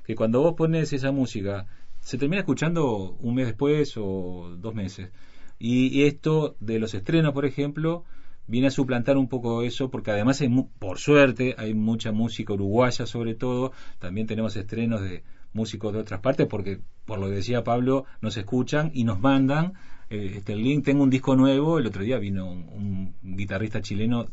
que 0.04 0.14
cuando 0.14 0.40
vos 0.40 0.54
pones 0.54 0.92
esa 0.92 1.12
música 1.12 1.66
se 2.00 2.18
termina 2.18 2.40
escuchando 2.40 3.16
un 3.20 3.34
mes 3.34 3.46
después 3.46 3.94
o 3.96 4.56
dos 4.58 4.74
meses. 4.74 5.10
Y, 5.58 6.04
esto 6.04 6.56
de 6.60 6.78
los 6.78 6.94
estrenos, 6.94 7.34
por 7.34 7.44
ejemplo, 7.44 8.04
viene 8.46 8.68
a 8.68 8.70
suplantar 8.70 9.18
un 9.18 9.28
poco 9.28 9.62
eso, 9.62 9.90
porque 9.90 10.10
además, 10.10 10.40
hay, 10.40 10.48
por 10.78 10.98
suerte, 10.98 11.54
hay 11.58 11.74
mucha 11.74 12.12
música 12.12 12.54
uruguaya 12.54 13.04
sobre 13.06 13.34
todo, 13.34 13.72
también 13.98 14.26
tenemos 14.26 14.56
estrenos 14.56 15.02
de 15.02 15.22
músicos 15.52 15.92
de 15.92 15.98
otras 15.98 16.20
partes, 16.20 16.46
porque 16.46 16.80
por 17.04 17.18
lo 17.18 17.28
que 17.28 17.34
decía 17.34 17.62
Pablo, 17.62 18.06
nos 18.22 18.36
escuchan 18.38 18.90
y 18.94 19.04
nos 19.04 19.20
mandan 19.20 19.74
eh, 20.08 20.34
este, 20.36 20.56
link. 20.56 20.84
Tengo 20.84 21.02
un 21.02 21.10
disco 21.10 21.36
nuevo, 21.36 21.78
el 21.78 21.86
otro 21.86 22.02
día 22.04 22.18
vino 22.18 22.50
un, 22.50 23.14
un 23.22 23.36
guitarrista 23.36 23.82
chileno 23.82 24.26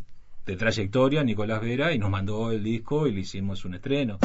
de 0.45 0.55
trayectoria, 0.55 1.23
Nicolás 1.23 1.61
Vera, 1.61 1.93
y 1.93 1.99
nos 1.99 2.09
mandó 2.09 2.51
el 2.51 2.63
disco 2.63 3.05
y 3.05 3.11
le 3.11 3.19
hicimos 3.19 3.65
un 3.65 3.75
estreno. 3.75 4.17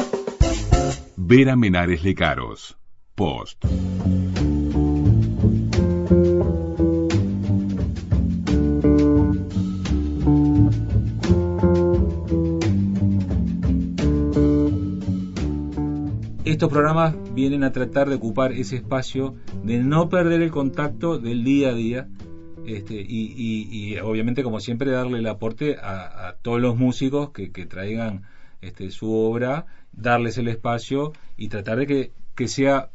Vera 1.15 1.55
Menares 1.55 2.03
Lecaros. 2.03 2.77
Post. 3.15 3.65
Estos 16.43 16.69
programas 16.69 17.15
vienen 17.33 17.63
a 17.63 17.71
tratar 17.71 18.09
de 18.09 18.15
ocupar 18.15 18.51
ese 18.51 18.75
espacio 18.75 19.35
de 19.63 19.79
no 19.79 20.09
perder 20.09 20.41
el 20.41 20.51
contacto 20.51 21.17
del 21.17 21.43
día 21.43 21.69
a 21.69 21.73
día 21.73 22.07
este, 22.65 22.95
y, 22.95 23.97
obviamente 23.99 24.43
como 24.43 24.59
siempre 24.59 24.91
darle 24.91 25.19
el 25.19 25.27
aporte 25.27 25.77
a, 25.81 26.35
todos 26.41 26.59
los 26.59 26.75
músicos 26.75 27.31
que 27.31 27.65
traigan 27.65 28.23
este, 28.63 28.91
su 28.91 29.13
obra, 29.13 29.65
darles 29.91 30.37
el 30.37 30.47
espacio 30.47 31.13
y 31.37 31.49
tratar 31.49 31.79
de 31.79 31.87
que, 31.87 32.11
que 32.35 32.47
sea 32.47 32.89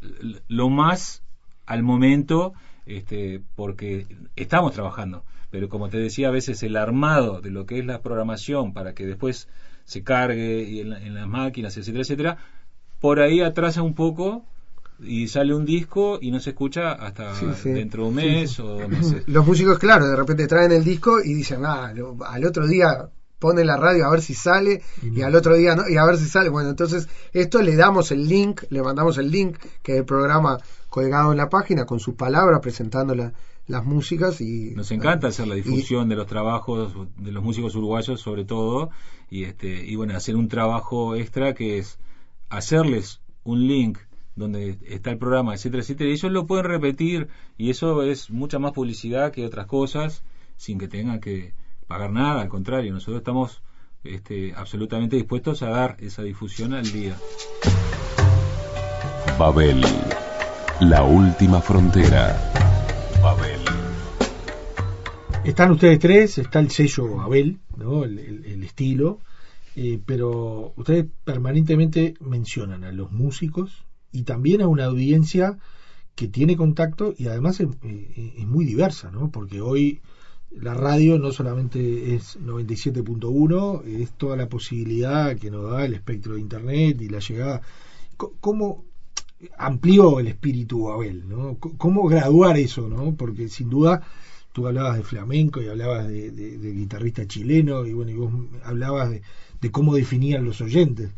lo 0.49 0.69
más 0.69 1.23
al 1.67 1.83
momento, 1.83 2.55
este, 2.87 3.43
porque 3.55 4.07
estamos 4.37 4.73
trabajando. 4.73 5.25
Pero 5.51 5.69
como 5.69 5.89
te 5.89 5.99
decía, 5.99 6.29
a 6.29 6.33
veces 6.33 6.63
el 6.63 6.77
armado 6.77 7.41
de 7.41 7.51
lo 7.51 7.67
que 7.67 7.79
es 7.79 7.87
la 7.87 8.03
programación 8.03 8.73
para 8.73 8.95
que 8.95 9.07
después 9.07 9.49
se 9.85 10.03
cargue 10.03 10.81
en, 10.81 10.93
en 10.93 11.15
las 11.15 11.27
máquinas, 11.27 11.77
etcétera, 11.77 12.03
etcétera, 12.03 12.39
por 13.01 13.21
ahí 13.21 13.41
atrasa 13.41 13.83
un 13.83 13.95
poco 13.95 14.45
y 15.01 15.29
sale 15.29 15.55
un 15.55 15.65
disco 15.65 16.19
y 16.21 16.31
no 16.31 16.41
se 16.41 16.51
escucha 16.51 16.93
hasta 16.93 17.35
sí, 17.35 17.47
sí. 17.63 17.71
dentro 17.71 18.03
de 18.03 18.09
un 18.09 18.15
mes 18.15 18.51
sí, 18.53 18.63
o 18.63 18.89
meses. 18.89 19.23
Los 19.27 19.47
músicos, 19.47 19.79
claro, 19.79 20.09
de 20.09 20.17
repente 20.17 20.47
traen 20.47 20.73
el 20.73 20.85
disco 20.85 21.21
y 21.23 21.35
dicen, 21.35 21.65
ah, 21.65 21.93
lo, 21.95 22.17
al 22.25 22.45
otro 22.45 22.67
día 22.67 23.09
pone 23.39 23.65
la 23.65 23.77
radio 23.77 24.07
a 24.07 24.11
ver 24.11 24.23
si 24.23 24.35
sale 24.35 24.83
y, 25.03 25.23
al 25.23 25.35
otro 25.35 25.55
día 25.55 25.77
no, 25.77 25.89
y 25.89 25.97
a 25.97 26.05
ver 26.05 26.17
si 26.17 26.27
sale. 26.27 26.49
Bueno, 26.49 26.71
entonces 26.71 27.09
esto 27.33 27.63
le 27.63 27.77
damos 27.77 28.11
el 28.13 28.29
link, 28.29 28.63
le 28.71 28.83
mandamos 28.83 29.19
el 29.19 29.31
link 29.31 29.59
que 29.83 29.93
es 29.93 29.99
el 29.99 30.05
programa 30.05 30.59
colgado 30.89 31.33
en 31.33 31.39
la 31.39 31.49
página 31.49 31.85
con 31.85 32.01
sus 32.01 32.15
palabras 32.15 32.61
presentando 32.61 33.15
la, 33.15 33.33
las 33.69 33.85
músicas 33.85 34.41
y 34.41 34.73
nos 34.75 34.91
encanta 34.91 35.29
hacer 35.29 35.47
la 35.47 35.55
difusión 35.55 36.09
de 36.09 36.17
los 36.17 36.27
trabajos 36.27 36.95
de 37.17 37.31
los 37.31 37.45
músicos 37.45 37.77
uruguayos 37.77 38.21
sobre 38.21 38.45
todo 38.45 38.91
y 39.31 39.45
este 39.45 39.85
y 39.85 39.95
bueno 39.95 40.17
hacer 40.17 40.37
un 40.37 40.49
trabajo 40.49 41.15
extra 41.15 41.55
que 41.55 41.79
es 41.79 41.99
hacerles 42.49 43.21
un 43.45 43.67
link 43.69 43.99
donde 44.37 44.79
está 44.87 45.11
el 45.11 45.19
programa 45.19 45.55
etcétera 45.55 45.83
etcétera 45.83 46.09
y 46.09 46.15
ellos 46.15 46.33
lo 46.33 46.47
pueden 46.47 46.65
repetir 46.65 47.29
y 47.59 47.69
eso 47.69 48.03
es 48.03 48.31
mucha 48.31 48.59
más 48.59 48.73
publicidad 48.73 49.33
que 49.33 49.45
otras 49.45 49.67
cosas 49.67 50.23
sin 50.57 50.79
que 50.79 50.89
tengan 50.89 51.21
que 51.21 51.53
pagar 51.89 52.13
nada 52.13 52.43
al 52.43 52.49
contrario 52.49 52.93
nosotros 52.93 53.19
estamos 53.19 53.63
este, 54.05 54.55
absolutamente 54.55 55.17
dispuestos 55.17 55.63
a 55.63 55.71
dar 55.71 55.97
esa 55.99 56.23
difusión 56.23 56.73
al 56.73 56.91
día 56.93 57.17
Babel 59.39 59.83
la 60.81 61.03
última 61.03 61.61
frontera 61.61 62.39
Babel 63.23 63.59
están 65.49 65.71
ustedes 65.71 65.99
tres, 65.99 66.37
está 66.37 66.61
el 66.61 66.71
sello 66.71 67.23
Abel, 67.23 67.59
¿no? 67.79 68.05
el, 68.05 68.19
el, 68.19 68.45
el 68.45 68.63
estilo, 68.65 69.21
eh, 69.77 69.99
pero 70.05 70.75
ustedes 70.77 71.07
permanentemente 71.25 72.15
mencionan 72.21 72.85
a 72.85 72.93
los 72.93 73.13
músicos 73.13 73.87
y 74.13 74.25
también 74.25 74.61
a 74.61 74.67
una 74.67 74.85
audiencia 74.85 75.57
que 76.17 76.29
tiene 76.29 76.57
contacto 76.59 77.15
y 77.17 77.29
además 77.29 77.61
es, 77.61 77.69
eh, 77.83 78.35
es 78.37 78.47
muy 78.47 78.67
diversa, 78.67 79.11
¿no? 79.11 79.31
porque 79.31 79.63
hoy 79.63 80.03
la 80.51 80.75
radio 80.75 81.19
no 81.19 81.31
solamente 81.31 82.15
es 82.15 82.39
97.1, 82.41 83.85
es 83.85 84.13
toda 84.13 84.37
la 84.37 84.49
posibilidad 84.49 85.37
que 85.37 85.51
nos 85.51 85.71
da 85.71 85.85
el 85.85 85.95
espectro 85.95 86.35
de 86.35 86.41
Internet 86.41 87.01
y 87.01 87.09
la 87.09 87.19
llegada. 87.19 87.63
¿Cómo 88.17 88.85
amplió 89.57 90.21
el 90.21 90.29
espíritu 90.29 90.91
Abel? 90.91 91.29
¿no? 91.29 91.59
¿Cómo 91.59 92.09
graduar 92.09 92.57
eso? 92.57 92.89
¿no? 92.89 93.15
Porque 93.15 93.49
sin 93.49 93.71
duda 93.71 94.03
tú 94.53 94.67
hablabas 94.67 94.97
de 94.97 95.05
flamenco 95.05 95.63
y 95.63 95.69
hablabas 95.69 96.09
de, 96.09 96.31
de, 96.31 96.73
guitarrista 96.73 97.27
chileno 97.27 97.87
y 97.87 97.93
bueno, 97.93 98.11
y 98.11 98.17
vos 98.17 98.33
hablabas 98.65 99.11
de, 99.11 99.23
de 99.61 99.71
cómo 99.71 99.95
definían 99.95 100.45
los 100.45 100.61
oyentes. 100.61 101.11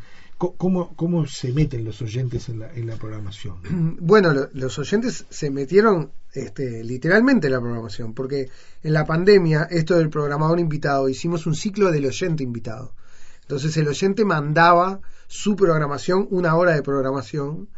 ¿Cómo, 0.57 0.95
¿Cómo, 0.95 1.27
se 1.27 1.53
meten 1.53 1.85
los 1.85 2.01
oyentes 2.01 2.49
en 2.49 2.59
la, 2.59 2.73
en 2.73 2.87
la 2.87 2.95
programación? 2.95 3.97
Bueno, 4.01 4.33
lo, 4.33 4.49
los 4.53 4.79
oyentes 4.79 5.25
se 5.29 5.51
metieron 5.51 6.11
este, 6.33 6.83
literalmente 6.83 7.47
en 7.47 7.53
la 7.53 7.59
programación, 7.59 8.15
porque 8.15 8.49
en 8.81 8.93
la 8.93 9.05
pandemia, 9.05 9.67
esto 9.69 9.97
del 9.97 10.09
programador 10.09 10.59
invitado, 10.59 11.09
hicimos 11.09 11.45
un 11.45 11.53
ciclo 11.53 11.91
del 11.91 12.07
oyente 12.07 12.43
invitado. 12.43 12.95
Entonces 13.41 13.77
el 13.77 13.87
oyente 13.87 14.25
mandaba 14.25 15.01
su 15.27 15.55
programación, 15.55 16.27
una 16.31 16.55
hora 16.55 16.73
de 16.73 16.81
programación, 16.81 17.69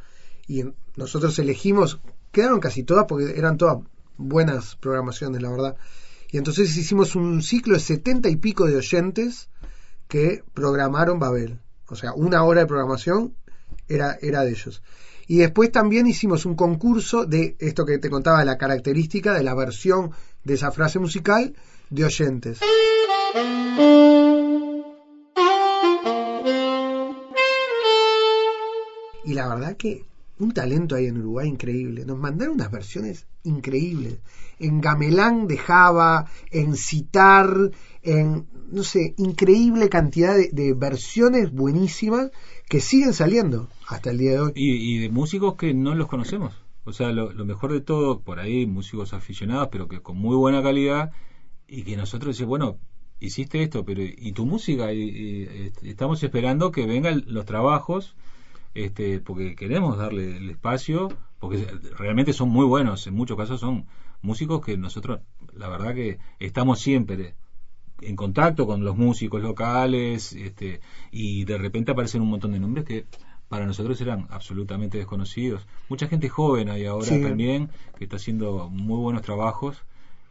y 0.47 0.63
nosotros 0.95 1.37
elegimos, 1.39 1.99
quedaron 2.31 2.61
casi 2.61 2.83
todas 2.83 3.05
porque 3.07 3.37
eran 3.37 3.57
todas 3.57 3.79
buenas 4.17 4.77
programaciones, 4.77 5.41
la 5.41 5.49
verdad. 5.49 5.75
Y 6.31 6.37
entonces 6.37 6.77
hicimos 6.77 7.15
un 7.15 7.41
ciclo 7.41 7.73
de 7.73 7.81
setenta 7.81 8.29
y 8.29 8.37
pico 8.37 8.67
de 8.67 8.77
oyentes 8.77 9.49
que 10.07 10.43
programaron 10.53 11.19
Babel. 11.19 11.59
O 11.93 11.95
sea, 11.95 12.13
una 12.13 12.43
hora 12.43 12.61
de 12.61 12.65
programación 12.65 13.35
era, 13.87 14.17
era 14.19 14.43
de 14.43 14.49
ellos. 14.49 14.81
Y 15.27 15.37
después 15.37 15.71
también 15.71 16.07
hicimos 16.07 16.45
un 16.45 16.55
concurso 16.55 17.25
de 17.25 17.55
esto 17.59 17.85
que 17.85 17.99
te 17.99 18.09
contaba, 18.09 18.43
la 18.43 18.57
característica 18.57 19.33
de 19.33 19.43
la 19.43 19.53
versión 19.53 20.11
de 20.43 20.55
esa 20.55 20.71
frase 20.71 20.97
musical 20.97 21.55
de 21.91 22.05
oyentes. 22.05 22.59
Y 29.25 29.33
la 29.35 29.47
verdad 29.47 29.77
que 29.77 30.03
un 30.39 30.51
talento 30.51 30.95
ahí 30.95 31.05
en 31.05 31.19
Uruguay 31.19 31.47
increíble. 31.47 32.05
Nos 32.05 32.17
mandaron 32.17 32.55
unas 32.55 32.71
versiones 32.71 33.27
increíbles. 33.43 34.19
En 34.59 34.81
gamelán 34.81 35.47
de 35.47 35.57
Java, 35.57 36.29
en 36.51 36.75
citar, 36.75 37.71
en, 38.01 38.47
no 38.71 38.83
sé, 38.83 39.13
increíble 39.17 39.89
cantidad 39.89 40.35
de, 40.35 40.73
versiones 40.73 41.51
buenísimas 41.51 42.31
que 42.67 42.79
siguen 42.79 43.13
saliendo 43.13 43.69
hasta 43.87 44.11
el 44.11 44.17
día 44.17 44.31
de 44.31 44.39
hoy. 44.39 44.51
Y, 44.55 44.99
de 44.99 45.09
músicos 45.09 45.55
que 45.55 45.73
no 45.73 45.95
los 45.95 46.07
conocemos. 46.07 46.53
O 46.85 46.91
sea, 46.91 47.11
lo, 47.11 47.31
mejor 47.45 47.71
de 47.71 47.81
todo, 47.81 48.21
por 48.21 48.39
ahí, 48.39 48.65
músicos 48.65 49.13
aficionados, 49.13 49.69
pero 49.71 49.87
que 49.87 50.01
con 50.01 50.17
muy 50.17 50.35
buena 50.35 50.61
calidad, 50.61 51.11
y 51.67 51.83
que 51.83 51.95
nosotros 51.95 52.35
decimos, 52.35 52.49
bueno, 52.49 52.77
hiciste 53.19 53.63
esto, 53.63 53.85
pero 53.85 54.01
¿y 54.03 54.33
tu 54.33 54.45
música? 54.45 54.91
Y, 54.91 55.71
estamos 55.83 56.21
esperando 56.23 56.71
que 56.71 56.85
vengan 56.85 57.23
los 57.27 57.45
trabajos 57.45 58.15
este, 58.73 59.19
porque 59.19 59.55
queremos 59.55 59.97
darle 59.97 60.37
el 60.37 60.49
espacio, 60.49 61.09
porque 61.39 61.67
realmente 61.97 62.33
son 62.33 62.49
muy 62.49 62.65
buenos, 62.65 63.05
en 63.07 63.13
muchos 63.13 63.37
casos 63.37 63.59
son 63.59 63.85
músicos 64.21 64.65
que 64.65 64.77
nosotros, 64.77 65.19
la 65.53 65.67
verdad 65.67 65.93
que 65.93 66.19
estamos 66.39 66.79
siempre 66.79 67.35
en 68.01 68.15
contacto 68.15 68.65
con 68.65 68.83
los 68.83 68.97
músicos 68.97 69.41
locales, 69.41 70.33
este, 70.33 70.81
y 71.11 71.45
de 71.45 71.57
repente 71.57 71.91
aparecen 71.91 72.21
un 72.21 72.29
montón 72.29 72.51
de 72.51 72.59
nombres 72.59 72.85
que 72.85 73.05
para 73.47 73.65
nosotros 73.65 73.99
eran 74.01 74.27
absolutamente 74.31 74.97
desconocidos. 74.97 75.67
Mucha 75.89 76.07
gente 76.07 76.27
joven 76.29 76.69
hay 76.69 76.85
ahora 76.85 77.05
sí. 77.05 77.21
también 77.21 77.69
que 77.97 78.05
está 78.05 78.15
haciendo 78.15 78.69
muy 78.69 78.97
buenos 78.97 79.21
trabajos 79.21 79.83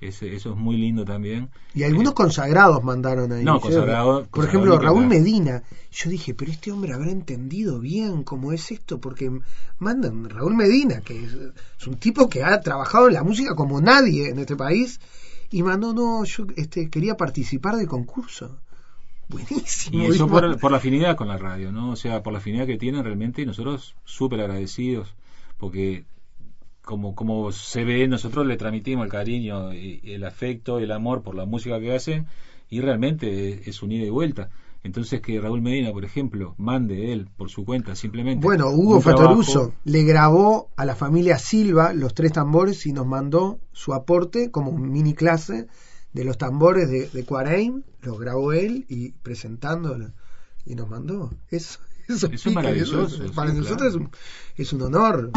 eso 0.08 0.26
es 0.26 0.56
muy 0.56 0.76
lindo 0.76 1.04
también. 1.04 1.48
Y 1.74 1.84
algunos 1.84 2.12
eh, 2.12 2.14
consagrados 2.16 2.82
mandaron 2.82 3.32
ahí. 3.32 3.44
No, 3.44 3.60
consagrados. 3.60 4.26
Por 4.28 4.44
ejemplo, 4.44 4.78
Raúl 4.78 5.06
Medina. 5.06 5.62
Yo 5.90 6.10
dije, 6.10 6.34
pero 6.34 6.50
este 6.50 6.72
hombre 6.72 6.92
habrá 6.92 7.10
entendido 7.10 7.78
bien 7.78 8.24
cómo 8.24 8.52
es 8.52 8.70
esto, 8.70 8.98
porque 8.98 9.30
mandan 9.78 10.28
Raúl 10.28 10.54
Medina, 10.54 11.00
que 11.02 11.24
es, 11.24 11.32
es 11.78 11.86
un 11.86 11.96
tipo 11.96 12.28
que 12.28 12.42
ha 12.42 12.60
trabajado 12.60 13.08
en 13.08 13.14
la 13.14 13.22
música 13.22 13.54
como 13.54 13.80
nadie 13.80 14.28
en 14.28 14.38
este 14.38 14.56
país, 14.56 15.00
y 15.50 15.62
mandó, 15.62 15.92
no, 15.92 16.24
yo 16.24 16.46
este, 16.56 16.88
quería 16.88 17.16
participar 17.16 17.76
del 17.76 17.86
concurso. 17.86 18.58
Buenísimo. 19.28 20.02
Y 20.02 20.06
eso 20.06 20.26
por, 20.26 20.58
por, 20.58 20.70
la 20.70 20.78
afinidad 20.78 21.16
con 21.16 21.28
la 21.28 21.38
radio, 21.38 21.72
¿no? 21.72 21.90
O 21.90 21.96
sea, 21.96 22.22
por 22.22 22.32
la 22.32 22.40
afinidad 22.40 22.66
que 22.66 22.78
tienen 22.78 23.04
realmente, 23.04 23.42
y 23.42 23.46
nosotros 23.46 23.94
súper 24.04 24.40
agradecidos, 24.40 25.14
porque 25.58 26.04
como, 26.82 27.14
como 27.14 27.52
se 27.52 27.84
ve, 27.84 28.06
nosotros 28.08 28.46
le 28.46 28.56
transmitimos 28.56 29.04
el 29.04 29.10
cariño 29.10 29.72
y 29.72 30.00
el 30.04 30.24
afecto 30.24 30.78
el 30.78 30.92
amor 30.92 31.22
por 31.22 31.34
la 31.34 31.46
música 31.46 31.80
que 31.80 31.94
hacen 31.94 32.26
y 32.68 32.80
realmente 32.80 33.68
es 33.68 33.82
un 33.82 33.92
ida 33.92 34.06
y 34.06 34.10
vuelta. 34.10 34.50
Entonces 34.84 35.20
que 35.20 35.40
Raúl 35.40 35.62
Medina, 35.62 35.92
por 35.92 36.04
ejemplo, 36.04 36.54
mande 36.58 37.12
él 37.12 37.28
por 37.36 37.50
su 37.50 37.64
cuenta 37.64 37.94
simplemente. 37.94 38.44
Bueno, 38.44 38.70
Hugo 38.70 39.00
Fatoruso 39.00 39.74
le 39.84 40.02
grabó 40.02 40.70
a 40.76 40.84
la 40.84 40.96
familia 40.96 41.38
Silva 41.38 41.92
los 41.92 42.14
tres 42.14 42.32
tambores 42.32 42.84
y 42.86 42.92
nos 42.92 43.06
mandó 43.06 43.60
su 43.72 43.94
aporte 43.94 44.50
como 44.50 44.72
mini 44.72 45.14
clase 45.14 45.68
de 46.12 46.24
los 46.24 46.36
tambores 46.36 46.90
de, 46.90 47.08
de 47.08 47.24
Cuareim, 47.24 47.82
los 48.02 48.18
grabó 48.18 48.52
él 48.52 48.84
y 48.88 49.12
presentándolo 49.12 50.10
y 50.66 50.74
nos 50.74 50.88
mandó. 50.88 51.30
Eso, 51.48 51.78
eso, 52.08 52.26
eso 52.26 52.48
es 52.48 52.54
maravilloso. 52.54 53.24
Eso, 53.24 53.32
para 53.34 53.52
sí, 53.52 53.58
nosotros 53.58 53.92
claro. 53.92 53.94
es, 53.94 53.94
un, 53.96 54.10
es 54.56 54.72
un 54.72 54.82
honor. 54.82 55.30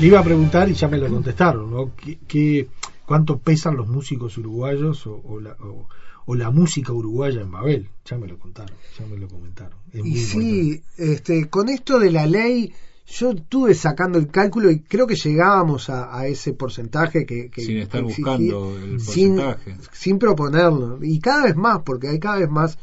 Le 0.00 0.06
iba 0.06 0.20
a 0.20 0.24
preguntar 0.24 0.68
y 0.68 0.74
ya 0.74 0.88
me 0.88 0.98
lo 0.98 1.08
contestaron, 1.08 1.70
¿no? 1.70 1.94
¿Qué, 1.96 2.18
qué, 2.28 2.68
cuánto 3.04 3.38
pesan 3.38 3.76
los 3.76 3.88
músicos 3.88 4.38
uruguayos 4.38 5.06
o, 5.06 5.20
o, 5.24 5.40
la, 5.40 5.56
o, 5.60 5.88
o, 6.26 6.34
la, 6.36 6.50
música 6.50 6.92
uruguaya 6.92 7.40
en 7.40 7.50
Babel? 7.50 7.88
Ya 8.04 8.16
me 8.16 8.28
lo 8.28 8.38
contaron, 8.38 8.76
ya 8.96 9.06
me 9.06 9.16
lo 9.16 9.28
comentaron. 9.28 9.76
y 9.92 10.16
sí, 10.18 10.82
este, 10.96 11.48
con 11.48 11.68
esto 11.68 11.98
de 11.98 12.12
la 12.12 12.26
ley, 12.26 12.72
yo 13.10 13.30
estuve 13.30 13.74
sacando 13.74 14.18
el 14.18 14.28
cálculo 14.28 14.70
y 14.70 14.80
creo 14.80 15.06
que 15.06 15.16
llegábamos 15.16 15.88
a, 15.88 16.16
a 16.16 16.26
ese 16.26 16.52
porcentaje 16.52 17.24
que, 17.24 17.50
que 17.50 17.62
sin 17.62 17.78
estar 17.78 18.02
buscando 18.02 18.76
el 18.76 18.96
porcentaje 18.96 19.72
sin, 19.72 19.88
sin, 19.92 20.18
proponerlo 20.18 20.98
y 21.02 21.18
cada 21.18 21.44
vez 21.44 21.56
más 21.56 21.80
porque 21.84 22.08
hay 22.08 22.18
cada 22.18 22.38
vez 22.38 22.50
más 22.50 22.78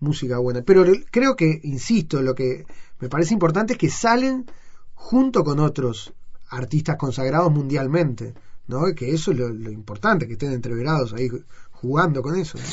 música 0.00 0.38
buena 0.38 0.62
pero 0.62 0.84
creo 1.10 1.36
que 1.36 1.60
insisto 1.62 2.22
lo 2.22 2.34
que 2.34 2.64
me 3.00 3.08
parece 3.08 3.34
importante 3.34 3.74
es 3.74 3.78
que 3.78 3.90
salen 3.90 4.46
junto 4.94 5.44
con 5.44 5.60
otros 5.60 6.12
artistas 6.48 6.96
consagrados 6.96 7.52
mundialmente, 7.52 8.34
¿no? 8.66 8.92
Que 8.94 9.12
eso 9.12 9.32
es 9.32 9.38
lo, 9.38 9.48
lo 9.48 9.70
importante, 9.70 10.26
que 10.26 10.32
estén 10.34 10.52
entreverados 10.52 11.12
ahí 11.14 11.28
jugando 11.70 12.22
con 12.22 12.36
eso. 12.36 12.58
¿no? 12.58 12.64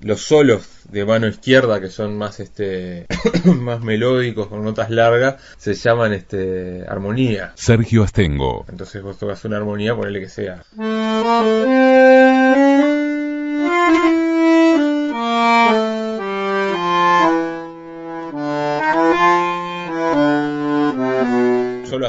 Los 0.00 0.22
solos 0.22 0.66
de 0.90 1.04
mano 1.04 1.26
izquierda, 1.26 1.80
que 1.80 1.88
son 1.88 2.16
más 2.16 2.40
este 2.40 3.06
más 3.44 3.80
melódicos, 3.80 4.48
con 4.48 4.64
notas 4.64 4.90
largas, 4.90 5.40
se 5.58 5.74
llaman 5.74 6.12
este 6.12 6.84
armonía. 6.88 7.52
Sergio 7.54 8.02
Astengo. 8.02 8.64
Entonces 8.68 9.02
vos 9.02 9.18
tocas 9.18 9.44
una 9.44 9.58
armonía, 9.58 9.94
ponele 9.94 10.20
que 10.20 10.28
sea. 10.28 10.64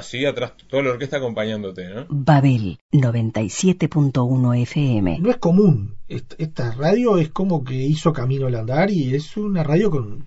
así, 0.02 0.26
atrás 0.26 0.54
toda 0.68 0.84
la 0.84 0.92
orquesta 0.92 1.18
acompañándote, 1.18 1.88
¿no? 1.88 2.06
Babel 2.10 2.80
97.1 2.92 4.62
FM. 4.62 5.20
No 5.20 5.30
es 5.30 5.38
común. 5.38 5.96
Esta 6.08 6.72
radio 6.74 7.18
es 7.18 7.30
como 7.30 7.64
que 7.64 7.76
hizo 7.76 8.12
camino 8.12 8.48
al 8.48 8.56
andar 8.56 8.92
y 8.92 9.16
es 9.16 9.38
una 9.38 9.64
radio 9.64 9.90
con, 9.90 10.26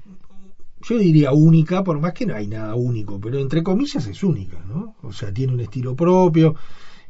yo 0.82 0.98
diría 0.98 1.32
única, 1.32 1.84
por 1.84 2.00
más 2.00 2.14
que 2.14 2.26
no 2.26 2.34
hay 2.34 2.46
nada 2.46 2.74
único, 2.74 3.20
pero 3.20 3.38
entre 3.38 3.62
comillas 3.62 4.06
es 4.06 4.22
única, 4.22 4.64
¿no? 4.66 4.96
O 5.02 5.12
sea, 5.12 5.32
tiene 5.32 5.52
un 5.52 5.60
estilo 5.60 5.94
propio, 5.94 6.54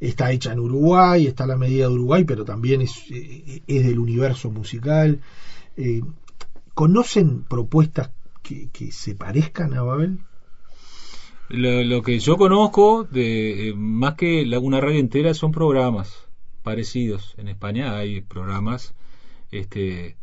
está 0.01 0.33
hecha 0.33 0.53
en 0.53 0.61
Uruguay, 0.61 1.27
está 1.27 1.45
a 1.45 1.49
la 1.49 1.57
medida 1.57 1.87
de 1.87 1.95
Uruguay, 1.95 2.25
pero 2.25 2.45
también 2.45 2.83
es, 2.83 3.05
eh, 3.11 3.63
es 3.67 3.85
del 3.85 3.99
universo 3.99 4.51
musical. 4.51 5.21
Eh, 5.77 6.03
¿Conocen 6.75 7.45
propuestas 7.45 8.11
que, 8.43 8.69
que 8.71 8.91
se 8.91 9.15
parezcan 9.15 9.75
a 9.75 9.83
Babel? 9.83 10.19
Lo, 11.49 12.03
que 12.03 12.19
yo 12.19 12.37
conozco, 12.37 13.05
de 13.05 13.69
eh, 13.69 13.75
más 13.75 14.15
que 14.15 14.43
una 14.61 14.81
radio 14.81 14.99
entera, 14.99 15.35
son 15.35 15.53
programas 15.53 16.27
parecidos. 16.63 17.35
En 17.37 17.49
España 17.49 17.97
hay 17.97 18.23
programas, 18.23 18.95
este, 19.51 20.17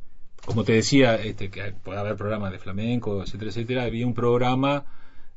como 0.45 0.63
te 0.63 0.74
decía, 0.74 1.15
este, 1.15 1.49
que 1.49 1.74
puede 1.84 1.99
haber 1.99 2.15
programas 2.15 2.51
de 2.51 2.59
flamenco, 2.59 3.22
etcétera, 3.22 3.51
etcétera. 3.51 3.84
Había 3.84 4.07
un 4.07 4.15
programa 4.15 4.86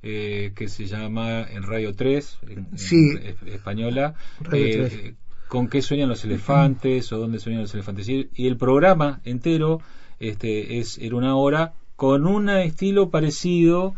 eh, 0.02 0.52
que 0.54 0.68
se 0.68 0.86
llama 0.86 1.46
en 1.50 1.62
Radio 1.62 1.94
3, 1.94 2.38
española, 3.46 4.14
eh, 4.52 5.14
con 5.48 5.68
qué 5.68 5.82
sueñan 5.82 6.08
los 6.08 6.24
elefantes 6.24 7.12
o 7.12 7.18
dónde 7.18 7.38
sueñan 7.38 7.62
los 7.62 7.74
elefantes. 7.74 8.08
Y, 8.08 8.30
y 8.34 8.46
el 8.46 8.56
programa 8.56 9.20
entero 9.24 9.80
este, 10.18 10.78
es 10.78 10.98
era 10.98 11.16
una 11.16 11.36
hora 11.36 11.74
con 11.96 12.26
un 12.26 12.48
estilo 12.48 13.10
parecido 13.10 13.94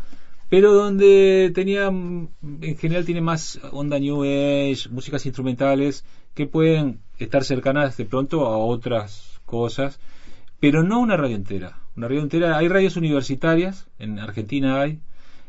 pero 0.49 0.73
donde 0.73 1.51
tenía, 1.53 1.87
en 1.87 2.77
general 2.77 3.05
tiene 3.05 3.21
más 3.21 3.59
onda 3.71 3.99
New 3.99 4.23
Age, 4.23 4.89
músicas 4.89 5.25
instrumentales 5.25 6.05
que 6.33 6.47
pueden 6.47 6.99
estar 7.17 7.43
cercanas 7.43 7.97
de 7.97 8.05
pronto 8.05 8.45
a 8.45 8.57
otras 8.57 9.41
cosas, 9.45 9.99
pero 10.59 10.83
no 10.83 10.99
una 10.99 11.17
radio 11.17 11.35
entera. 11.35 11.79
Una 11.95 12.07
radio 12.07 12.21
entera, 12.21 12.57
hay 12.57 12.67
radios 12.67 12.95
universitarias, 12.95 13.87
en 13.99 14.19
Argentina 14.19 14.81
hay, 14.81 14.99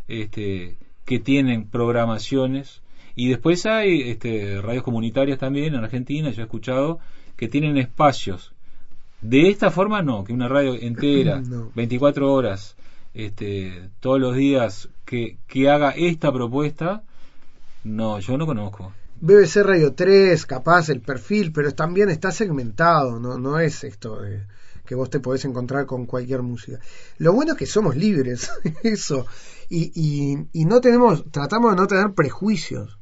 este, 0.09 0.79
que 1.05 1.19
tienen 1.21 1.69
programaciones, 1.69 2.83
y 3.15 3.29
después 3.29 3.67
hay 3.67 4.03
este, 4.11 4.61
radios 4.61 4.83
comunitarias 4.83 5.39
también 5.39 5.75
en 5.75 5.85
Argentina, 5.85 6.31
yo 6.31 6.43
he 6.43 6.45
escuchado, 6.45 6.99
que 7.37 7.49
tienen 7.49 7.77
espacios. 7.77 8.53
De 9.21 9.49
esta 9.49 9.71
forma 9.71 10.03
no, 10.03 10.25
que 10.25 10.33
una 10.33 10.49
radio 10.49 10.75
entera, 10.75 11.43
24 11.75 12.33
horas, 12.33 12.77
este, 13.15 13.91
todos 14.01 14.21
los 14.21 14.37
días 14.37 14.89
que, 15.05 15.39
haga 15.69 15.91
esta 15.91 16.33
propuesta, 16.33 17.03
no, 17.85 18.21
yo 18.21 18.39
no 18.39 18.47
conozco. 18.47 18.93
BBC 19.21 19.63
Radio 19.63 19.95
3, 19.95 20.47
capaz 20.47 20.89
el 20.91 21.01
perfil, 21.01 21.53
pero 21.53 21.75
también 21.75 22.09
está 22.09 22.31
segmentado, 22.31 23.19
no, 23.19 23.39
no 23.39 23.59
es 23.59 23.83
esto 23.85 24.21
que 24.89 24.95
vos 24.95 25.11
te 25.11 25.21
podés 25.21 25.45
encontrar 25.45 25.85
con 25.85 26.07
cualquier 26.07 26.41
música. 26.41 26.81
Lo 27.19 27.35
bueno 27.35 27.53
es 27.53 27.59
que 27.59 27.67
somos 27.67 27.95
libres, 27.95 28.51
eso, 28.83 29.27
y, 29.69 29.93
y, 29.95 30.49
y 30.55 30.65
no 30.65 30.81
tenemos, 30.81 31.31
tratamos 31.31 31.73
de 31.73 31.77
no 31.77 31.87
tener 31.87 32.15
prejuicios. 32.15 32.99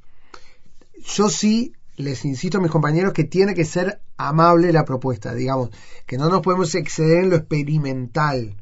Yo 1.05 1.31
sí 1.31 1.73
les 1.97 2.25
insisto 2.25 2.59
a 2.59 2.61
mis 2.61 2.73
compañeros 2.73 3.13
que 3.13 3.23
tiene 3.23 3.55
que 3.55 3.65
ser 3.65 4.01
amable 4.17 4.73
la 4.73 4.85
propuesta, 4.85 5.33
digamos, 5.33 5.71
que 6.07 6.19
no 6.19 6.29
nos 6.29 6.43
podemos 6.43 6.75
exceder 6.75 7.23
en 7.23 7.31
lo 7.31 7.37
experimental. 7.37 8.57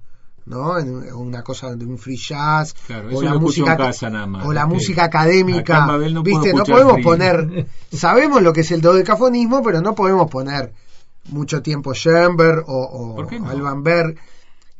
¿No? 0.46 0.78
En 0.78 1.12
una 1.14 1.42
cosa 1.42 1.74
de 1.74 1.84
un 1.84 1.98
free 1.98 2.16
jazz 2.16 2.74
o 3.12 3.22
la 3.22 3.34
música 3.38 3.76
o 4.44 4.52
la 4.52 4.66
música 4.66 5.04
académica, 5.04 5.86
no 5.86 6.22
¿viste? 6.22 6.52
No 6.52 6.64
podemos 6.64 7.00
poner 7.02 7.66
sabemos 7.92 8.42
lo 8.42 8.52
que 8.52 8.60
es 8.60 8.70
el 8.72 8.80
dodecafonismo, 8.80 9.62
pero 9.62 9.80
no 9.80 9.94
podemos 9.94 10.30
poner 10.30 10.72
mucho 11.30 11.62
tiempo 11.62 11.94
Schoenberg 11.94 12.64
o, 12.66 13.16
o 13.16 13.48
Alban 13.48 13.82
Berg. 13.82 14.16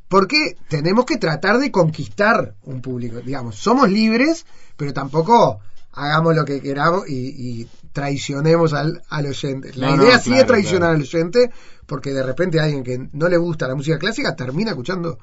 Porque 0.08 0.56
tenemos 0.68 1.06
que 1.06 1.16
tratar 1.16 1.58
de 1.58 1.72
conquistar 1.72 2.54
un 2.64 2.80
público, 2.82 3.20
digamos, 3.20 3.56
somos 3.56 3.90
libres, 3.90 4.46
pero 4.76 4.92
tampoco 4.92 5.60
hagamos 5.92 6.34
lo 6.34 6.44
que 6.44 6.60
queramos 6.60 7.08
y, 7.08 7.66
traicionemos 7.92 8.72
al, 8.72 9.02
al 9.08 9.26
oyente. 9.26 9.70
La 9.76 9.94
idea 9.94 10.18
sí 10.18 10.34
es 10.34 10.44
traicionar 10.46 10.90
al 10.90 11.00
oyente, 11.00 11.52
porque 11.86 12.10
de 12.10 12.24
repente 12.24 12.58
alguien 12.58 12.82
que 12.82 13.08
no 13.12 13.28
le 13.28 13.36
gusta 13.36 13.68
la 13.68 13.76
música 13.76 13.98
clásica 13.98 14.34
termina 14.34 14.70
escuchando 14.70 15.18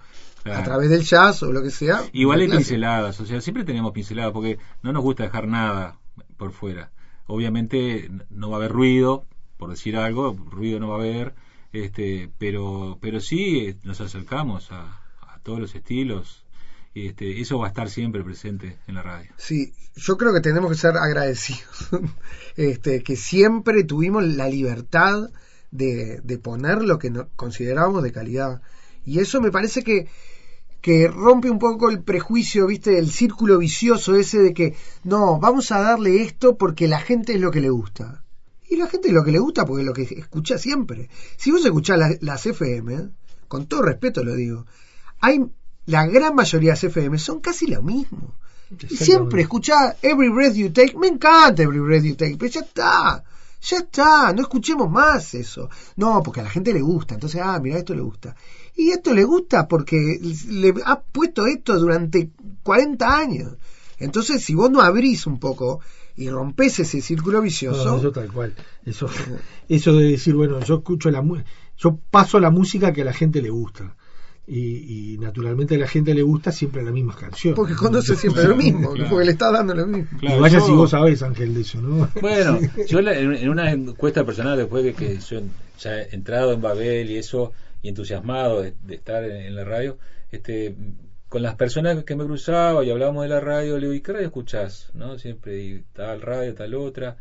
a 0.46 0.64
través 0.64 0.90
del 0.90 1.04
jazz 1.04 1.44
o 1.44 1.52
lo 1.52 1.62
que 1.62 1.70
sea. 1.70 2.02
Igual 2.14 2.42
hay 2.42 2.50
pinceladas, 2.50 3.20
o 3.20 3.26
sea, 3.26 3.42
siempre 3.42 3.64
tenemos 3.64 3.92
pinceladas 3.92 4.34
porque 4.34 4.58
no 4.82 4.92
nos 4.92 5.04
gusta 5.04 5.24
dejar 5.24 5.48
nada 5.48 6.00
por 6.38 6.52
fuera. 6.52 6.92
Obviamente 7.28 8.10
no 8.30 8.50
va 8.50 8.58
a 8.58 8.60
haber 8.60 8.72
ruido, 8.72 9.26
por 9.58 9.70
decir 9.70 9.96
algo, 9.96 10.36
ruido 10.50 10.80
no 10.80 10.90
va 10.90 10.96
a 10.96 11.00
haber, 11.00 11.36
este, 11.72 12.32
pero, 12.38 12.98
pero 13.00 13.20
sí 13.20 13.60
eh, 13.60 13.78
nos 13.84 14.02
acercamos 14.02 14.72
a, 14.72 14.98
todos 15.44 15.60
los 15.60 15.74
estilos. 15.74 16.46
Y 16.94 17.08
este, 17.08 17.42
eso 17.42 17.58
va 17.58 17.68
a 17.68 17.70
estar 17.70 17.90
siempre 17.90 18.24
presente 18.24 18.78
en 18.86 18.96
la 18.96 19.02
radio. 19.02 19.32
Sí, 19.38 19.74
yo 19.96 20.18
creo 20.18 20.34
que 20.34 20.42
tenemos 20.42 20.70
que 20.70 20.78
ser 20.78 20.98
agradecidos, 20.98 21.90
este, 22.58 23.02
que 23.02 23.16
siempre 23.16 23.84
tuvimos 23.84 24.24
la 24.24 24.48
libertad 24.50 25.30
de, 25.72 26.22
de 26.22 26.38
poner 26.38 26.84
lo 26.84 27.00
que 27.00 27.12
considerábamos 27.36 28.04
de 28.04 28.12
calidad. 28.12 28.62
Y 29.06 29.20
eso 29.20 29.42
me 29.42 29.52
parece 29.52 29.84
que, 29.84 30.10
que 30.82 31.08
rompe 31.08 31.50
un 31.50 31.60
poco 31.60 31.90
el 31.90 32.02
prejuicio, 32.02 32.68
viste, 32.68 32.98
el 32.98 33.12
círculo 33.12 33.60
vicioso 33.60 34.16
ese 34.16 34.40
de 34.40 34.54
que 34.54 34.76
no, 35.04 35.40
vamos 35.40 35.72
a 35.72 35.80
darle 35.80 36.24
esto 36.24 36.58
porque 36.58 36.88
la 36.88 37.00
gente 37.00 37.34
es 37.34 37.40
lo 37.40 37.52
que 37.52 37.62
le 37.62 37.70
gusta. 37.70 38.24
Y 38.68 38.78
la 38.78 38.88
gente 38.88 39.10
es 39.10 39.14
lo 39.14 39.24
que 39.24 39.32
le 39.32 39.40
gusta 39.40 39.66
porque 39.66 39.82
es 39.82 39.88
lo 39.88 39.94
que 39.94 40.04
escucha 40.04 40.58
siempre. 40.58 41.10
Si 41.38 41.52
vos 41.52 41.64
escuchás 41.64 42.00
las 42.22 42.46
FM, 42.46 43.10
con 43.48 43.68
todo 43.68 43.84
respeto 43.84 44.24
lo 44.24 44.34
digo, 44.34 44.66
hay 45.20 45.46
la 45.86 46.06
gran 46.08 46.36
mayoría 46.36 46.70
de 46.70 46.74
las 46.74 46.84
FM 46.84 47.18
son 47.18 47.42
casi 47.42 47.68
lo 47.68 47.84
mismo. 47.84 48.36
Y 48.90 48.96
siempre 48.96 49.42
escuchás 49.42 49.98
Every 50.02 50.30
Breath 50.30 50.54
You 50.54 50.72
Take, 50.72 50.98
me 50.98 51.08
encanta 51.08 51.64
Every 51.64 51.80
Breath 51.80 52.04
You 52.04 52.16
Take, 52.16 52.38
pero 52.38 52.52
ya 52.52 52.62
está. 52.62 53.24
Ya 53.64 53.78
está, 53.78 54.34
no 54.34 54.42
escuchemos 54.42 54.90
más 54.90 55.36
eso. 55.36 55.70
No, 55.98 56.24
porque 56.24 56.40
a 56.40 56.44
la 56.44 56.50
gente 56.50 56.74
le 56.74 56.82
gusta. 56.82 57.14
Entonces, 57.14 57.42
ah, 57.44 57.60
mira, 57.62 57.78
esto 57.78 57.94
le 57.94 58.02
gusta. 58.02 58.36
Y 58.82 58.90
esto 58.90 59.14
le 59.14 59.24
gusta 59.26 59.68
porque 59.68 60.20
le 60.50 60.74
ha 60.86 61.00
puesto 61.00 61.46
esto 61.46 61.78
durante 61.78 62.32
40 62.64 63.16
años. 63.16 63.54
Entonces, 64.00 64.44
si 64.44 64.56
vos 64.56 64.72
no 64.72 64.82
abrís 64.82 65.28
un 65.28 65.40
poco 65.40 65.82
y 66.16 66.30
rompes 66.32 66.80
ese 66.80 67.00
círculo 67.00 67.44
vicioso. 67.44 67.98
eso 67.98 68.12
tal 68.12 68.34
cual. 68.34 68.56
Eso, 68.84 69.08
eso 69.70 69.96
de 69.96 70.10
decir, 70.10 70.34
bueno, 70.34 70.60
yo 70.62 70.78
escucho 70.78 71.12
la 71.12 71.24
yo 71.78 72.00
paso 72.10 72.40
la 72.40 72.50
música 72.50 72.92
que 72.92 73.04
a 73.04 73.06
la 73.06 73.14
gente 73.14 73.40
le 73.44 73.52
gusta. 73.52 73.96
Y, 74.48 75.18
naturalmente 75.20 75.76
a 75.76 75.78
la 75.78 75.88
gente 75.88 76.16
le 76.16 76.24
gusta 76.24 76.52
siempre 76.52 76.82
las 76.82 76.92
mismas 76.92 77.18
canciones. 77.18 77.56
Porque 77.56 77.76
conoce 77.76 78.16
siempre 78.16 78.46
lo 78.46 78.56
mismo, 78.56 78.96
porque 79.10 79.26
le 79.26 79.32
está 79.34 79.52
dando 79.52 79.76
lo 79.76 79.86
mismo. 79.86 80.18
Claro, 80.20 80.42
vaya 80.42 80.60
si 80.60 80.72
vos 80.72 80.90
sabés, 80.90 81.22
Ángel, 81.22 81.54
de 81.54 81.62
eso, 81.62 81.80
¿no? 81.80 82.10
Bueno, 82.20 82.58
yo 82.90 83.00
en 83.00 83.48
una 83.48 83.72
encuesta 83.72 84.26
personal, 84.26 84.58
después 84.58 84.84
de 84.84 84.94
que 84.96 85.20
yo 85.20 85.40
ya 85.80 86.02
he 86.02 86.16
entrado 86.16 86.54
en 86.54 86.62
Babel 86.62 87.12
y 87.12 87.18
eso, 87.18 87.54
y 87.82 87.90
entusiasmado 87.90 88.62
de, 88.62 88.74
estar 88.90 89.24
en, 89.24 89.56
la 89.56 89.64
radio, 89.64 89.98
este 90.32 90.76
con 91.30 91.42
las 91.42 91.56
personas 91.56 92.04
que 92.04 92.16
me 92.18 92.26
cruzaba 92.26 92.84
y 92.84 92.92
hablábamos 92.92 93.24
de 93.24 93.30
la 93.30 93.40
radio, 93.40 93.76
le 93.76 93.88
digo, 93.88 93.94
¿y 93.94 94.02
qué 94.02 94.12
radio 94.12 94.28
escuchás? 94.28 94.92
¿No? 94.94 95.18
Siempre, 95.18 95.62
y 95.62 95.84
tal 95.94 96.22
radio, 96.22 96.54
tal 96.54 96.74
otra. 96.76 97.16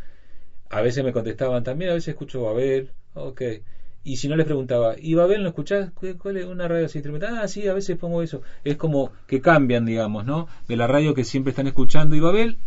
A 0.68 0.82
veces 0.82 1.04
me 1.04 1.12
contestaban 1.12 1.62
también, 1.62 1.92
a 1.92 1.94
veces 1.94 2.08
escucho 2.08 2.42
Babel, 2.42 2.90
ok. 3.14 3.42
Y 4.02 4.16
si 4.16 4.28
no 4.28 4.34
les 4.34 4.46
preguntaba, 4.46 4.96
¿y 4.98 5.14
Babel 5.14 5.42
no 5.42 5.50
escuchás? 5.50 5.92
¿Cuál 6.18 6.38
es 6.38 6.46
una 6.46 6.66
radio 6.66 6.86
así 6.86 6.98
instrumental? 6.98 7.38
Ah, 7.38 7.46
sí, 7.48 7.68
a 7.68 7.74
veces 7.74 7.98
pongo 7.98 8.22
eso. 8.22 8.42
Es 8.64 8.76
como 8.76 9.12
que 9.26 9.40
cambian, 9.40 9.84
digamos, 9.84 10.24
¿no? 10.24 10.48
De 10.66 10.76
la 10.76 10.86
radio 10.86 11.14
que 11.14 11.24
siempre 11.24 11.50
están 11.50 11.66
escuchando. 11.66 12.16
Y 12.16 12.20
Babel 12.20 12.58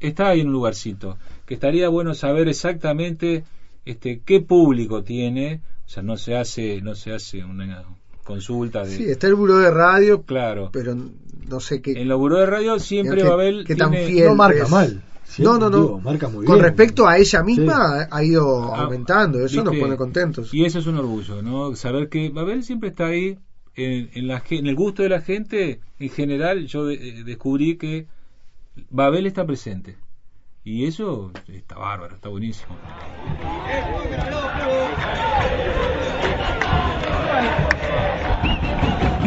está 0.00 0.28
ahí 0.28 0.40
en 0.40 0.48
un 0.48 0.52
lugarcito. 0.52 1.18
Que 1.46 1.54
estaría 1.54 1.88
bueno 1.88 2.14
saber 2.14 2.48
exactamente 2.48 3.44
este, 3.84 4.20
qué 4.20 4.40
público 4.40 5.04
tiene 5.04 5.60
sea, 5.92 6.02
no 6.02 6.16
se 6.16 6.36
hace, 6.36 6.80
no 6.80 6.94
se 6.94 7.12
hace 7.12 7.44
una 7.44 7.84
consulta 8.24 8.82
de... 8.82 8.96
Sí, 8.96 9.04
está 9.04 9.26
el 9.26 9.34
buró 9.34 9.58
de 9.58 9.70
radio, 9.70 10.22
claro. 10.22 10.70
pero 10.72 10.94
no 10.94 11.60
sé 11.60 11.82
qué... 11.82 11.92
En 11.92 12.10
el 12.10 12.14
buró 12.14 12.38
de 12.38 12.46
radio 12.46 12.78
siempre 12.78 13.22
haber... 13.22 13.64
Que 13.64 13.76
tan 13.76 13.92
fiel 13.92 14.28
no 14.28 14.34
marca 14.34 14.66
mal. 14.68 15.02
No, 15.38 15.58
no, 15.58 15.68
no. 15.68 15.98
marca 15.98 16.28
muy 16.28 16.46
Con 16.46 16.60
respecto 16.60 17.06
a 17.06 17.18
ella 17.18 17.42
misma 17.42 18.08
ha 18.10 18.24
ido 18.24 18.74
ah, 18.74 18.82
aumentando, 18.82 19.44
eso 19.44 19.62
nos 19.62 19.76
pone 19.76 19.96
contentos. 19.96 20.52
Y 20.54 20.64
eso 20.64 20.78
es 20.78 20.86
un 20.86 20.96
orgullo, 20.96 21.42
¿no? 21.42 21.76
Saber 21.76 22.08
que 22.08 22.30
Babel 22.30 22.64
siempre 22.64 22.88
está 22.90 23.06
ahí 23.06 23.38
en, 23.74 24.10
en, 24.14 24.28
la, 24.28 24.42
en 24.48 24.66
el 24.66 24.74
gusto 24.74 25.02
de 25.02 25.10
la 25.10 25.20
gente. 25.20 25.80
En 25.98 26.08
general, 26.08 26.66
yo 26.66 26.86
descubrí 26.86 27.76
que 27.76 28.06
Babel 28.90 29.26
está 29.26 29.46
presente. 29.46 29.96
Y 30.64 30.86
eso 30.86 31.32
está 31.48 31.76
bárbaro, 31.76 32.14
está 32.14 32.28
buenísimo. 32.28 32.76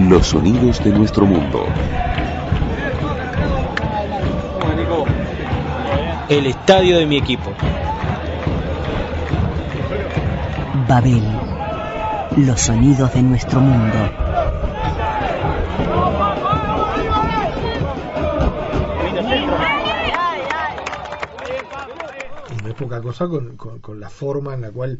Los 0.09 0.27
sonidos 0.27 0.83
de 0.83 0.91
nuestro 0.91 1.25
mundo. 1.25 1.65
el 6.29 6.47
estadio 6.47 6.97
de 6.97 7.05
mi 7.05 7.17
equipo. 7.17 7.51
Babel, 10.87 11.23
los 12.37 12.61
sonidos 12.61 13.13
de 13.13 13.21
nuestro 13.21 13.61
mundo. 13.61 14.44
Es 22.75 22.81
poca 22.81 23.01
cosa 23.01 23.27
con, 23.27 23.55
con- 23.57 23.79
con 23.79 23.99
la 23.99 24.09
forma 24.09 24.53
en 24.53 24.61
la 24.61 24.71
cual 24.71 24.99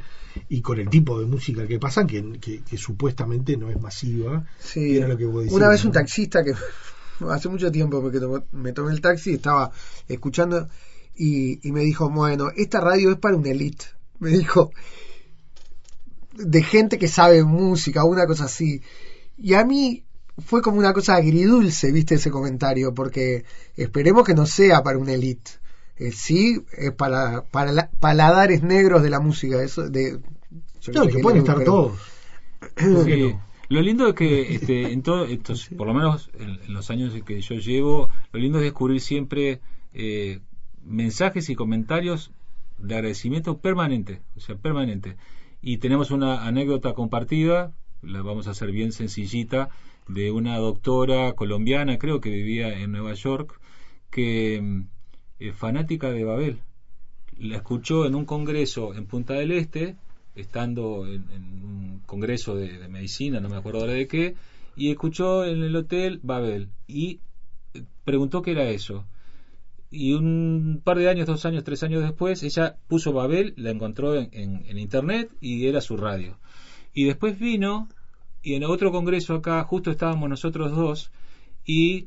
y 0.49 0.61
con 0.61 0.79
el 0.79 0.89
tipo 0.89 1.19
de 1.19 1.25
música 1.25 1.67
que 1.67 1.79
pasan, 1.79 2.07
que, 2.07 2.39
que- 2.39 2.61
que 2.63 2.77
supuestamente 2.77 3.57
no 3.57 3.69
es 3.69 3.79
masiva. 3.79 4.45
Sí. 4.59 4.97
era 4.97 5.07
lo 5.07 5.17
que 5.17 5.25
vos 5.25 5.43
decías, 5.43 5.55
Una 5.57 5.69
vez 5.69 5.83
un 5.85 5.91
taxista 5.91 6.43
que 6.43 6.53
hace 7.29 7.49
mucho 7.49 7.71
tiempo 7.71 8.01
porque 8.01 8.19
me 8.51 8.73
tomé 8.73 8.91
el 8.91 9.01
taxi 9.01 9.31
y 9.31 9.35
estaba 9.35 9.71
escuchando 10.07 10.67
y, 11.15 11.65
y 11.67 11.71
me 11.71 11.81
dijo, 11.81 12.09
bueno, 12.09 12.49
esta 12.55 12.81
radio 12.81 13.11
es 13.11 13.17
para 13.17 13.35
una 13.35 13.49
elite. 13.49 13.85
Me 14.19 14.29
dijo, 14.29 14.71
de 16.33 16.63
gente 16.63 16.97
que 16.97 17.07
sabe 17.07 17.43
música, 17.43 18.03
una 18.03 18.25
cosa 18.27 18.45
así. 18.45 18.81
Y 19.37 19.53
a 19.53 19.63
mí 19.65 20.03
fue 20.45 20.61
como 20.61 20.77
una 20.77 20.93
cosa 20.93 21.15
agridulce, 21.15 21.91
viste, 21.91 22.15
ese 22.15 22.31
comentario, 22.31 22.93
porque 22.93 23.45
esperemos 23.77 24.25
que 24.25 24.33
no 24.33 24.45
sea 24.45 24.83
para 24.83 24.97
una 24.97 25.13
elite. 25.13 25.51
Eh, 25.97 26.11
sí, 26.11 26.61
es 26.77 26.91
para, 26.91 27.43
para 27.45 27.71
la- 27.71 27.89
paladares 27.99 28.63
negros 28.63 29.01
de 29.03 29.09
la 29.09 29.19
música. 29.19 29.61
Eso 29.63 29.89
de, 29.89 30.19
yo 30.81 31.07
que 31.07 31.19
pueden 31.19 31.39
estar 31.39 31.57
pero- 31.57 31.71
todos. 31.71 31.99
Sí. 33.05 33.35
Lo 33.67 33.81
lindo 33.81 34.07
es 34.09 34.13
que 34.13 34.53
este, 34.55 34.91
en 34.91 35.01
todo, 35.01 35.25
estos, 35.25 35.67
por 35.77 35.87
lo 35.87 35.93
menos 35.93 36.29
en, 36.37 36.59
en 36.67 36.73
los 36.73 36.89
años 36.91 37.13
que 37.25 37.41
yo 37.41 37.55
llevo, 37.55 38.09
lo 38.31 38.39
lindo 38.39 38.59
es 38.59 38.63
descubrir 38.65 39.01
siempre 39.01 39.59
eh, 39.93 40.39
mensajes 40.83 41.49
y 41.49 41.55
comentarios 41.55 42.31
de 42.77 42.95
agradecimiento 42.95 43.57
permanente, 43.57 44.21
o 44.35 44.39
sea, 44.39 44.55
permanente. 44.55 45.15
Y 45.61 45.77
tenemos 45.77 46.11
una 46.11 46.45
anécdota 46.45 46.93
compartida, 46.93 47.71
la 48.03 48.21
vamos 48.21 48.47
a 48.47 48.51
hacer 48.51 48.71
bien 48.71 48.91
sencillita, 48.91 49.69
de 50.07 50.29
una 50.31 50.57
doctora 50.57 51.33
colombiana, 51.33 51.97
creo 51.97 52.21
que 52.21 52.29
vivía 52.29 52.77
en 52.79 52.91
Nueva 52.91 53.13
York, 53.15 53.59
que 54.11 54.83
es 55.39 55.55
fanática 55.55 56.11
de 56.11 56.23
Babel. 56.23 56.59
La 57.37 57.57
escuchó 57.57 58.05
en 58.05 58.15
un 58.15 58.25
congreso 58.25 58.93
en 58.93 59.05
Punta 59.05 59.33
del 59.33 59.51
Este, 59.51 59.95
estando 60.35 61.05
en, 61.07 61.23
un 61.63 62.01
congreso 62.05 62.55
de, 62.55 62.87
medicina, 62.87 63.39
no 63.39 63.49
me 63.49 63.57
acuerdo 63.57 63.81
ahora 63.81 63.93
de 63.93 64.07
qué, 64.07 64.35
y 64.75 64.91
escuchó 64.91 65.45
en 65.45 65.63
el 65.63 65.75
hotel 65.75 66.19
Babel 66.23 66.69
y 66.87 67.19
eh, 67.73 67.83
preguntó 68.03 68.41
qué 68.41 68.51
era 68.51 68.69
eso. 68.69 69.05
Y 69.91 70.13
un 70.13 70.81
par 70.83 70.97
de 70.97 71.09
años, 71.09 71.27
dos 71.27 71.45
años, 71.45 71.63
tres 71.63 71.83
años 71.83 72.03
después, 72.03 72.43
ella 72.43 72.77
puso 72.87 73.13
Babel, 73.13 73.53
la 73.57 73.71
encontró 73.71 74.15
en, 74.15 74.29
en- 74.33 74.65
en 74.67 74.77
internet 74.77 75.29
y 75.41 75.67
era 75.67 75.81
su 75.81 75.95
radio. 75.97 76.37
Y 76.93 77.05
después 77.05 77.39
vino, 77.39 77.87
y 78.43 78.55
en 78.55 78.63
otro 78.63 78.91
congreso 78.91 79.35
acá, 79.35 79.63
justo 79.63 79.91
estábamos 79.91 80.29
nosotros 80.29 80.71
dos, 80.75 81.11
y 81.65 82.05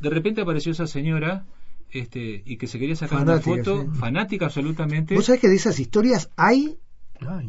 de 0.00 0.10
repente 0.10 0.40
apareció 0.42 0.72
esa 0.72 0.86
señora, 0.86 1.44
este, 1.94 2.42
y 2.44 2.56
que 2.56 2.66
se 2.66 2.78
quería 2.78 2.96
sacar 2.96 3.20
Fanática, 3.20 3.50
una 3.50 3.62
foto, 3.64 3.82
sí. 3.82 3.98
fanática 3.98 4.44
absolutamente. 4.46 5.14
Vos 5.14 5.26
sabés 5.26 5.40
que 5.40 5.48
de 5.48 5.56
esas 5.56 5.78
historias 5.78 6.30
hay 6.36 6.78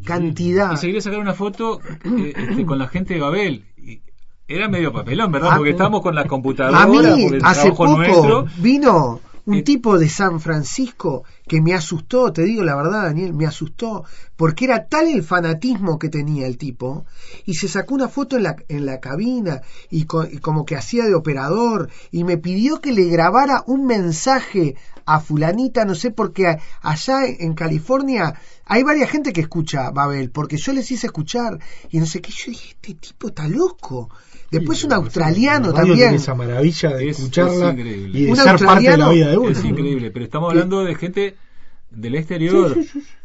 cantidad. 0.06 0.74
Y 0.74 0.78
se 0.78 0.88
quería 0.88 1.02
sacar 1.02 1.20
una 1.20 1.34
foto 1.34 1.82
eh, 2.04 2.34
este, 2.36 2.66
con 2.66 2.78
la 2.78 2.88
gente 2.88 3.16
de 3.16 3.20
Babel. 3.20 3.66
Y 3.78 4.02
era 4.48 4.70
medio 4.70 4.94
papelón, 4.94 5.32
¿verdad? 5.32 5.50
Ah, 5.54 5.58
porque 5.58 5.72
estábamos 5.72 6.02
con 6.02 6.16
las 6.16 6.28
computadoras, 6.28 6.82
A 6.82 6.88
mí, 6.88 6.98
hace 7.44 7.72
trabajo 7.72 7.76
poco, 7.76 7.98
nuestro. 7.98 8.48
vino 8.58 9.20
un 9.48 9.64
tipo 9.64 10.00
de 10.00 10.10
San 10.10 10.40
Francisco 10.40 11.24
que 11.48 11.62
me 11.62 11.74
asustó, 11.76 12.34
te 12.34 12.42
digo 12.44 12.64
la 12.64 12.76
verdad, 12.76 13.04
Daniel, 13.04 13.34
me 13.34 13.46
asustó, 13.46 14.04
porque 14.36 14.66
era 14.66 14.88
tal 14.88 15.08
el 15.08 15.24
fanatismo 15.24 16.00
que 16.00 16.10
tenía 16.10 16.48
el 16.48 16.58
tipo, 16.58 17.06
y 17.46 17.54
se 17.54 17.68
sacó 17.68 17.94
una 17.96 18.08
foto 18.10 18.38
en 18.38 18.44
la, 18.44 18.56
en 18.68 18.86
la 18.86 19.00
cabina, 19.00 19.62
y, 19.92 20.06
co- 20.06 20.26
y 20.26 20.40
como 20.40 20.66
que 20.66 20.76
hacía 20.76 21.06
de 21.06 21.14
operador, 21.14 21.90
y 22.12 22.24
me 22.24 22.38
pidió 22.38 22.82
que 22.82 22.92
le 22.92 23.06
grabara 23.06 23.64
un 23.68 23.86
mensaje 23.86 24.76
a 25.06 25.20
fulanita, 25.20 25.86
no 25.86 25.94
sé, 25.94 26.10
porque 26.10 26.48
a- 26.48 26.60
allá 26.82 27.26
en 27.28 27.54
California 27.54 28.34
hay 28.66 28.82
varias 28.82 29.12
gente 29.12 29.32
que 29.32 29.42
escucha 29.42 29.92
Babel, 29.92 30.32
porque 30.32 30.58
yo 30.58 30.74
les 30.74 30.90
hice 30.90 31.06
escuchar, 31.06 31.60
y 31.92 32.00
no 32.00 32.08
sé 32.08 32.20
qué, 32.22 32.32
yo 32.32 32.46
dije, 32.48 32.70
este 32.82 32.94
tipo 32.96 33.28
está 33.28 33.48
loco. 33.48 34.10
Después 34.52 34.84
un 34.84 34.94
australiano 34.94 35.74
también. 35.74 35.98
tiene 35.98 36.16
esa 36.16 36.36
maravilla 36.36 36.90
de 36.96 37.10
Es- 37.10 37.20
escucharla 37.20 37.72
es 37.72 37.78
y 37.86 38.26
de 38.26 38.32
Un 38.32 38.38
ser 38.38 38.58
parte 38.66 38.90
de 38.92 38.98
la 38.98 39.10
vida 39.10 39.30
de 39.30 39.38
uno. 39.38 39.50
Es 39.50 39.64
increíble, 39.64 40.12
pero 40.12 40.26
estamos 40.26 40.50
hablando 40.52 40.84
de 40.84 40.96
gente 40.96 41.36
del 41.92 42.16
exterior, 42.16 42.76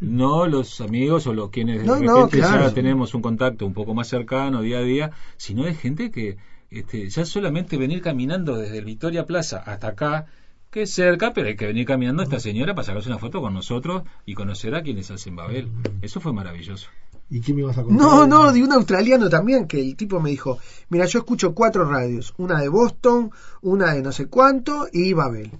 no 0.01 0.47
los 0.47 0.81
amigos 0.81 1.27
o 1.27 1.33
los 1.35 1.51
quienes 1.51 1.81
de 1.81 1.87
No, 1.87 1.95
repente 1.95 2.13
no, 2.13 2.29
claro. 2.29 2.69
ya 2.69 2.75
tenemos 2.75 3.15
un 3.15 3.23
contacto 3.23 3.67
un 3.67 3.75
poco 3.75 3.95
más 3.95 4.07
cercano 4.09 4.63
día 4.63 4.79
a 4.79 4.83
día, 4.83 5.11
sino 5.37 5.65
de 5.65 5.75
gente 5.75 6.11
que 6.11 6.37
este, 6.71 7.09
ya 7.09 7.25
solamente 7.25 7.77
venir 7.77 8.01
caminando 8.01 8.57
desde 8.57 8.79
el 8.79 8.85
Victoria 8.85 9.27
Plaza 9.27 9.59
hasta 9.59 9.89
acá, 9.89 10.27
que 10.71 10.83
es 10.83 10.93
cerca, 10.93 11.33
pero 11.33 11.49
hay 11.49 11.57
que 11.57 11.67
venir 11.67 11.85
caminando 11.85 12.23
a 12.23 12.25
esta 12.25 12.39
señora 12.39 12.75
para 12.77 12.87
sacarse 12.87 13.09
una 13.09 13.19
foto 13.19 13.41
con 13.41 13.53
nosotros 13.55 14.05
y 14.25 14.35
conocer 14.35 14.77
a 14.77 14.83
quienes 14.83 15.11
hacen 15.11 15.35
Babel. 15.35 15.69
Eso 16.01 16.21
fue 16.21 16.33
maravilloso. 16.33 16.89
¿Y 17.31 17.41
qué 17.41 17.55
me 17.55 17.61
ibas 17.61 17.79
a 17.79 17.85
contar? 17.85 18.05
No, 18.05 18.27
no, 18.27 18.53
de 18.53 18.63
un 18.63 18.73
australiano 18.73 19.31
también, 19.31 19.69
que 19.69 19.81
el 19.81 19.97
tipo 19.97 20.21
me 20.21 20.31
dijo, 20.31 20.59
mira, 20.89 21.07
yo 21.07 21.21
escucho 21.21 21.55
cuatro 21.55 21.85
radios, 21.85 22.35
una 22.39 22.61
de 22.61 22.69
Boston, 22.69 23.31
una 23.63 23.95
de 23.95 24.03
no 24.03 24.11
sé 24.11 24.27
cuánto 24.27 24.89
y 24.93 25.13
Babel. 25.13 25.53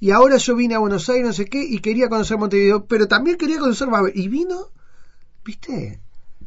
Y 0.00 0.10
ahora 0.10 0.38
yo 0.38 0.56
vine 0.56 0.74
a 0.74 0.78
Buenos 0.78 1.08
Aires, 1.10 1.26
no 1.26 1.32
sé 1.32 1.44
qué, 1.44 1.62
y 1.62 1.80
quería 1.80 2.08
conocer 2.08 2.38
Montevideo, 2.38 2.86
pero 2.86 3.06
también 3.08 3.36
quería 3.36 3.58
conocer 3.58 3.88
Babel. 3.88 4.12
Y 4.16 4.28
vino, 4.28 4.70
viste, 5.44 6.00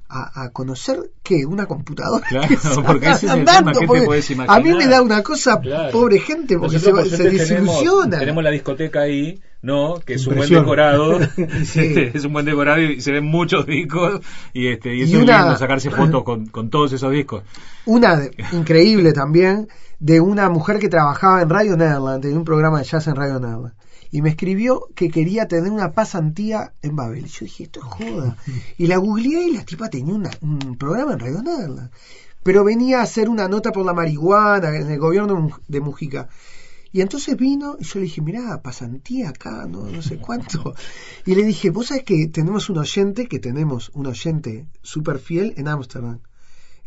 a, 0.07 0.43
a 0.43 0.49
conocer, 0.51 1.11
¿qué? 1.23 1.45
Una 1.45 1.65
computadora. 1.65 2.25
Claro, 2.29 2.47
que 2.47 2.53
está 2.53 2.81
porque 2.83 3.05
ese 3.07 3.15
es 3.15 3.23
el 3.23 3.39
andando, 3.39 3.71
tema, 3.71 3.73
¿qué 3.73 3.79
te 3.79 3.87
porque 3.87 4.01
podés 4.03 4.31
a 4.47 4.59
mí 4.59 4.73
me 4.73 4.87
da 4.87 5.01
una 5.01 5.23
cosa, 5.23 5.59
Claro. 5.59 5.91
pobre 5.91 6.19
gente, 6.19 6.57
porque 6.59 6.79
se, 6.79 6.91
Nosotros, 6.91 7.17
se 7.17 7.29
desilusiona. 7.29 8.19
Tenemos, 8.19 8.43
la 8.43 8.51
discoteca 8.51 9.01
ahí, 9.01 9.39
¿no? 9.61 9.95
Que 10.05 10.13
es 10.15 10.27
un 10.27 10.35
buen 10.35 10.49
decorado. 10.49 11.19
Sí. 11.65 11.79
Este, 11.79 12.17
es 12.17 12.25
un 12.25 12.33
buen 12.33 12.45
decorado 12.45 12.79
y 12.81 13.01
se 13.01 13.11
ven 13.11 13.25
muchos 13.25 13.65
discos. 13.65 14.21
Y, 14.53 14.67
este, 14.67 14.93
y 14.95 14.99
Y 14.99 15.03
es 15.03 15.13
una- 15.13 15.41
lindo, 15.43 15.57
sacarse 15.57 15.89
fotos 15.89 16.23
con, 16.23 16.45
con 16.47 16.69
todos 16.69 16.93
esos 16.93 17.11
discos. 17.11 17.43
Una 17.85 18.15
de- 18.17 18.31
increíble 18.53 19.11
también 19.13 19.67
de 19.99 20.19
una 20.19 20.49
mujer 20.49 20.77
que 20.79 20.89
trabajaba 20.89 21.41
en 21.41 21.49
Radio 21.49 21.77
Nederland, 21.77 22.23
en 22.25 22.37
un 22.37 22.43
programa 22.45 22.79
de 22.79 22.85
jazz 22.85 23.07
en 23.07 23.15
Radio 23.15 23.39
Nederland. 23.39 23.73
Y 24.11 24.21
me 24.21 24.29
escribió 24.29 24.87
que 24.95 25.09
quería 25.09 25.47
tener 25.47 25.71
una 25.71 25.91
pasantía 25.93 26.73
en 26.81 26.95
Babel. 26.95 27.25
Y 27.25 27.29
yo 27.29 27.45
dije, 27.45 27.63
esto 27.63 27.79
es 27.81 27.85
joda. 27.85 28.37
Y 28.77 28.87
la 28.87 28.97
googleé 28.97 29.47
y 29.47 29.53
la 29.53 29.65
tipa 29.65 29.89
tenía 29.89 30.13
una- 30.13 30.31
un 30.41 30.77
programa 30.77 31.13
en 31.13 31.19
Radio. 31.19 31.89
Pero 32.43 32.63
venía 32.63 32.99
a 32.99 33.03
hacer 33.03 33.27
una 33.29 33.47
nota 33.47 33.71
por 33.71 33.85
la 33.85 33.93
marihuana 33.93 34.75
en 34.75 34.89
el 34.91 34.99
gobierno 34.99 35.49
de 35.67 35.79
Mujica. 35.81 36.29
Y 36.91 37.01
entonces 37.01 37.35
vino 37.35 37.75
y 37.79 37.83
yo 37.83 37.99
le 37.99 38.05
dije, 38.05 38.21
mirá, 38.21 38.61
pasantía 38.61 39.29
acá, 39.29 39.65
no, 39.67 39.83
no 39.89 40.01
sé 40.01 40.17
cuánto. 40.17 40.73
Y 41.25 41.35
le 41.35 41.43
dije, 41.43 41.69
vos 41.69 41.87
sabés 41.87 42.03
que 42.03 42.27
tenemos 42.27 42.69
un 42.69 42.77
oyente, 42.77 43.27
que 43.27 43.39
tenemos 43.39 43.89
un 43.93 44.05
oyente 44.07 44.67
súper 44.81 45.19
fiel 45.19 45.53
en 45.57 45.67
Ámsterdam. 45.67 46.19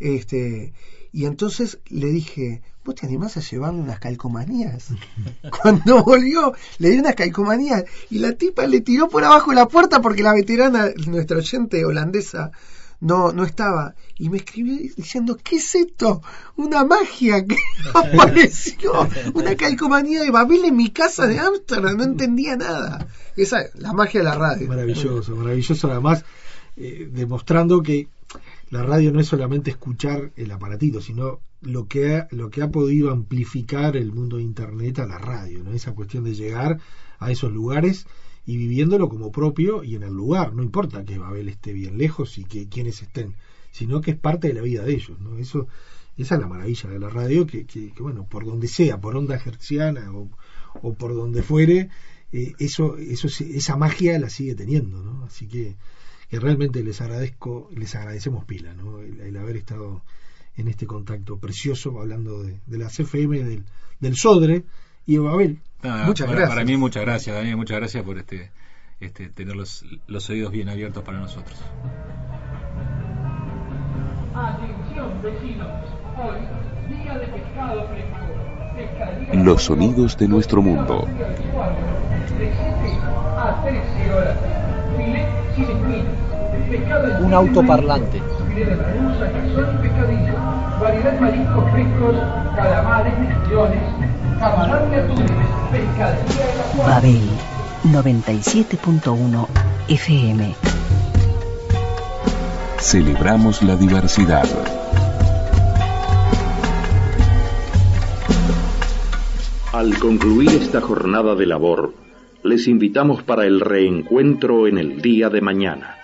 Este, 0.01 0.73
y 1.13 1.27
entonces 1.27 1.79
le 1.89 2.07
dije, 2.09 2.63
¿vos 2.89 2.95
te 2.95 3.07
animás 3.07 3.37
a 3.37 3.41
llevarle 3.41 3.83
unas 3.83 4.01
calcomanías? 4.01 4.89
Cuando 5.63 6.03
volvió, 6.03 6.55
le 6.79 6.89
di 6.89 6.99
unas 6.99 7.15
calcomanías 7.15 7.85
y 8.09 8.19
la 8.19 8.33
tipa 8.33 8.67
le 8.67 8.81
tiró 8.81 9.09
por 9.09 9.25
abajo 9.25 9.53
la 9.53 9.69
puerta 9.69 10.01
porque 10.01 10.23
la 10.23 10.33
veterana, 10.33 10.89
nuestra 11.07 11.37
oyente 11.37 11.85
holandesa, 11.85 12.51
no, 13.01 13.31
no 13.33 13.45
estaba. 13.45 13.95
Y 14.19 14.31
me 14.31 14.39
escribió 14.39 14.79
diciendo, 14.97 15.37
¿qué 15.45 15.57
es 15.57 15.75
esto? 15.75 16.23
Una 16.57 16.83
magia 16.85 17.45
que 17.45 17.57
apareció. 17.95 19.07
Una 19.35 19.55
calcomanía 19.55 20.23
de 20.23 20.31
Babel 20.31 20.65
en 20.65 20.77
mi 20.77 20.89
casa 20.89 21.27
de 21.27 21.39
Ámsterdam. 21.39 21.99
No 21.99 22.05
entendía 22.05 22.57
nada. 22.57 23.07
Esa 23.37 23.61
es 23.61 23.75
la 23.75 23.93
magia 23.93 24.21
de 24.21 24.25
la 24.25 24.35
radio. 24.35 24.67
Maravilloso, 24.67 25.37
maravilloso 25.37 25.93
además, 25.93 26.25
eh, 26.79 27.07
demostrando 27.13 27.83
que 27.83 28.09
la 28.71 28.83
radio 28.83 29.13
no 29.13 29.21
es 29.21 29.27
solamente 29.27 29.71
escuchar 29.71 30.33
el 30.37 30.51
aparatito, 30.51 31.01
sino 31.01 31.41
lo 31.61 31.87
que 31.87 32.15
ha, 32.15 32.29
lo 32.31 32.51
que 32.51 32.63
ha 32.63 32.71
podido 32.71 33.11
amplificar 33.11 33.97
el 33.97 34.13
mundo 34.13 34.37
de 34.37 34.43
Internet 34.43 34.99
a 34.99 35.07
la 35.07 35.19
radio, 35.19 35.65
¿no? 35.65 35.73
esa 35.73 35.95
cuestión 35.95 36.25
de 36.25 36.35
llegar 36.35 36.79
a 37.19 37.31
esos 37.31 37.53
lugares 37.53 38.07
y 38.47 38.57
viviéndolo 38.57 39.09
como 39.09 39.33
propio 39.33 39.83
y 39.85 39.95
en 39.95 40.03
el 40.03 40.13
lugar, 40.13 40.55
no 40.55 40.63
importa 40.63 41.05
que 41.05 41.19
Babel 41.19 41.49
esté 41.49 41.73
bien 41.73 41.99
lejos 41.99 42.39
y 42.39 42.45
que 42.45 42.69
quienes 42.69 43.03
estén, 43.03 43.35
sino 43.71 44.01
que 44.01 44.13
es 44.13 44.17
parte 44.19 44.49
de 44.49 44.55
la 44.55 44.63
vida 44.63 44.85
de 44.85 44.95
ellos, 44.95 45.19
¿no? 45.21 45.37
Eso, 45.37 45.67
esa 46.17 46.35
es 46.37 46.41
la 46.41 46.47
maravilla 46.47 46.89
de 46.89 46.99
la 46.99 47.11
radio, 47.11 47.47
que, 47.47 47.67
que, 47.67 47.93
bueno, 48.01 48.27
por 48.27 48.45
donde 48.45 48.67
sea, 48.67 49.01
por 49.01 49.17
onda 49.17 49.37
hertziana 49.37 50.13
o, 50.13 50.31
o 50.83 50.95
por 50.95 51.15
donde 51.15 51.43
fuere, 51.43 51.91
eh, 52.33 52.55
eso, 52.59 52.97
eso, 52.97 53.29
esa 53.29 53.77
magia 53.77 54.19
la 54.19 54.31
sigue 54.31 54.55
teniendo, 54.55 55.03
¿no? 55.03 55.25
Así 55.25 55.47
que, 55.47 55.77
que 56.29 56.39
realmente 56.39 56.83
les 56.83 57.01
agradezco, 57.01 57.71
les 57.75 57.95
agradecemos 57.95 58.45
pila, 58.45 58.75
¿no? 58.75 59.01
El, 59.01 59.21
el 59.21 59.37
haber 59.37 59.57
estado 59.57 60.03
en 60.57 60.69
este 60.69 60.87
contacto 60.87 61.39
precioso, 61.39 61.99
hablando 62.01 62.43
de, 62.43 62.59
de 62.67 62.79
las 62.79 62.99
FM 62.99 63.45
del, 63.45 63.65
del 64.01 64.17
Sodre 64.17 64.65
y 65.07 65.17
Babel. 65.17 65.61
muchas 66.05 66.29
gracias. 66.29 66.49
Para 66.51 66.65
mí 66.65 66.77
muchas 66.77 67.03
gracias, 67.05 67.35
Daniel, 67.35 67.57
muchas 67.57 67.79
gracias 67.79 68.05
por 68.05 68.19
este, 68.19 68.51
este 69.01 69.29
tener 69.29 69.57
los, 69.57 69.85
los 70.07 70.29
oídos 70.29 70.53
bien 70.53 70.69
abiertos 70.69 71.03
para 71.05 71.21
nosotros. 71.21 71.59
Atención 74.35 75.23
vecinos, 75.23 75.85
hoy 76.19 76.95
día 76.95 77.19
de 77.19 77.27
pescado 77.29 77.89
fresco. 77.89 78.48
Los 79.33 79.65
sonidos 79.65 80.17
de 80.17 80.29
nuestro 80.29 80.63
mundo. 80.63 81.07
Un 87.21 87.35
autoparlante. 87.35 88.21
Variedad 90.81 91.13
de 91.13 91.21
mariscos 91.21 91.71
frescos, 91.73 92.15
calamares, 92.55 93.15
millones, 93.19 93.81
camarón 94.39 94.93
y 94.93 94.95
atunes, 94.95 95.31
pescadería 95.73 96.47
de 96.47 96.79
la 96.79 96.87
Babel 96.87 97.29
97.1 97.85 99.47
FM. 99.89 100.55
Celebramos 102.79 103.63
la 103.63 103.77
diversidad. 103.77 104.47
Al 109.79 109.97
concluir 110.01 110.49
esta 110.49 110.81
jornada 110.81 111.37
de 111.37 111.47
labor, 111.47 111.95
les 112.43 112.67
invitamos 112.67 113.23
para 113.23 113.47
el 113.47 113.61
reencuentro 113.61 114.67
en 114.67 114.77
el 114.77 115.01
día 115.01 115.31
de 115.31 115.41
mañana, 115.41 115.95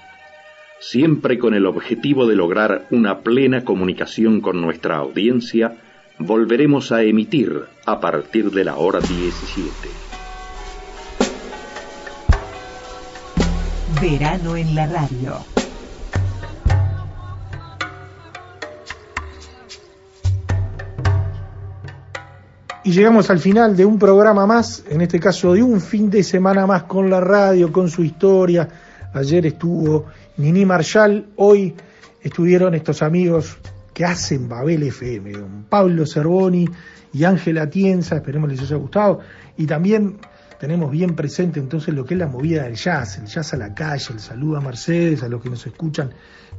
siempre 0.79 1.41
con 1.41 1.55
el 1.55 1.67
objetivo 1.67 2.25
de 2.29 2.37
lograr 2.37 2.87
una 2.93 3.19
plena 3.23 3.65
comunicación 3.65 4.41
con 4.41 4.61
nuestra 4.61 4.99
audiencia, 4.99 5.75
volveremos 6.21 6.93
a 6.93 7.03
emitir 7.03 7.65
a 7.85 7.99
partir 7.99 8.53
de 8.53 8.63
la 8.63 8.77
hora 8.77 9.01
17. 9.01 9.73
Verano 14.01 14.57
en 14.57 14.73
la 14.77 14.87
radio. 14.87 15.64
Y 22.87 22.93
llegamos 22.93 23.31
al 23.31 23.39
final 23.39 23.75
de 23.75 23.87
un 23.87 23.99
programa 23.99 24.47
más, 24.47 24.85
en 24.91 25.01
este 25.01 25.19
caso 25.19 25.55
de 25.55 25.63
un 25.63 25.81
fin 25.81 26.11
de 26.11 26.23
semana 26.23 26.67
más 26.67 26.83
con 26.83 27.09
la 27.09 27.19
radio, 27.19 27.73
con 27.73 27.89
su 27.89 28.05
historia. 28.05 28.69
Ayer 29.15 29.47
estuvo 29.47 30.05
Nini 30.37 30.67
Marshall, 30.67 31.29
hoy 31.37 31.75
estuvieron 32.21 32.75
estos 32.75 33.01
amigos 33.01 33.57
que 33.95 34.05
hacen 34.05 34.51
Babel 34.51 34.83
FM, 34.83 35.33
don 35.33 35.65
Pablo 35.67 36.05
Cervoni 36.05 36.69
y 37.15 37.25
Ángela 37.25 37.71
Tienza, 37.71 38.17
esperemos 38.17 38.51
les 38.51 38.61
haya 38.61 38.77
gustado. 38.77 39.21
Y 39.57 39.65
también 39.65 40.19
tenemos 40.61 40.91
bien 40.91 41.17
presente 41.17 41.61
entonces 41.61 41.95
lo 41.95 42.05
que 42.05 42.13
es 42.13 42.21
la 42.21 42.27
movida 42.27 42.65
del 42.65 42.75
jazz, 42.75 43.17
el 43.17 43.25
jazz 43.25 43.55
a 43.55 43.57
la 43.57 43.73
calle, 43.73 44.13
el 44.13 44.21
saludo 44.21 44.59
a 44.59 44.61
Mercedes, 44.61 45.23
a 45.23 45.31
los 45.31 45.41
que 45.43 45.49
nos 45.49 45.67
escuchan 45.67 46.11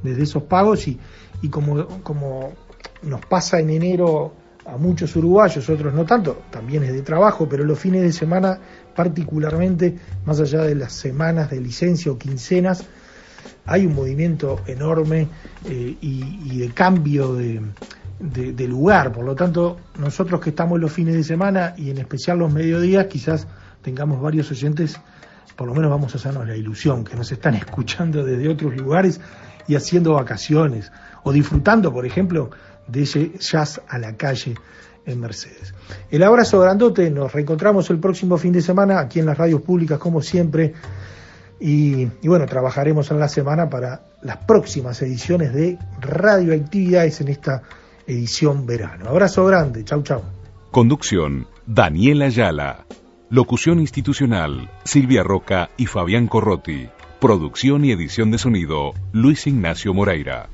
desde 0.01 0.23
esos 0.23 0.41
pagos 0.41 0.87
y, 0.87 0.99
y 1.43 1.49
como, 1.49 1.85
como 2.01 2.51
nos 3.03 3.23
pasa 3.27 3.59
en 3.59 3.69
enero 3.69 4.33
a 4.65 4.77
muchos 4.77 5.15
uruguayos, 5.15 5.69
otros 5.69 5.93
no 5.93 6.05
tanto, 6.05 6.41
también 6.49 6.83
es 6.83 6.93
de 6.93 7.01
trabajo, 7.01 7.47
pero 7.47 7.63
los 7.63 7.77
fines 7.77 8.01
de 8.01 8.11
semana 8.11 8.59
particularmente, 8.95 9.97
más 10.25 10.39
allá 10.39 10.61
de 10.63 10.75
las 10.75 10.93
semanas 10.93 11.51
de 11.51 11.59
licencia 11.59 12.11
o 12.11 12.17
quincenas, 12.17 12.83
hay 13.65 13.85
un 13.85 13.95
movimiento 13.95 14.61
enorme 14.67 15.27
eh, 15.65 15.97
y, 16.01 16.59
de 16.59 16.69
cambio 16.69 17.33
de, 17.33 17.61
de, 18.19 18.67
lugar. 18.67 19.11
Por 19.11 19.25
lo 19.25 19.35
tanto, 19.35 19.77
nosotros 19.99 20.39
que 20.39 20.51
estamos 20.51 20.79
los 20.79 20.91
fines 20.91 21.15
de 21.15 21.23
semana 21.23 21.73
y 21.77 21.89
en 21.89 21.97
especial 21.97 22.39
los 22.39 22.51
mediodías, 22.51 23.07
quizás 23.07 23.47
tengamos 23.81 24.21
varios 24.21 24.49
oyentes, 24.51 24.99
por 25.55 25.67
lo 25.67 25.73
menos 25.73 25.89
vamos 25.89 26.13
a 26.13 26.17
hacernos 26.17 26.47
la 26.47 26.55
ilusión, 26.55 27.03
que 27.03 27.15
nos 27.15 27.31
están 27.31 27.55
escuchando 27.55 28.23
desde 28.23 28.47
otros 28.49 28.75
lugares 28.75 29.19
y 29.67 29.75
haciendo 29.75 30.13
vacaciones 30.13 30.91
o 31.23 31.31
disfrutando, 31.31 31.91
por 31.91 32.05
ejemplo, 32.05 32.51
de 32.87 33.05
jazz 33.39 33.81
a 33.87 33.97
la 33.97 34.15
calle 34.15 34.55
en 35.05 35.19
Mercedes. 35.19 35.73
El 36.09 36.23
abrazo 36.23 36.59
grandote, 36.59 37.09
nos 37.11 37.31
reencontramos 37.33 37.89
el 37.89 37.99
próximo 37.99 38.37
fin 38.37 38.53
de 38.53 38.61
semana 38.61 38.99
aquí 38.99 39.19
en 39.19 39.27
las 39.27 39.37
radios 39.37 39.61
públicas 39.61 39.99
como 39.99 40.21
siempre 40.21 40.73
y, 41.59 42.05
bueno, 42.23 42.45
trabajaremos 42.45 43.11
en 43.11 43.19
la 43.19 43.27
semana 43.27 43.69
para 43.69 44.01
las 44.21 44.37
próximas 44.37 45.01
ediciones 45.01 45.53
de 45.53 45.77
radioactividades 46.01 47.21
en 47.21 47.29
esta 47.29 47.63
edición 48.07 48.65
verano. 48.65 49.09
Abrazo 49.09 49.45
grande, 49.45 49.83
chau 49.83 50.03
chau. 50.03 50.21
Conducción, 50.71 51.47
Daniela 51.65 52.25
Ayala. 52.25 52.85
Locución 53.29 53.79
institucional, 53.79 54.69
Silvia 54.83 55.23
Roca 55.23 55.69
y 55.77 55.87
Fabián 55.87 56.27
Corrotti. 56.27 56.89
Producción 57.19 57.85
y 57.85 57.91
edición 57.91 58.29
de 58.29 58.37
sonido, 58.37 58.93
Luis 59.13 59.47
Ignacio 59.47 59.93
Moreira. 59.93 60.49